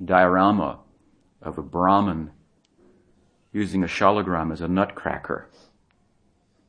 diorama 0.05 0.81
of 1.43 1.59
a 1.59 1.63
Brahmin 1.63 2.31
using 3.53 3.83
a 3.83 3.87
shalagram 3.87 4.53
as 4.53 4.61
a 4.61 4.69
nutcracker 4.69 5.51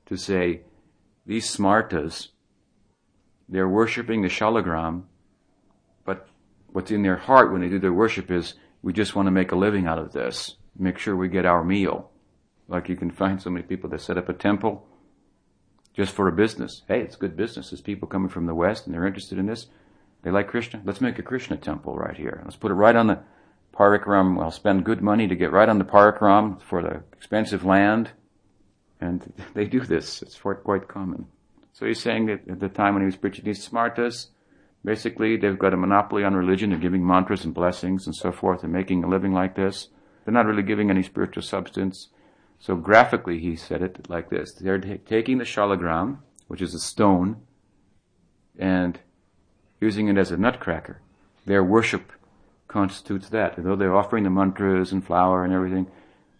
to 0.05 0.17
say, 0.17 0.61
these 1.25 1.53
smartas, 1.53 2.29
they're 3.49 3.67
worshipping 3.67 4.21
the 4.21 4.29
shalagram, 4.29 5.03
what's 6.77 6.91
in 6.91 7.01
their 7.01 7.17
heart 7.17 7.51
when 7.51 7.61
they 7.61 7.69
do 7.69 7.79
their 7.79 7.91
worship 7.91 8.29
is, 8.29 8.53
we 8.83 8.93
just 8.93 9.15
want 9.15 9.25
to 9.25 9.31
make 9.31 9.51
a 9.51 9.55
living 9.55 9.87
out 9.87 9.97
of 9.97 10.11
this. 10.11 10.57
Make 10.77 10.99
sure 10.99 11.15
we 11.15 11.27
get 11.27 11.43
our 11.43 11.63
meal. 11.63 12.11
Like 12.67 12.87
you 12.87 12.95
can 12.95 13.09
find 13.09 13.41
so 13.41 13.49
many 13.49 13.65
people 13.65 13.89
that 13.89 13.99
set 13.99 14.15
up 14.15 14.29
a 14.29 14.33
temple 14.33 14.85
just 15.95 16.13
for 16.13 16.27
a 16.27 16.31
business. 16.31 16.83
Hey, 16.87 17.01
it's 17.01 17.15
good 17.15 17.35
business. 17.35 17.71
There's 17.71 17.81
people 17.81 18.07
coming 18.07 18.29
from 18.29 18.45
the 18.45 18.53
West 18.53 18.85
and 18.85 18.93
they're 18.93 19.07
interested 19.07 19.39
in 19.39 19.47
this. 19.47 19.65
They 20.21 20.29
like 20.29 20.49
Krishna. 20.49 20.79
Let's 20.85 21.01
make 21.01 21.17
a 21.17 21.23
Krishna 21.23 21.57
temple 21.57 21.95
right 21.95 22.15
here. 22.15 22.41
Let's 22.43 22.57
put 22.57 22.69
it 22.69 22.75
right 22.75 22.95
on 22.95 23.07
the 23.07 23.21
parikram. 23.75 24.39
I'll 24.39 24.51
spend 24.51 24.85
good 24.85 25.01
money 25.01 25.27
to 25.27 25.35
get 25.35 25.51
right 25.51 25.69
on 25.69 25.79
the 25.79 25.83
parikram 25.83 26.61
for 26.61 26.83
the 26.83 27.01
expensive 27.11 27.65
land. 27.65 28.11
And 29.01 29.33
they 29.55 29.65
do 29.65 29.79
this. 29.79 30.21
It's 30.21 30.39
quite 30.39 30.87
common. 30.87 31.25
So 31.73 31.87
he's 31.87 32.03
saying 32.03 32.27
that 32.27 32.47
at 32.47 32.59
the 32.59 32.69
time 32.69 32.93
when 32.93 33.01
he 33.01 33.07
was 33.07 33.15
preaching 33.15 33.45
these 33.45 33.67
smartas, 33.67 34.27
basically 34.87 35.35
they've 35.35 35.59
got 35.59 35.73
a 35.73 35.77
monopoly 35.77 36.23
on 36.23 36.33
religion. 36.33 36.69
They're 36.69 36.79
giving 36.79 37.05
mantras 37.05 37.43
and 37.43 37.53
blessings 37.53 38.05
and 38.05 38.15
so 38.15 38.31
forth 38.31 38.63
and 38.63 38.71
making 38.71 39.03
a 39.03 39.09
living 39.09 39.33
like 39.33 39.53
this. 39.53 39.89
They're 40.23 40.33
not 40.33 40.45
really 40.45 40.63
giving 40.63 40.89
any 40.89 41.03
spiritual 41.03 41.43
substance. 41.43 42.07
So 42.57 42.75
graphically 42.75 43.37
he 43.37 43.57
said 43.57 43.81
it 43.81 44.09
like 44.09 44.29
this. 44.29 44.53
They're 44.53 44.79
t- 44.79 44.99
taking 44.99 45.39
the 45.39 45.43
shalagram, 45.43 46.19
which 46.47 46.61
is 46.61 46.73
a 46.73 46.79
stone, 46.79 47.41
and 48.57 48.97
using 49.81 50.07
it 50.07 50.17
as 50.17 50.31
a 50.31 50.37
nutcracker. 50.37 51.01
Their 51.45 51.65
worship 51.65 52.13
constitutes 52.69 53.27
that. 53.29 53.57
Although 53.57 53.75
they're 53.75 53.95
offering 53.95 54.23
the 54.23 54.29
mantras 54.29 54.93
and 54.93 55.05
flower 55.05 55.43
and 55.43 55.53
everything, 55.53 55.91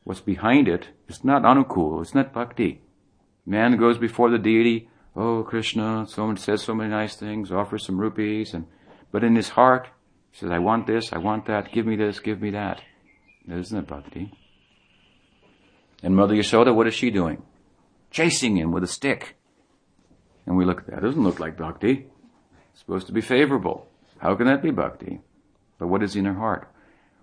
what's 0.06 0.22
behind 0.22 0.70
it 0.70 0.88
is 1.10 1.22
not 1.22 1.44
anukul, 1.44 2.02
it's 2.02 2.16
not 2.16 2.34
bhakti. 2.34 2.82
Man 3.46 3.76
goes 3.76 3.98
before 3.98 4.30
the 4.30 4.40
deity, 4.40 4.90
oh 5.18 5.44
Krishna, 5.44 6.06
someone 6.08 6.38
says 6.38 6.62
so 6.62 6.76
many 6.76 6.92
nice 6.92 7.16
things, 7.16 7.52
offers 7.52 7.86
some 7.86 8.00
rupees, 8.00 8.54
and 8.54 8.68
but 9.12 9.24
in 9.24 9.36
his 9.36 9.50
heart, 9.50 9.88
he 10.32 10.38
says, 10.38 10.52
I 10.52 10.60
want 10.60 10.86
this, 10.86 11.12
I 11.12 11.18
want 11.18 11.46
that, 11.48 11.72
give 11.72 11.86
me 11.86 11.96
this, 11.96 12.20
give 12.20 12.42
me 12.42 12.52
that. 12.52 12.82
That 13.48 13.60
isn't 13.60 13.88
bhakti. 13.88 14.32
And 16.04 16.16
Mother 16.16 16.36
Yasoda, 16.36 16.76
what 16.76 16.88
is 16.88 16.94
she 16.94 17.10
doing? 17.10 17.42
Chasing 18.12 18.58
him 18.58 18.72
with 18.72 18.84
a 18.84 18.88
stick. 18.88 19.36
And 20.46 20.56
we 20.56 20.66
look 20.66 20.80
at 20.80 20.88
that. 20.88 21.00
It 21.00 21.02
doesn't 21.02 21.24
look 21.24 21.40
like 21.40 21.58
bhakti. 21.58 22.08
It's 22.72 22.80
supposed 22.80 23.08
to 23.08 23.14
be 23.14 23.22
favorable. 23.22 23.88
How 24.20 24.36
can 24.36 24.46
that 24.48 24.62
be 24.62 24.72
bhakti? 24.72 25.22
But 25.80 25.88
what 25.88 26.04
is 26.04 26.16
in 26.16 26.26
her 26.26 26.34
heart? 26.34 26.70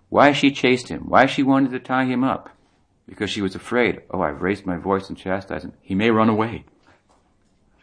Why 0.09 0.33
she 0.33 0.51
chased 0.51 0.89
him? 0.89 1.03
Why 1.09 1.27
she 1.27 1.43
wanted 1.43 1.71
to 1.73 1.81
tie 1.81 2.05
him 2.05 2.25
up? 2.25 2.51
Because 3.07 3.31
she 3.31 3.43
was 3.43 3.55
afraid. 3.55 4.03
Oh, 4.11 4.21
I've 4.21 4.43
raised 4.43 4.67
my 4.67 4.79
voice 4.79 5.09
and 5.09 5.19
chastised 5.19 5.65
him. 5.65 5.73
He 5.81 5.95
may 5.95 6.11
run 6.11 6.29
away. 6.29 6.65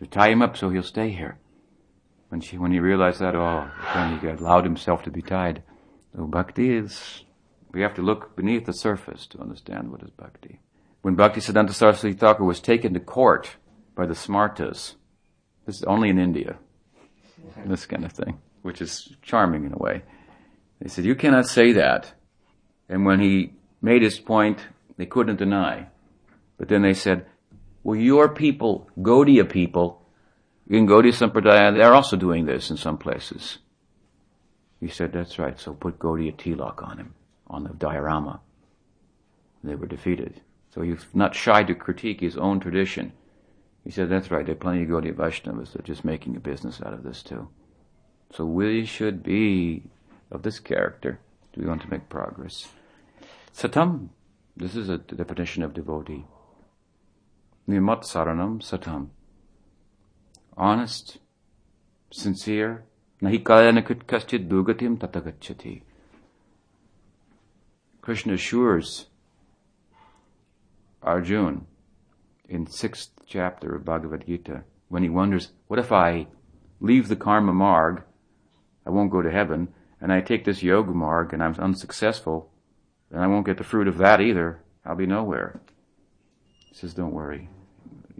To 0.02 0.08
tie 0.08 0.30
him 0.30 0.42
up 0.42 0.58
so 0.58 0.70
he'll 0.70 0.82
stay 0.82 1.12
here. 1.12 1.38
When 2.30 2.42
she, 2.42 2.58
when 2.58 2.72
he 2.72 2.80
realized 2.80 3.20
that, 3.20 3.36
oh, 3.36 3.70
then 3.94 4.20
he 4.20 4.28
allowed 4.28 4.64
himself 4.64 5.04
to 5.04 5.12
be 5.12 5.22
tied. 5.22 5.62
So 6.16 6.26
bhakti 6.26 6.76
is, 6.76 7.24
we 7.72 7.82
have 7.82 7.94
to 7.96 8.02
look 8.02 8.36
beneath 8.36 8.66
the 8.66 8.74
surface 8.74 9.28
to 9.28 9.40
understand 9.40 9.92
what 9.92 10.02
is 10.02 10.10
bhakti. 10.10 10.60
When 11.04 11.16
Bhaktisiddhanta 11.16 11.74
Saraswati 11.74 12.16
Thakur 12.16 12.44
was 12.44 12.60
taken 12.60 12.94
to 12.94 13.00
court 13.00 13.58
by 13.96 14.06
the 14.06 14.14
Smartas, 14.14 14.96
this 15.66 15.78
is 15.78 15.84
only 15.84 16.10
in 16.10 16.20
India, 16.20 16.58
this 17.66 17.86
kind 17.86 18.06
of 18.06 18.12
thing, 18.12 18.40
which 18.62 18.82
is 18.82 19.16
charming 19.22 19.66
in 19.66 19.74
a 19.74 19.78
way. 19.78 20.04
They 20.80 20.90
said, 20.90 21.06
you 21.06 21.16
cannot 21.16 21.48
say 21.48 21.74
that. 21.74 22.14
And 22.90 23.06
when 23.06 23.20
he 23.20 23.54
made 23.82 24.02
his 24.02 24.20
point, 24.20 24.60
they 24.98 25.06
couldn't 25.06 25.38
deny. 25.38 25.88
But 26.58 26.70
then 26.70 26.82
they 26.82 26.94
said, 26.94 27.26
well, 27.84 28.00
your 28.00 28.30
people, 28.30 28.90
Gaudiya 29.00 29.50
people, 29.50 30.06
You 30.68 30.78
can 30.78 30.86
in 30.86 30.90
Gaudiya 30.90 31.14
Sampradaya, 31.14 31.76
they're 31.76 31.94
also 31.94 32.16
doing 32.16 32.46
this 32.46 32.70
in 32.70 32.78
some 32.78 32.98
places. 32.98 33.58
He 34.80 34.88
said, 34.88 35.12
that's 35.12 35.38
right, 35.38 35.60
so 35.60 35.74
put 35.74 36.00
Gaudiya 36.00 36.38
tilak 36.38 36.82
on 36.82 36.98
him, 36.98 37.14
on 37.48 37.64
the 37.64 37.74
diorama. 37.74 38.42
They 39.64 39.76
were 39.76 39.88
defeated. 39.88 40.42
So 40.74 40.82
he's 40.82 41.06
not 41.14 41.36
shy 41.36 41.64
to 41.64 41.76
critique 41.76 42.22
his 42.22 42.38
own 42.38 42.60
tradition. 42.60 43.14
He 43.84 43.92
said, 43.92 44.10
that's 44.10 44.32
right, 44.32 44.46
there 44.46 44.56
are 44.56 44.58
plenty 44.58 44.84
of 44.84 44.90
Gaudiya 44.90 45.14
Vaishnavas 45.14 45.74
that 45.74 45.82
are 45.82 45.94
just 45.94 46.06
making 46.06 46.36
a 46.36 46.40
business 46.40 46.82
out 46.82 46.94
of 46.94 47.04
this 47.04 47.22
too. 47.22 47.50
So 48.32 48.46
we 48.46 48.86
should 48.86 49.24
be 49.24 49.84
of 50.32 50.44
this 50.44 50.60
character 50.60 51.20
do 51.54 51.62
we 51.62 51.68
want 51.68 51.82
to 51.82 51.90
make 51.90 52.08
progress. 52.08 52.68
Satam, 53.54 54.10
this 54.56 54.76
is 54.76 54.88
a 54.88 54.98
definition 54.98 55.64
of 55.64 55.74
devotee. 55.74 56.26
Satam. 57.80 59.10
Honest, 60.58 61.20
sincere, 62.12 62.84
nahi 63.22 63.42
kalanakut 63.42 64.04
kaschit 64.04 64.48
dugatim 64.48 64.98
tatagachati. 64.98 65.82
Krishna 68.02 68.34
assures 68.34 69.06
Arjun 71.04 71.66
in 72.50 72.68
sixth 72.68 73.12
chapter 73.26 73.76
of 73.76 73.86
Bhagavad 73.86 74.26
Gita 74.26 74.64
when 74.90 75.04
he 75.04 75.10
wonders, 75.10 75.52
what 75.68 75.80
if 75.80 75.92
I 75.92 76.28
leave 76.82 77.08
the 77.08 77.16
karma 77.16 77.54
marg, 77.54 78.04
I 78.86 78.90
won't 78.90 79.12
go 79.12 79.22
to 79.22 79.32
heaven, 79.32 79.70
and 80.02 80.12
I 80.12 80.20
take 80.20 80.44
this 80.44 80.62
yoga 80.62 80.92
marg 80.92 81.32
and 81.32 81.42
I'm 81.42 81.56
unsuccessful, 81.56 82.52
then 83.10 83.22
I 83.22 83.28
won't 83.28 83.46
get 83.46 83.58
the 83.58 83.64
fruit 83.64 83.88
of 83.88 84.00
that 84.00 84.20
either. 84.20 84.60
I'll 84.86 84.96
be 84.96 85.06
nowhere. 85.06 85.62
He 86.68 86.76
says, 86.76 86.94
don't 86.94 87.14
worry. 87.14 87.50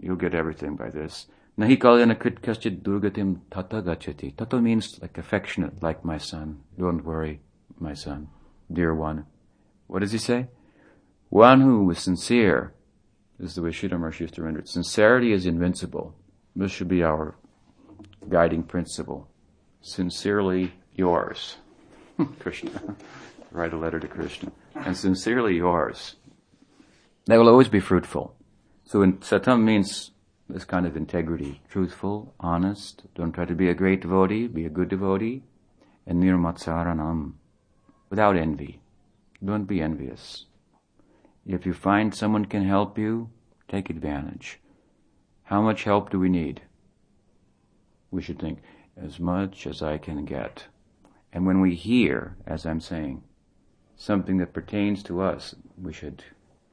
You'll 0.02 0.16
get 0.16 0.34
everything 0.34 0.74
by 0.74 0.90
this. 0.90 1.28
Nahi 1.58 1.78
kalyana 1.78 2.16
durgatim 2.18 3.40
tata. 3.50 3.80
Tata 4.36 4.60
means 4.60 4.98
like 5.00 5.16
affectionate, 5.16 5.80
like 5.82 6.04
my 6.04 6.18
son. 6.18 6.60
Don't 6.76 7.04
worry, 7.04 7.40
my 7.78 7.94
son, 7.94 8.28
dear 8.70 8.94
one. 8.94 9.26
What 9.86 10.00
does 10.00 10.10
he 10.10 10.18
say? 10.18 10.48
One 11.28 11.60
who 11.60 11.88
is 11.90 12.00
sincere. 12.00 12.74
This 13.38 13.50
is 13.50 13.54
the 13.56 13.62
way 13.62 13.70
Maharaj 13.82 14.20
used 14.20 14.34
to 14.34 14.42
render 14.42 14.60
it. 14.60 14.68
Sincerity 14.68 15.32
is 15.32 15.46
invincible. 15.46 16.14
This 16.56 16.72
should 16.72 16.88
be 16.88 17.02
our 17.02 17.36
guiding 18.28 18.64
principle. 18.64 19.28
Sincerely 19.80 20.72
yours. 20.94 21.56
Krishna. 22.40 22.96
Write 23.50 23.72
a 23.72 23.76
letter 23.76 24.00
to 24.00 24.08
Krishna. 24.08 24.52
And 24.74 24.96
sincerely 24.96 25.56
yours. 25.56 26.16
They 27.26 27.38
will 27.38 27.48
always 27.48 27.68
be 27.68 27.80
fruitful. 27.80 28.34
So 28.84 29.02
in 29.02 29.18
satam 29.18 29.62
means 29.62 30.10
this 30.48 30.64
kind 30.64 30.86
of 30.86 30.96
integrity. 30.96 31.62
Truthful, 31.68 32.34
honest, 32.40 33.04
don't 33.14 33.32
try 33.32 33.44
to 33.44 33.54
be 33.54 33.68
a 33.68 33.74
great 33.74 34.02
devotee, 34.02 34.46
be 34.46 34.66
a 34.66 34.70
good 34.70 34.88
devotee, 34.88 35.42
and 36.06 36.22
nirmatsaranam, 36.22 37.32
without 38.10 38.36
envy. 38.36 38.80
Don't 39.44 39.64
be 39.64 39.80
envious. 39.80 40.46
If 41.46 41.66
you 41.66 41.72
find 41.72 42.14
someone 42.14 42.44
can 42.44 42.64
help 42.64 42.98
you, 42.98 43.30
take 43.68 43.90
advantage. 43.90 44.60
How 45.44 45.62
much 45.62 45.84
help 45.84 46.10
do 46.10 46.18
we 46.20 46.28
need? 46.28 46.62
We 48.10 48.22
should 48.22 48.38
think, 48.38 48.60
as 48.96 49.18
much 49.18 49.66
as 49.66 49.82
I 49.82 49.98
can 49.98 50.24
get. 50.24 50.66
And 51.32 51.46
when 51.46 51.60
we 51.60 51.74
hear, 51.74 52.36
as 52.46 52.66
I'm 52.66 52.80
saying, 52.80 53.22
something 53.96 54.36
that 54.38 54.52
pertains 54.52 55.02
to 55.04 55.22
us, 55.22 55.54
we 55.80 55.92
should 55.92 56.22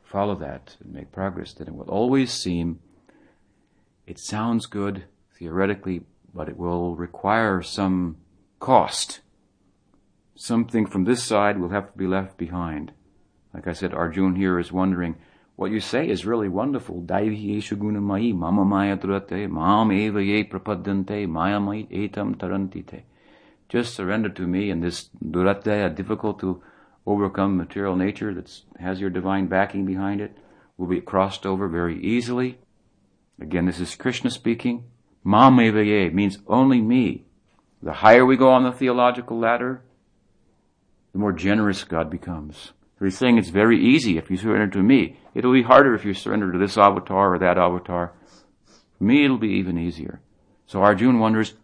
follow 0.10 0.36
that 0.36 0.76
and 0.84 0.94
make 0.94 1.12
progress. 1.12 1.54
Then 1.54 1.68
it 1.68 1.76
will 1.76 1.90
always 1.90 2.34
seem, 2.34 2.80
it 4.08 4.18
sounds 4.20 4.66
good 4.66 5.04
theoretically, 5.38 6.02
but 6.34 6.50
it 6.50 6.58
will 6.58 6.96
require 6.96 7.62
some 7.62 8.18
cost. 8.60 9.22
Something 10.36 10.88
from 10.88 11.04
this 11.04 11.24
side 11.24 11.60
will 11.60 11.70
have 11.70 11.92
to 11.92 11.98
be 11.98 12.08
left 12.08 12.38
behind. 12.38 12.92
Like 13.54 13.68
I 13.68 13.74
said, 13.74 13.94
Arjun 13.94 14.36
here 14.36 14.58
is 14.58 14.72
wondering, 14.72 15.16
what 15.56 15.72
you 15.72 15.80
say 15.80 16.08
is 16.08 16.26
really 16.26 16.48
wonderful. 16.48 17.02
Daiviyeshu 17.02 17.78
gunamayi 17.78 18.34
mama 18.34 18.64
maya 18.66 18.98
durate 18.98 19.50
mam 19.50 19.92
eva 19.92 20.24
ye 20.24 20.44
prapadante 20.44 21.28
maya 21.28 21.60
mai 21.60 21.86
etam 21.92 22.36
tarantite. 22.36 23.04
Just 23.68 23.94
surrender 23.94 24.30
to 24.30 24.48
me 24.48 24.72
and 24.72 24.82
this 24.82 25.10
durate, 25.24 25.94
difficult 25.96 26.40
to 26.40 26.64
overcome 27.10 27.58
material 27.58 27.96
nature 27.96 28.34
that 28.36 28.62
has 28.80 29.02
your 29.02 29.10
divine 29.10 29.48
backing 29.48 29.86
behind 29.86 30.22
it, 30.22 30.38
will 30.78 30.88
be 30.88 31.02
crossed 31.02 31.46
over 31.46 31.68
very 31.68 32.00
easily. 32.02 32.60
Again, 33.42 33.66
this 33.66 33.80
is 33.80 33.96
Krishna 33.96 34.30
speaking. 34.30 34.84
Mam 35.24 35.60
eva 35.60 35.84
ye 35.84 36.10
means 36.10 36.38
only 36.48 36.80
me. 36.80 37.26
The 37.82 37.94
higher 37.94 38.26
we 38.26 38.38
go 38.38 38.50
on 38.50 38.64
the 38.64 38.72
theological 38.72 39.40
ladder, 39.40 39.82
the 41.14 41.20
more 41.20 41.34
generous 41.34 41.84
God 41.84 42.10
becomes. 42.12 42.74
So 43.00 43.06
he's 43.06 43.18
saying 43.18 43.38
it's 43.38 43.50
very 43.50 43.84
easy 43.84 44.18
if 44.18 44.30
you 44.30 44.38
surrender 44.38 44.68
to 44.68 44.84
me. 44.84 45.18
It'll 45.34 45.54
be 45.54 45.64
harder 45.64 45.96
if 45.96 46.06
you 46.06 46.14
surrender 46.14 46.52
to 46.52 46.60
this 46.60 46.78
avatar 46.78 47.34
or 47.34 47.40
that 47.40 47.58
avatar. 47.58 48.14
For 48.98 49.04
me, 49.04 49.26
it'll 49.26 49.38
be 49.38 49.54
even 49.54 49.80
easier. 49.80 50.22
So 50.68 50.82
Arjun 50.82 51.20
wonders, 51.20 51.56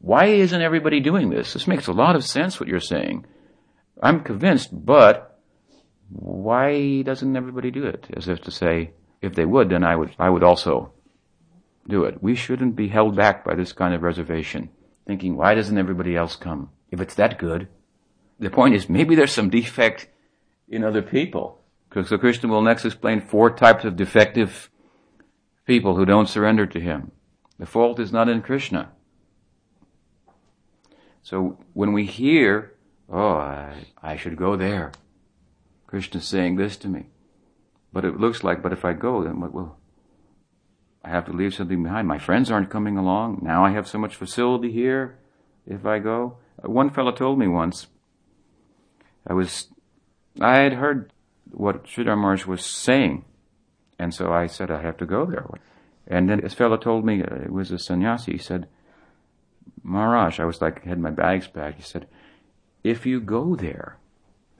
why 0.00 0.26
isn't 0.26 0.62
everybody 0.62 1.00
doing 1.00 1.30
this? 1.30 1.52
This 1.52 1.68
makes 1.68 1.86
a 1.86 1.92
lot 1.92 2.16
of 2.16 2.24
sense 2.24 2.58
what 2.58 2.68
you're 2.68 2.80
saying. 2.80 3.26
I'm 4.02 4.20
convinced, 4.20 4.70
but 4.84 5.38
why 6.08 7.02
doesn't 7.02 7.36
everybody 7.36 7.70
do 7.70 7.84
it? 7.84 8.06
As 8.16 8.28
if 8.28 8.40
to 8.42 8.50
say, 8.50 8.92
if 9.20 9.34
they 9.34 9.44
would, 9.44 9.68
then 9.68 9.84
I 9.84 9.96
would, 9.96 10.14
I 10.18 10.30
would 10.30 10.42
also 10.42 10.92
do 11.88 12.04
it. 12.04 12.22
We 12.22 12.34
shouldn't 12.34 12.76
be 12.76 12.88
held 12.88 13.16
back 13.16 13.44
by 13.44 13.54
this 13.54 13.72
kind 13.72 13.94
of 13.94 14.02
reservation, 14.02 14.70
thinking, 15.06 15.36
why 15.36 15.54
doesn't 15.54 15.78
everybody 15.78 16.16
else 16.16 16.36
come? 16.36 16.70
If 16.90 17.00
it's 17.00 17.14
that 17.14 17.38
good, 17.38 17.68
the 18.38 18.50
point 18.50 18.74
is 18.74 18.88
maybe 18.88 19.14
there's 19.14 19.32
some 19.32 19.50
defect 19.50 20.08
in 20.68 20.82
other 20.82 21.02
people. 21.02 21.60
So 21.92 22.18
Krishna 22.18 22.48
will 22.48 22.62
next 22.62 22.84
explain 22.84 23.20
four 23.20 23.50
types 23.50 23.84
of 23.84 23.96
defective 23.96 24.70
people 25.66 25.96
who 25.96 26.04
don't 26.04 26.28
surrender 26.28 26.66
to 26.66 26.80
him. 26.80 27.12
The 27.58 27.66
fault 27.66 28.00
is 28.00 28.12
not 28.12 28.28
in 28.28 28.42
Krishna. 28.42 28.90
So 31.22 31.58
when 31.74 31.92
we 31.92 32.06
hear, 32.06 32.74
oh, 33.10 33.34
I, 33.34 33.86
I 34.02 34.16
should 34.16 34.36
go 34.36 34.56
there, 34.56 34.92
Krishna's 35.86 36.26
saying 36.26 36.56
this 36.56 36.76
to 36.78 36.88
me. 36.88 37.06
But 37.92 38.04
it 38.04 38.20
looks 38.20 38.44
like, 38.44 38.62
but 38.62 38.72
if 38.72 38.84
I 38.84 38.92
go, 38.92 39.24
then 39.24 39.40
what 39.40 39.52
will, 39.52 39.76
I 41.04 41.10
have 41.10 41.26
to 41.26 41.32
leave 41.32 41.54
something 41.54 41.82
behind. 41.82 42.06
My 42.06 42.18
friends 42.18 42.50
aren't 42.50 42.70
coming 42.70 42.96
along. 42.96 43.40
Now 43.42 43.64
I 43.64 43.72
have 43.72 43.88
so 43.88 43.98
much 43.98 44.16
facility 44.16 44.70
here 44.70 45.18
if 45.66 45.84
I 45.84 45.98
go. 45.98 46.36
One 46.62 46.90
fellow 46.90 47.12
told 47.12 47.38
me 47.38 47.48
once, 47.48 47.86
I 49.26 49.32
was 49.32 49.68
I 50.40 50.58
had 50.58 50.74
heard 50.74 51.12
what 51.50 51.84
Sridhar 51.84 52.16
Maharaj 52.16 52.46
was 52.46 52.64
saying, 52.64 53.24
and 53.98 54.14
so 54.14 54.32
I 54.32 54.46
said 54.46 54.70
I 54.70 54.82
have 54.82 54.96
to 54.98 55.06
go 55.06 55.26
there. 55.26 55.46
And 56.06 56.28
then 56.28 56.40
this 56.40 56.54
fellow 56.54 56.76
told 56.76 57.04
me 57.04 57.22
uh, 57.22 57.34
it 57.34 57.52
was 57.52 57.70
a 57.70 57.78
sannyasi. 57.78 58.32
He 58.32 58.38
said, 58.38 58.68
Maharaj, 59.82 60.40
I 60.40 60.44
was 60.44 60.60
like 60.60 60.84
had 60.84 60.98
my 60.98 61.10
bags 61.10 61.48
packed. 61.48 61.76
He 61.76 61.82
said, 61.82 62.06
if 62.82 63.06
you 63.06 63.20
go 63.20 63.56
there, 63.56 63.98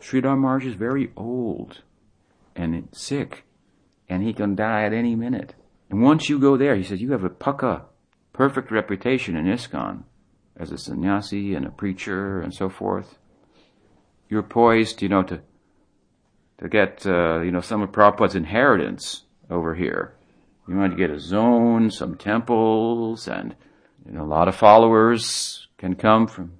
Sridhar 0.00 0.38
Maharaj 0.38 0.66
is 0.66 0.74
very 0.74 1.10
old 1.16 1.82
and 2.56 2.88
sick, 2.92 3.44
and 4.08 4.22
he 4.22 4.32
can 4.32 4.54
die 4.54 4.84
at 4.84 4.92
any 4.92 5.14
minute. 5.14 5.54
And 5.90 6.02
once 6.02 6.28
you 6.28 6.38
go 6.38 6.56
there, 6.56 6.76
he 6.76 6.82
says, 6.82 7.00
you 7.00 7.12
have 7.12 7.24
a 7.24 7.30
pukka, 7.30 7.82
perfect 8.32 8.70
reputation 8.70 9.36
in 9.36 9.46
ISKCON 9.46 10.04
as 10.56 10.70
a 10.70 10.78
sannyasi 10.78 11.54
and 11.54 11.66
a 11.66 11.70
preacher 11.70 12.40
and 12.40 12.54
so 12.54 12.68
forth. 12.68 13.18
You're 14.28 14.42
poised, 14.42 15.02
you 15.02 15.08
know, 15.08 15.22
to 15.24 15.40
to 16.58 16.68
get, 16.68 17.06
uh, 17.06 17.40
you 17.40 17.50
know, 17.50 17.62
some 17.62 17.80
of 17.80 17.90
Prabhupada's 17.90 18.34
inheritance 18.34 19.22
over 19.48 19.74
here. 19.74 20.14
You 20.68 20.88
to 20.88 20.94
get 20.94 21.10
a 21.10 21.18
zone, 21.18 21.90
some 21.90 22.16
temples, 22.16 23.26
and, 23.26 23.56
you 24.06 24.12
know, 24.12 24.22
a 24.22 24.26
lot 24.26 24.46
of 24.46 24.54
followers 24.54 25.66
can 25.78 25.96
come 25.96 26.28
from, 26.28 26.52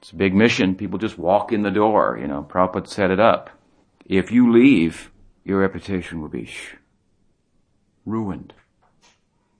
it's 0.00 0.12
a 0.12 0.16
big 0.16 0.34
mission. 0.34 0.74
People 0.74 0.98
just 0.98 1.18
walk 1.18 1.52
in 1.52 1.62
the 1.62 1.70
door, 1.70 2.18
you 2.18 2.26
know, 2.26 2.42
Prabhupada 2.42 2.88
set 2.88 3.10
it 3.10 3.20
up. 3.20 3.50
If 4.06 4.32
you 4.32 4.50
leave, 4.50 5.10
your 5.44 5.60
reputation 5.60 6.20
will 6.20 6.28
be 6.28 6.50
ruined. 8.06 8.54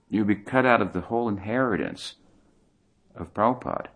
You'll 0.09 0.25
be 0.25 0.37
cut 0.37 0.65
out 0.65 0.81
of 0.81 0.93
the 0.93 1.03
whole 1.03 1.29
inheritance 1.29 2.15
of 3.15 3.35
Prabhupada. 3.35 3.89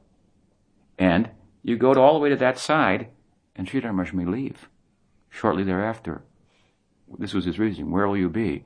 And 0.98 1.30
you 1.62 1.76
go 1.76 1.94
all 1.94 2.12
the 2.12 2.20
way 2.20 2.28
to 2.28 2.36
that 2.36 2.58
side, 2.58 3.08
and 3.56 3.66
Sridhar 3.66 3.94
Maharaj 3.94 4.12
may 4.12 4.26
leave 4.26 4.68
shortly 5.30 5.64
thereafter. 5.64 6.22
This 7.18 7.32
was 7.32 7.46
his 7.46 7.58
reasoning. 7.58 7.90
Where 7.90 8.06
will 8.06 8.18
you 8.18 8.28
be? 8.28 8.64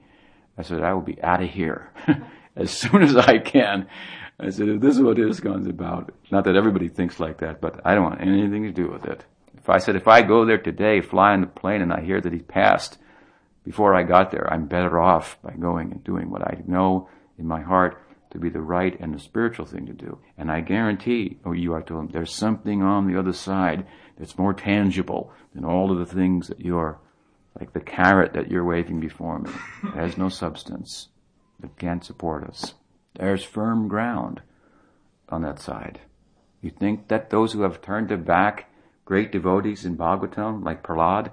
I 0.57 0.63
said, 0.63 0.83
I 0.83 0.93
will 0.95 1.03
be 1.03 1.23
out 1.23 1.43
of 1.43 1.51
here 1.51 1.93
as 2.59 2.71
soon 2.71 3.03
as 3.03 3.17
I 3.17 3.39
can. 3.39 3.87
I 4.41 4.51
said, 4.51 4.69
if 4.69 4.81
this 4.81 4.97
is 4.97 5.03
what 5.03 5.17
ISKCON's 5.17 5.67
about, 5.67 6.13
not 6.31 6.45
that 6.45 6.57
everybody 6.57 6.89
thinks 6.89 7.19
like 7.19 7.39
that, 7.39 7.61
but 7.61 7.81
I 7.85 7.95
don't 7.95 8.05
want 8.05 8.21
anything 8.21 8.65
to 8.65 8.73
do 8.73 8.89
with 8.89 9.05
it. 9.05 9.25
If 9.57 9.69
I 9.69 9.79
said, 9.79 9.97
if 9.97 10.07
I 10.07 10.23
go 10.23 10.45
there 10.45 10.59
today, 10.59 11.01
fly 11.01 11.33
on 11.33 11.41
the 11.41 11.47
plane, 11.47 11.83
and 11.83 11.93
I 11.93 12.03
hear 12.03 12.21
that 12.21 12.33
he 12.33 12.39
passed 12.39 12.99
before 13.65 13.95
I 13.95 14.03
got 14.03 14.31
there, 14.31 14.51
I'm 14.53 14.67
better 14.67 15.01
off 15.01 15.39
by 15.43 15.55
going 15.55 15.93
and 15.93 16.05
doing 16.05 16.31
what 16.31 16.43
I 16.43 16.63
know 16.67 17.09
in 17.39 17.47
my 17.47 17.61
heart 17.61 18.03
to 18.31 18.39
be 18.39 18.49
the 18.49 18.61
right 18.61 18.99
and 19.01 19.15
the 19.15 19.19
spiritual 19.19 19.67
thing 19.67 19.87
to 19.87 19.93
do. 19.93 20.19
And 20.37 20.51
I 20.51 20.61
guarantee, 20.61 21.39
oh, 21.45 21.53
you 21.53 21.73
are 21.75 21.83
told 21.83 22.05
him, 22.05 22.09
there's 22.13 22.33
something 22.33 22.83
on 22.83 23.07
the 23.07 23.19
other 23.19 23.33
side 23.33 23.87
that's 24.19 24.39
more 24.39 24.55
tangible 24.55 25.33
than 25.55 25.65
all 25.65 25.91
of 25.91 25.99
the 25.99 26.15
things 26.15 26.49
that 26.49 26.61
you're, 26.61 27.01
like 27.59 27.73
the 27.73 27.81
carrot 27.81 28.35
that 28.35 28.51
you're 28.51 28.65
waving 28.65 29.01
before 29.01 29.39
me. 29.39 29.51
It 29.85 29.95
has 29.95 30.17
no 30.17 30.29
substance. 30.29 31.09
It 31.63 31.77
can't 31.79 32.05
support 32.05 32.45
us. 32.45 32.75
There's 33.15 33.45
firm 33.45 33.89
ground 33.89 34.43
on 35.29 35.43
that 35.43 35.59
side. 35.59 36.01
You 36.61 36.71
think 36.71 37.09
that 37.09 37.31
those 37.31 37.53
who 37.53 37.63
have 37.63 37.81
turned 37.81 38.09
their 38.09 38.17
back, 38.17 38.71
great 39.05 39.33
devotees 39.33 39.85
in 39.85 39.97
Bhagavatam, 39.97 40.65
like 40.65 40.83
Prahlad, 40.83 41.31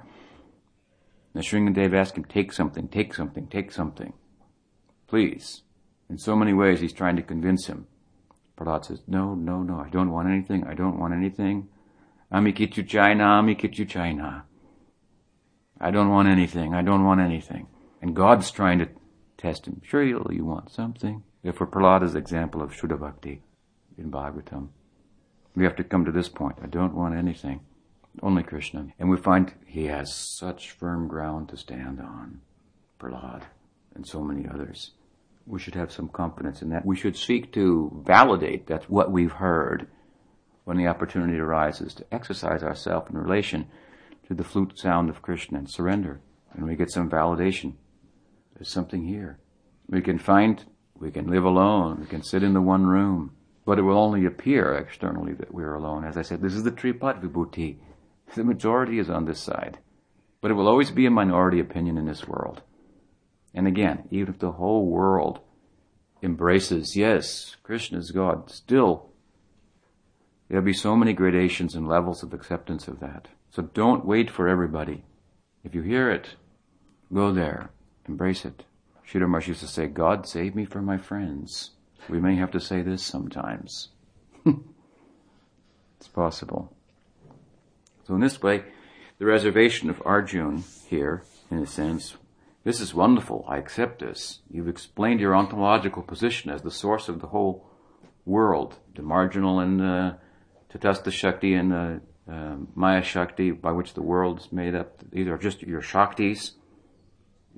Nrsimhadev 1.36 1.94
asked 1.94 2.18
him, 2.18 2.26
take 2.26 2.54
something, 2.54 2.88
take 2.88 3.14
something, 3.14 3.48
take 3.48 3.72
something. 3.72 4.14
Please. 5.08 5.64
In 6.10 6.18
so 6.18 6.36
many 6.36 6.54
ways, 6.54 6.80
he's 6.80 6.94
trying 6.94 7.16
to 7.18 7.22
convince 7.22 7.68
him. 7.68 7.88
Prahlad 8.58 8.86
says, 8.86 9.02
no, 9.08 9.36
no, 9.36 9.64
no, 9.64 9.80
I 9.80 9.90
don't 9.90 10.12
want 10.12 10.30
anything, 10.30 10.64
I 10.66 10.74
don't 10.74 11.00
want 11.00 11.14
anything. 11.14 11.68
Amikitu 12.32 12.88
China, 12.88 13.24
Amikitu 13.24 13.88
China. 13.88 14.46
I 15.80 15.92
don't 15.92 16.10
want 16.10 16.30
anything, 16.30 16.74
I 16.74 16.82
don't 16.82 17.04
want 17.04 17.20
anything. 17.20 17.68
And 18.02 18.16
God's 18.16 18.50
trying 18.52 18.80
to 18.80 18.88
test 19.38 19.68
him. 19.68 19.82
Sure, 19.84 20.04
you, 20.04 20.46
want 20.46 20.72
something. 20.72 21.24
For 21.54 21.68
Prahlada's 21.68 22.16
example 22.16 22.62
of 22.62 22.72
Shuddha 22.72 23.00
Bhakti 23.00 23.42
in 23.98 24.12
Bhagavatam, 24.12 24.70
we 25.56 25.64
have 25.64 25.76
to 25.76 25.84
come 25.84 26.06
to 26.06 26.12
this 26.12 26.30
point. 26.30 26.58
I 26.62 26.68
don't 26.68 26.96
want 26.96 27.16
anything. 27.16 27.62
Only 28.22 28.44
Krishna. 28.44 28.88
And 28.98 29.10
we 29.10 29.18
find 29.18 29.54
he 29.66 29.86
has 29.86 30.14
such 30.14 30.72
firm 30.72 31.08
ground 31.08 31.50
to 31.50 31.58
stand 31.58 32.00
on. 32.00 32.42
Prahlad 33.00 33.44
and 33.94 34.08
so 34.08 34.22
many 34.22 34.48
others 34.48 34.92
we 35.46 35.60
should 35.60 35.76
have 35.76 35.92
some 35.92 36.10
confidence 36.10 36.62
in 36.62 36.70
that. 36.70 36.86
We 36.86 36.96
should 36.96 37.16
seek 37.16 37.54
to 37.54 38.02
validate 38.06 38.68
that 38.68 38.90
what 38.90 39.12
we've 39.12 39.32
heard 39.32 39.88
when 40.64 40.78
the 40.78 40.88
opportunity 40.88 41.38
arises 41.38 41.94
to 41.96 42.06
exercise 42.12 42.64
ourselves 42.64 43.10
in 43.12 43.18
relation 43.18 43.68
to 44.28 44.34
the 44.34 44.44
flute 44.44 44.78
sound 44.78 45.10
of 45.10 45.22
Krishna 45.22 45.60
and 45.60 45.70
surrender. 45.70 46.20
And 46.54 46.66
we 46.66 46.76
get 46.76 46.90
some 46.90 47.10
validation. 47.10 47.74
There's 48.56 48.70
something 48.70 49.06
here. 49.06 49.40
We 49.88 50.02
can 50.02 50.18
find, 50.18 50.64
we 50.98 51.12
can 51.12 51.28
live 51.28 51.44
alone, 51.44 52.00
we 52.02 52.08
can 52.08 52.24
sit 52.24 52.42
in 52.42 52.54
the 52.54 52.62
one 52.62 52.88
room, 52.88 53.32
but 53.66 53.78
it 53.78 53.84
will 53.84 53.98
only 53.98 54.26
appear 54.26 54.74
externally 54.74 55.34
that 55.34 55.54
we're 55.54 55.74
alone. 55.74 56.06
As 56.06 56.18
I 56.18 56.22
said, 56.22 56.42
this 56.42 56.54
is 56.54 56.64
the 56.64 56.72
Tripad 56.72 57.22
Vibhuti. 57.22 57.78
The 58.34 58.44
majority 58.44 59.00
is 59.00 59.10
on 59.10 59.26
this 59.26 59.40
side. 59.40 59.80
But 60.42 60.52
it 60.52 60.54
will 60.54 60.68
always 60.68 60.92
be 60.92 61.06
a 61.06 61.12
minority 61.12 61.60
opinion 61.60 61.98
in 61.98 62.06
this 62.06 62.28
world. 62.28 62.62
And 63.54 63.68
again, 63.68 64.08
even 64.12 64.34
if 64.34 64.40
the 64.40 64.52
whole 64.52 64.86
world 64.86 65.40
embraces, 66.22 66.96
yes, 66.96 67.56
Krishna 67.64 67.98
is 68.00 68.12
God, 68.12 68.52
still 68.52 69.10
there'll 70.50 70.64
be 70.64 70.74
so 70.74 70.96
many 70.96 71.14
gradations 71.14 71.76
and 71.76 71.88
levels 71.88 72.22
of 72.22 72.34
acceptance 72.34 72.88
of 72.88 73.00
that. 73.00 73.28
So 73.50 73.64
don't 73.64 74.06
wait 74.06 74.30
for 74.30 74.48
everybody. 74.48 75.04
If 75.64 75.74
you 75.74 75.82
hear 75.82 76.12
it, 76.12 76.36
go 77.12 77.32
there, 77.32 77.72
embrace 78.08 78.46
it. 78.46 78.64
Maharaj 79.14 79.48
used 79.48 79.62
to 79.62 79.68
say, 79.68 79.88
God 79.88 80.28
save 80.28 80.56
me 80.56 80.66
from 80.66 80.86
my 80.86 80.98
friends. 80.98 81.72
We 82.10 82.20
may 82.20 82.36
have 82.36 82.52
to 82.52 82.60
say 82.60 82.82
this 82.82 83.04
sometimes. 83.04 83.90
it's 84.46 86.08
possible. 86.14 86.76
So 88.08 88.16
in 88.16 88.22
this 88.22 88.42
way, 88.42 88.64
the 89.18 89.26
reservation 89.26 89.90
of 89.90 90.02
Arjun 90.06 90.64
here, 90.88 91.24
in 91.50 91.60
a 91.60 91.68
sense, 91.68 92.16
this 92.64 92.82
is 92.82 92.94
wonderful. 92.94 93.46
I 93.48 93.58
accept 93.58 94.00
this. 94.00 94.40
You've 94.50 94.68
explained 94.68 95.20
your 95.20 95.36
ontological 95.36 96.02
position 96.02 96.52
as 96.52 96.64
the 96.64 96.72
source 96.72 97.08
of 97.08 97.22
the 97.22 97.28
whole 97.28 97.70
world, 98.26 98.76
the 98.96 99.04
marginal 99.04 99.60
and 99.60 99.82
uh, 99.82 100.14
Tatastha 100.74 101.12
Shakti 101.12 101.54
and 101.54 101.72
the 101.72 102.02
uh, 102.30 102.56
Maya 102.74 103.04
Shakti, 103.04 103.52
by 103.52 103.72
which 103.72 103.94
the 103.94 104.02
world 104.02 104.40
is 104.40 104.52
made 104.52 104.76
up. 104.76 105.00
These 105.12 105.28
are 105.28 105.38
just 105.38 105.62
your 105.62 105.82
Shaktis. 105.82 106.54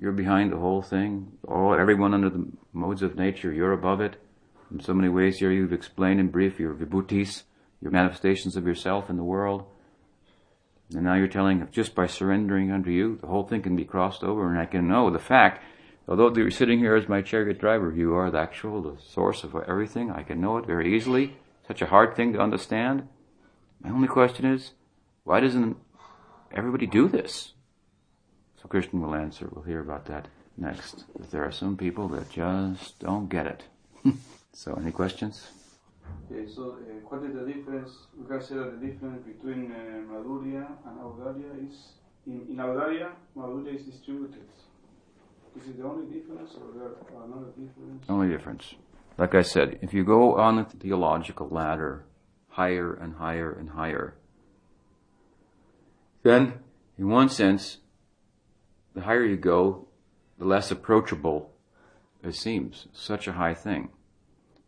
You're 0.00 0.12
behind 0.12 0.52
the 0.52 0.58
whole 0.58 0.82
thing. 0.82 1.32
All 1.46 1.74
everyone 1.74 2.14
under 2.14 2.30
the 2.30 2.46
modes 2.72 3.02
of 3.02 3.16
nature, 3.16 3.52
you're 3.52 3.72
above 3.72 4.00
it. 4.00 4.16
In 4.70 4.80
so 4.80 4.94
many 4.94 5.08
ways 5.08 5.38
here 5.38 5.50
you've 5.50 5.72
explained 5.72 6.20
in 6.20 6.28
brief 6.28 6.60
your 6.60 6.74
vibhutis, 6.74 7.42
your 7.80 7.90
manifestations 7.90 8.56
of 8.56 8.66
yourself 8.66 9.10
in 9.10 9.16
the 9.16 9.24
world. 9.24 9.64
And 10.94 11.04
now 11.04 11.14
you're 11.14 11.26
telling 11.26 11.66
just 11.72 11.94
by 11.94 12.06
surrendering 12.06 12.70
unto 12.70 12.90
you, 12.90 13.18
the 13.20 13.26
whole 13.26 13.42
thing 13.42 13.62
can 13.62 13.76
be 13.76 13.84
crossed 13.84 14.22
over, 14.22 14.48
and 14.48 14.58
I 14.58 14.66
can 14.66 14.88
know 14.88 15.10
the 15.10 15.18
fact, 15.18 15.62
although 16.06 16.32
you're 16.34 16.50
sitting 16.50 16.78
here 16.78 16.94
as 16.94 17.08
my 17.08 17.20
chariot 17.20 17.58
driver, 17.58 17.92
you 17.92 18.14
are 18.14 18.30
the 18.30 18.38
actual, 18.38 18.80
the 18.80 19.02
source 19.02 19.42
of 19.42 19.54
everything. 19.66 20.10
I 20.10 20.22
can 20.22 20.40
know 20.40 20.58
it 20.58 20.66
very 20.66 20.94
easily. 20.94 21.36
Such 21.66 21.82
a 21.82 21.86
hard 21.86 22.14
thing 22.14 22.32
to 22.32 22.40
understand. 22.40 23.08
My 23.82 23.90
only 23.90 24.08
question 24.08 24.46
is, 24.46 24.72
why 25.24 25.40
doesn't 25.40 25.76
everybody 26.54 26.86
do 26.86 27.08
this? 27.08 27.52
So 28.60 28.68
Krishna 28.68 29.00
will 29.00 29.14
answer. 29.14 29.48
We'll 29.52 29.64
hear 29.64 29.80
about 29.80 30.06
that 30.06 30.28
next. 30.56 31.04
That 31.18 31.30
there 31.30 31.44
are 31.44 31.52
some 31.52 31.76
people 31.76 32.08
that 32.08 32.30
just 32.30 32.98
don't 32.98 33.28
get 33.28 33.46
it. 33.46 33.64
so, 34.52 34.74
any 34.74 34.90
questions? 34.90 35.48
Okay, 36.30 36.50
so 36.50 36.72
uh, 36.72 36.92
what 37.08 37.22
is 37.24 37.34
the 37.34 37.44
difference? 37.52 37.90
We 38.18 38.26
can 38.26 38.42
say 38.42 38.54
that 38.56 38.80
the 38.80 38.86
difference 38.86 39.24
between 39.24 39.72
uh, 39.72 40.12
Madhurya 40.12 40.66
and 40.86 40.98
Audarya 40.98 41.68
is 41.68 41.92
in, 42.26 42.46
in 42.50 42.56
Audarya, 42.56 43.10
Madhurya 43.36 43.76
is 43.76 43.82
distributed. 43.84 44.48
Is 45.56 45.68
it 45.68 45.78
the 45.78 45.84
only 45.84 46.06
difference, 46.12 46.52
or 46.54 46.72
there 46.78 47.18
are 47.18 47.24
another 47.24 47.50
difference? 47.56 48.04
Only 48.08 48.28
difference. 48.28 48.74
Like 49.16 49.34
I 49.34 49.42
said, 49.42 49.78
if 49.82 49.92
you 49.92 50.04
go 50.04 50.36
on 50.36 50.56
the 50.56 50.64
theological 50.64 51.48
ladder 51.48 52.04
higher 52.50 52.94
and 52.94 53.16
higher 53.16 53.52
and 53.52 53.70
higher, 53.70 54.14
then, 56.22 56.60
in 56.98 57.08
one 57.08 57.28
sense, 57.28 57.78
the 58.94 59.02
higher 59.02 59.24
you 59.24 59.36
go, 59.36 59.86
the 60.38 60.44
less 60.44 60.70
approachable 60.70 61.52
it 62.22 62.34
seems. 62.34 62.88
Such 62.92 63.28
a 63.28 63.32
high 63.32 63.54
thing. 63.54 63.90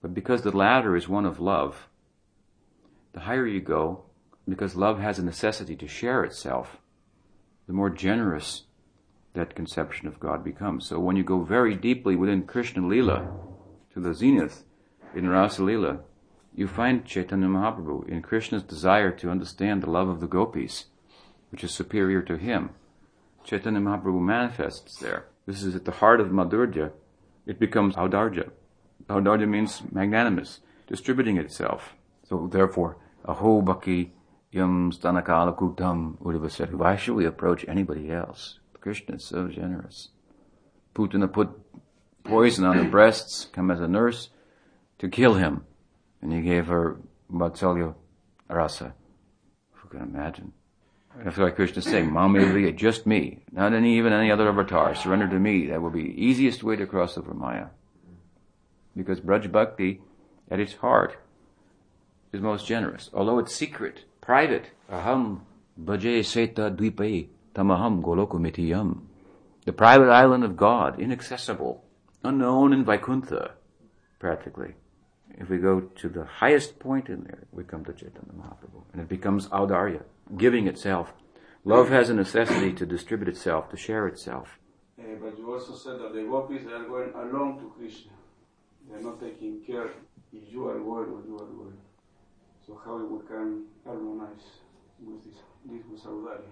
But 0.03 0.15
because 0.15 0.43
the 0.43 0.57
ladder 0.57 0.97
is 0.97 1.09
one 1.09 1.27
of 1.27 1.41
love, 1.41 1.89
the 3.13 3.21
higher 3.21 3.47
you 3.47 3.61
go, 3.61 4.05
because 4.49 4.77
love 4.77 5.01
has 5.01 5.19
a 5.19 5.25
necessity 5.25 5.77
to 5.77 5.89
share 5.89 6.25
itself, 6.25 6.79
the 7.67 7.73
more 7.73 7.91
generous 7.91 8.65
that 9.35 9.55
conception 9.55 10.09
of 10.09 10.19
God 10.19 10.43
becomes. 10.43 10.89
So 10.89 10.99
when 10.99 11.17
you 11.17 11.23
go 11.23 11.43
very 11.43 11.75
deeply 11.75 12.17
within 12.17 12.43
Krishna 12.43 12.87
Lila, 12.87 13.31
to 13.93 14.01
the 14.01 14.15
zenith, 14.15 14.65
in 15.15 15.29
Rasa 15.29 15.65
Lila, 15.65 16.01
you 16.55 16.67
find 16.67 17.05
Chaitanya 17.05 17.49
Mahaprabhu 17.49 18.09
in 18.09 18.23
Krishna's 18.23 18.63
desire 18.63 19.11
to 19.13 19.31
understand 19.31 19.83
the 19.83 19.91
love 19.91 20.09
of 20.09 20.21
the 20.21 20.27
gopis, 20.27 20.87
which 21.51 21.65
is 21.65 21.73
superior 21.73 22.23
to 22.23 22.37
him. 22.37 22.71
Chaitanya 23.45 23.81
Mahaprabhu 23.81 24.21
manifests 24.21 24.99
there. 24.99 25.27
This 25.47 25.63
is 25.63 25.75
at 25.75 25.85
the 25.85 25.93
heart 25.93 26.21
of 26.21 26.29
Madhurya. 26.29 26.93
It 27.47 27.59
becomes 27.59 27.97
Audarya. 27.97 28.51
Audarya 29.09 29.49
means 29.49 29.83
magnanimous, 29.91 30.61
distributing 30.87 31.37
itself. 31.37 31.95
So 32.29 32.49
therefore, 32.51 32.97
aho 33.25 33.61
bhakti 33.63 34.13
yam 34.53 34.93
stanakala 34.93 35.57
kutam 35.59 36.17
why 36.73 36.97
should 36.97 37.17
we 37.17 37.27
approach 37.27 37.65
anybody 37.67 38.11
else? 38.11 38.59
Krishna 38.81 39.17
is 39.17 39.25
so 39.25 39.49
generous. 39.49 40.09
Putana 40.95 41.33
put 41.33 41.51
poison 42.25 42.65
on 42.65 42.79
the 42.79 42.85
breasts, 42.85 43.47
come 43.53 43.71
as 43.71 43.81
a 43.81 43.89
nurse 43.89 44.31
to 44.99 45.09
kill 45.09 45.35
him. 45.35 45.65
And 46.23 46.33
he 46.33 46.43
gave 46.43 46.67
her 46.67 47.01
Vatsalya 47.33 47.95
Rasa. 48.49 48.95
Who 49.73 49.89
can 49.89 50.03
imagine? 50.03 50.53
That's 51.19 51.37
why 51.37 51.51
Krishna 51.51 51.79
is 51.79 51.85
saying, 51.85 52.11
Mamiliya, 52.11 52.75
just 52.77 53.07
me, 53.07 53.43
not 53.53 53.73
any, 53.73 53.99
even 53.99 54.13
any 54.13 54.31
other 54.31 54.49
avatar, 54.49 54.95
surrender 54.95 55.29
to 55.29 55.39
me. 55.39 55.67
That 55.67 55.83
will 55.83 55.91
be 55.91 56.05
the 56.05 56.25
easiest 56.25 56.63
way 56.63 56.77
to 56.77 56.87
cross 56.87 57.19
over 57.19 57.35
Maya. 57.35 57.67
Because 58.97 59.21
Braj 59.21 59.51
Bhakti, 59.51 60.01
at 60.51 60.61
its 60.61 60.75
heart, 60.75 61.17
is 62.33 62.41
most 62.41 62.67
generous. 62.67 63.11
Although 63.13 63.39
it's 63.39 63.55
secret, 63.55 64.05
private. 64.21 64.71
Aham 64.91 65.41
bhaje 65.83 66.25
seta 66.25 66.71
dvipe 66.71 67.29
tamaham 67.55 68.03
golokumitiyam. 68.03 69.03
The 69.65 69.73
private 69.73 70.11
island 70.11 70.45
of 70.45 70.57
God, 70.57 70.99
inaccessible, 70.99 71.85
unknown 72.25 72.73
in 72.73 72.85
Vaikuntha, 72.85 73.53
practically. 74.19 74.75
If 75.39 75.49
we 75.49 75.59
go 75.59 75.81
to 75.81 76.09
the 76.09 76.25
highest 76.25 76.79
point 76.79 77.09
in 77.09 77.25
there, 77.25 77.47
we 77.53 77.65
come 77.65 77.85
to 77.85 77.93
Chaitanya 77.93 78.33
Mahaprabhu. 78.37 78.83
And 78.93 79.03
it 79.03 79.09
becomes 79.09 79.49
Audarya, 79.49 80.03
giving 80.37 80.67
itself. 80.67 81.13
Love 81.65 81.89
has 81.91 82.09
a 82.09 82.15
necessity 82.15 82.73
to 82.73 82.87
distribute 82.87 83.29
itself, 83.29 83.69
to 83.71 83.77
share 83.77 84.07
itself. 84.07 84.59
Uh, 84.99 85.05
but 85.21 85.39
you 85.39 85.53
also 85.53 85.75
said 85.75 86.01
that 86.01 86.15
the 86.15 86.23
gopis 86.23 86.67
are 86.67 86.85
going 86.85 87.13
along 87.15 87.59
to 87.61 87.73
Krishna. 87.79 88.13
They 88.89 88.97
are 88.97 89.03
not 89.03 89.21
taking 89.21 89.63
care 89.67 89.91
if 90.33 90.53
you 90.53 90.67
are 90.69 90.79
going 90.79 91.11
or 91.11 91.23
you 91.27 91.35
are 91.37 91.47
going. 91.47 91.77
So 92.67 92.81
how 92.85 92.97
we 92.97 93.27
can 93.27 93.67
harmonize 93.85 94.47
with 95.03 95.25
this, 95.25 95.37
this 95.67 95.83
with 95.91 96.03
Audarya? 96.05 96.51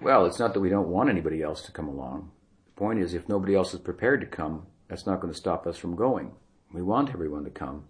Well, 0.00 0.26
it's 0.26 0.38
not 0.38 0.52
that 0.54 0.60
we 0.60 0.68
don't 0.68 0.88
want 0.88 1.10
anybody 1.10 1.42
else 1.42 1.62
to 1.62 1.72
come 1.72 1.88
along. 1.88 2.30
The 2.66 2.78
point 2.78 3.00
is, 3.00 3.14
if 3.14 3.28
nobody 3.28 3.54
else 3.54 3.72
is 3.72 3.80
prepared 3.80 4.20
to 4.20 4.26
come, 4.26 4.66
that's 4.88 5.06
not 5.06 5.20
going 5.20 5.32
to 5.32 5.38
stop 5.38 5.66
us 5.66 5.78
from 5.78 5.94
going. 5.94 6.32
We 6.72 6.82
want 6.82 7.10
everyone 7.10 7.44
to 7.44 7.50
come. 7.50 7.84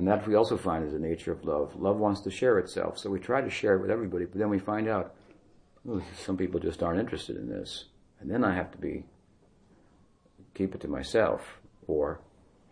And 0.00 0.08
that 0.08 0.26
we 0.26 0.34
also 0.34 0.56
find 0.56 0.82
is 0.82 0.94
the 0.94 0.98
nature 0.98 1.30
of 1.30 1.44
love. 1.44 1.76
Love 1.76 1.98
wants 1.98 2.22
to 2.22 2.30
share 2.30 2.58
itself, 2.58 2.96
so 2.96 3.10
we 3.10 3.20
try 3.20 3.42
to 3.42 3.50
share 3.50 3.76
it 3.76 3.82
with 3.82 3.90
everybody, 3.90 4.24
but 4.24 4.38
then 4.38 4.48
we 4.48 4.58
find 4.58 4.88
out, 4.88 5.14
oh, 5.86 6.00
some 6.16 6.38
people 6.38 6.58
just 6.58 6.82
aren't 6.82 6.98
interested 6.98 7.36
in 7.36 7.50
this. 7.50 7.84
And 8.18 8.30
then 8.30 8.42
I 8.42 8.54
have 8.54 8.70
to 8.72 8.78
be, 8.78 9.04
keep 10.54 10.74
it 10.74 10.80
to 10.80 10.88
myself, 10.88 11.60
or 11.86 12.22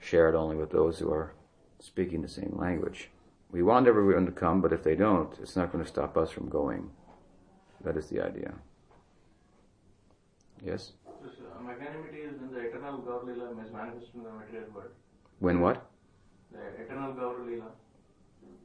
share 0.01 0.31
it 0.31 0.35
only 0.35 0.57
with 0.57 0.70
those 0.70 0.99
who 1.01 1.12
are 1.12 1.35
speaking 1.81 2.22
the 2.22 2.31
same 2.31 2.55
language. 2.57 3.11
We 3.51 3.62
want 3.62 3.89
everyone 3.89 4.24
to 4.24 4.33
come, 4.33 4.62
but 4.62 4.72
if 4.72 4.83
they 4.83 4.95
don't, 4.95 5.31
it's 5.43 5.55
not 5.55 5.70
going 5.70 5.85
to 5.85 5.91
stop 5.91 6.16
us 6.16 6.31
from 6.31 6.49
going. 6.49 6.89
That 7.85 7.99
is 7.99 8.09
the 8.09 8.24
idea. 8.24 8.55
Yes? 10.64 10.93
Magnanimity 11.62 12.20
is 12.20 12.41
in 12.41 12.51
the 12.55 12.61
eternal 12.61 13.03
Gaur 13.03 13.22
Lila 13.22 13.51
is 13.62 13.70
manifest 13.70 14.14
in 14.14 14.22
the 14.22 14.31
material 14.31 14.70
world. 14.74 14.93
When 15.41 15.61
what? 15.61 15.91
The 16.53 16.82
eternal 16.82 17.12
Gaur 17.12 17.44
Lila, 17.46 17.66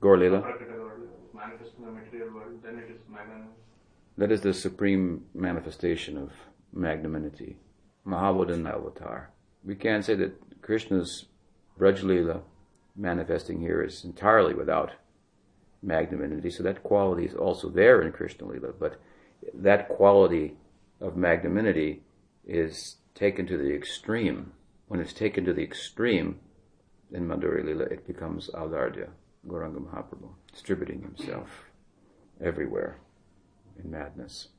Gaur 0.02 0.18
Lila? 0.18 0.42
Prakata 0.42 0.78
Gaur 0.78 0.96
Lila, 0.98 1.12
is 1.26 1.34
manifest 1.34 1.72
in 1.78 1.86
the 1.86 1.92
material 1.92 2.34
world, 2.34 2.64
then 2.64 2.78
it 2.78 2.90
is 2.90 3.02
magnanimous. 3.10 3.56
That 4.18 4.32
is 4.32 4.42
the 4.42 4.54
supreme 4.54 5.26
manifestation 5.34 6.18
of 6.18 6.32
magnanimity. 6.72 7.58
Mahavadanya 8.06 8.76
avatar. 8.76 9.32
We 9.64 9.76
can't 9.76 10.06
say 10.06 10.16
that 10.16 10.62
Krishna's 10.62 11.26
Braj 11.80 12.42
manifesting 12.96 13.60
here 13.60 13.82
is 13.82 14.04
entirely 14.04 14.54
without 14.54 14.92
magnanimity, 15.82 16.50
so 16.50 16.64
that 16.64 16.84
quality 16.84 17.26
is 17.26 17.34
also 17.34 17.70
there 17.70 18.02
in 18.02 18.12
Krishna 18.12 18.48
Lila, 18.48 18.72
but 18.80 19.00
that 19.54 19.90
quality 19.90 20.56
of 21.02 21.18
magnanimity 21.18 22.04
is 22.46 22.98
taken 23.16 23.46
to 23.48 23.58
the 23.58 23.74
extreme. 23.74 24.54
When 24.88 25.00
it's 25.00 25.14
taken 25.14 25.44
to 25.46 25.54
the 25.54 25.64
extreme 25.64 26.40
in 27.14 27.28
Madhurya 27.28 27.64
Lila, 27.64 27.86
it 27.86 28.06
becomes 28.08 28.50
Audarya, 28.50 29.10
Gauranga 29.48 29.80
Mahaprabhu, 29.80 30.30
distributing 30.52 31.02
himself 31.02 31.66
everywhere 32.42 32.98
in 33.82 33.92
madness. 33.92 34.50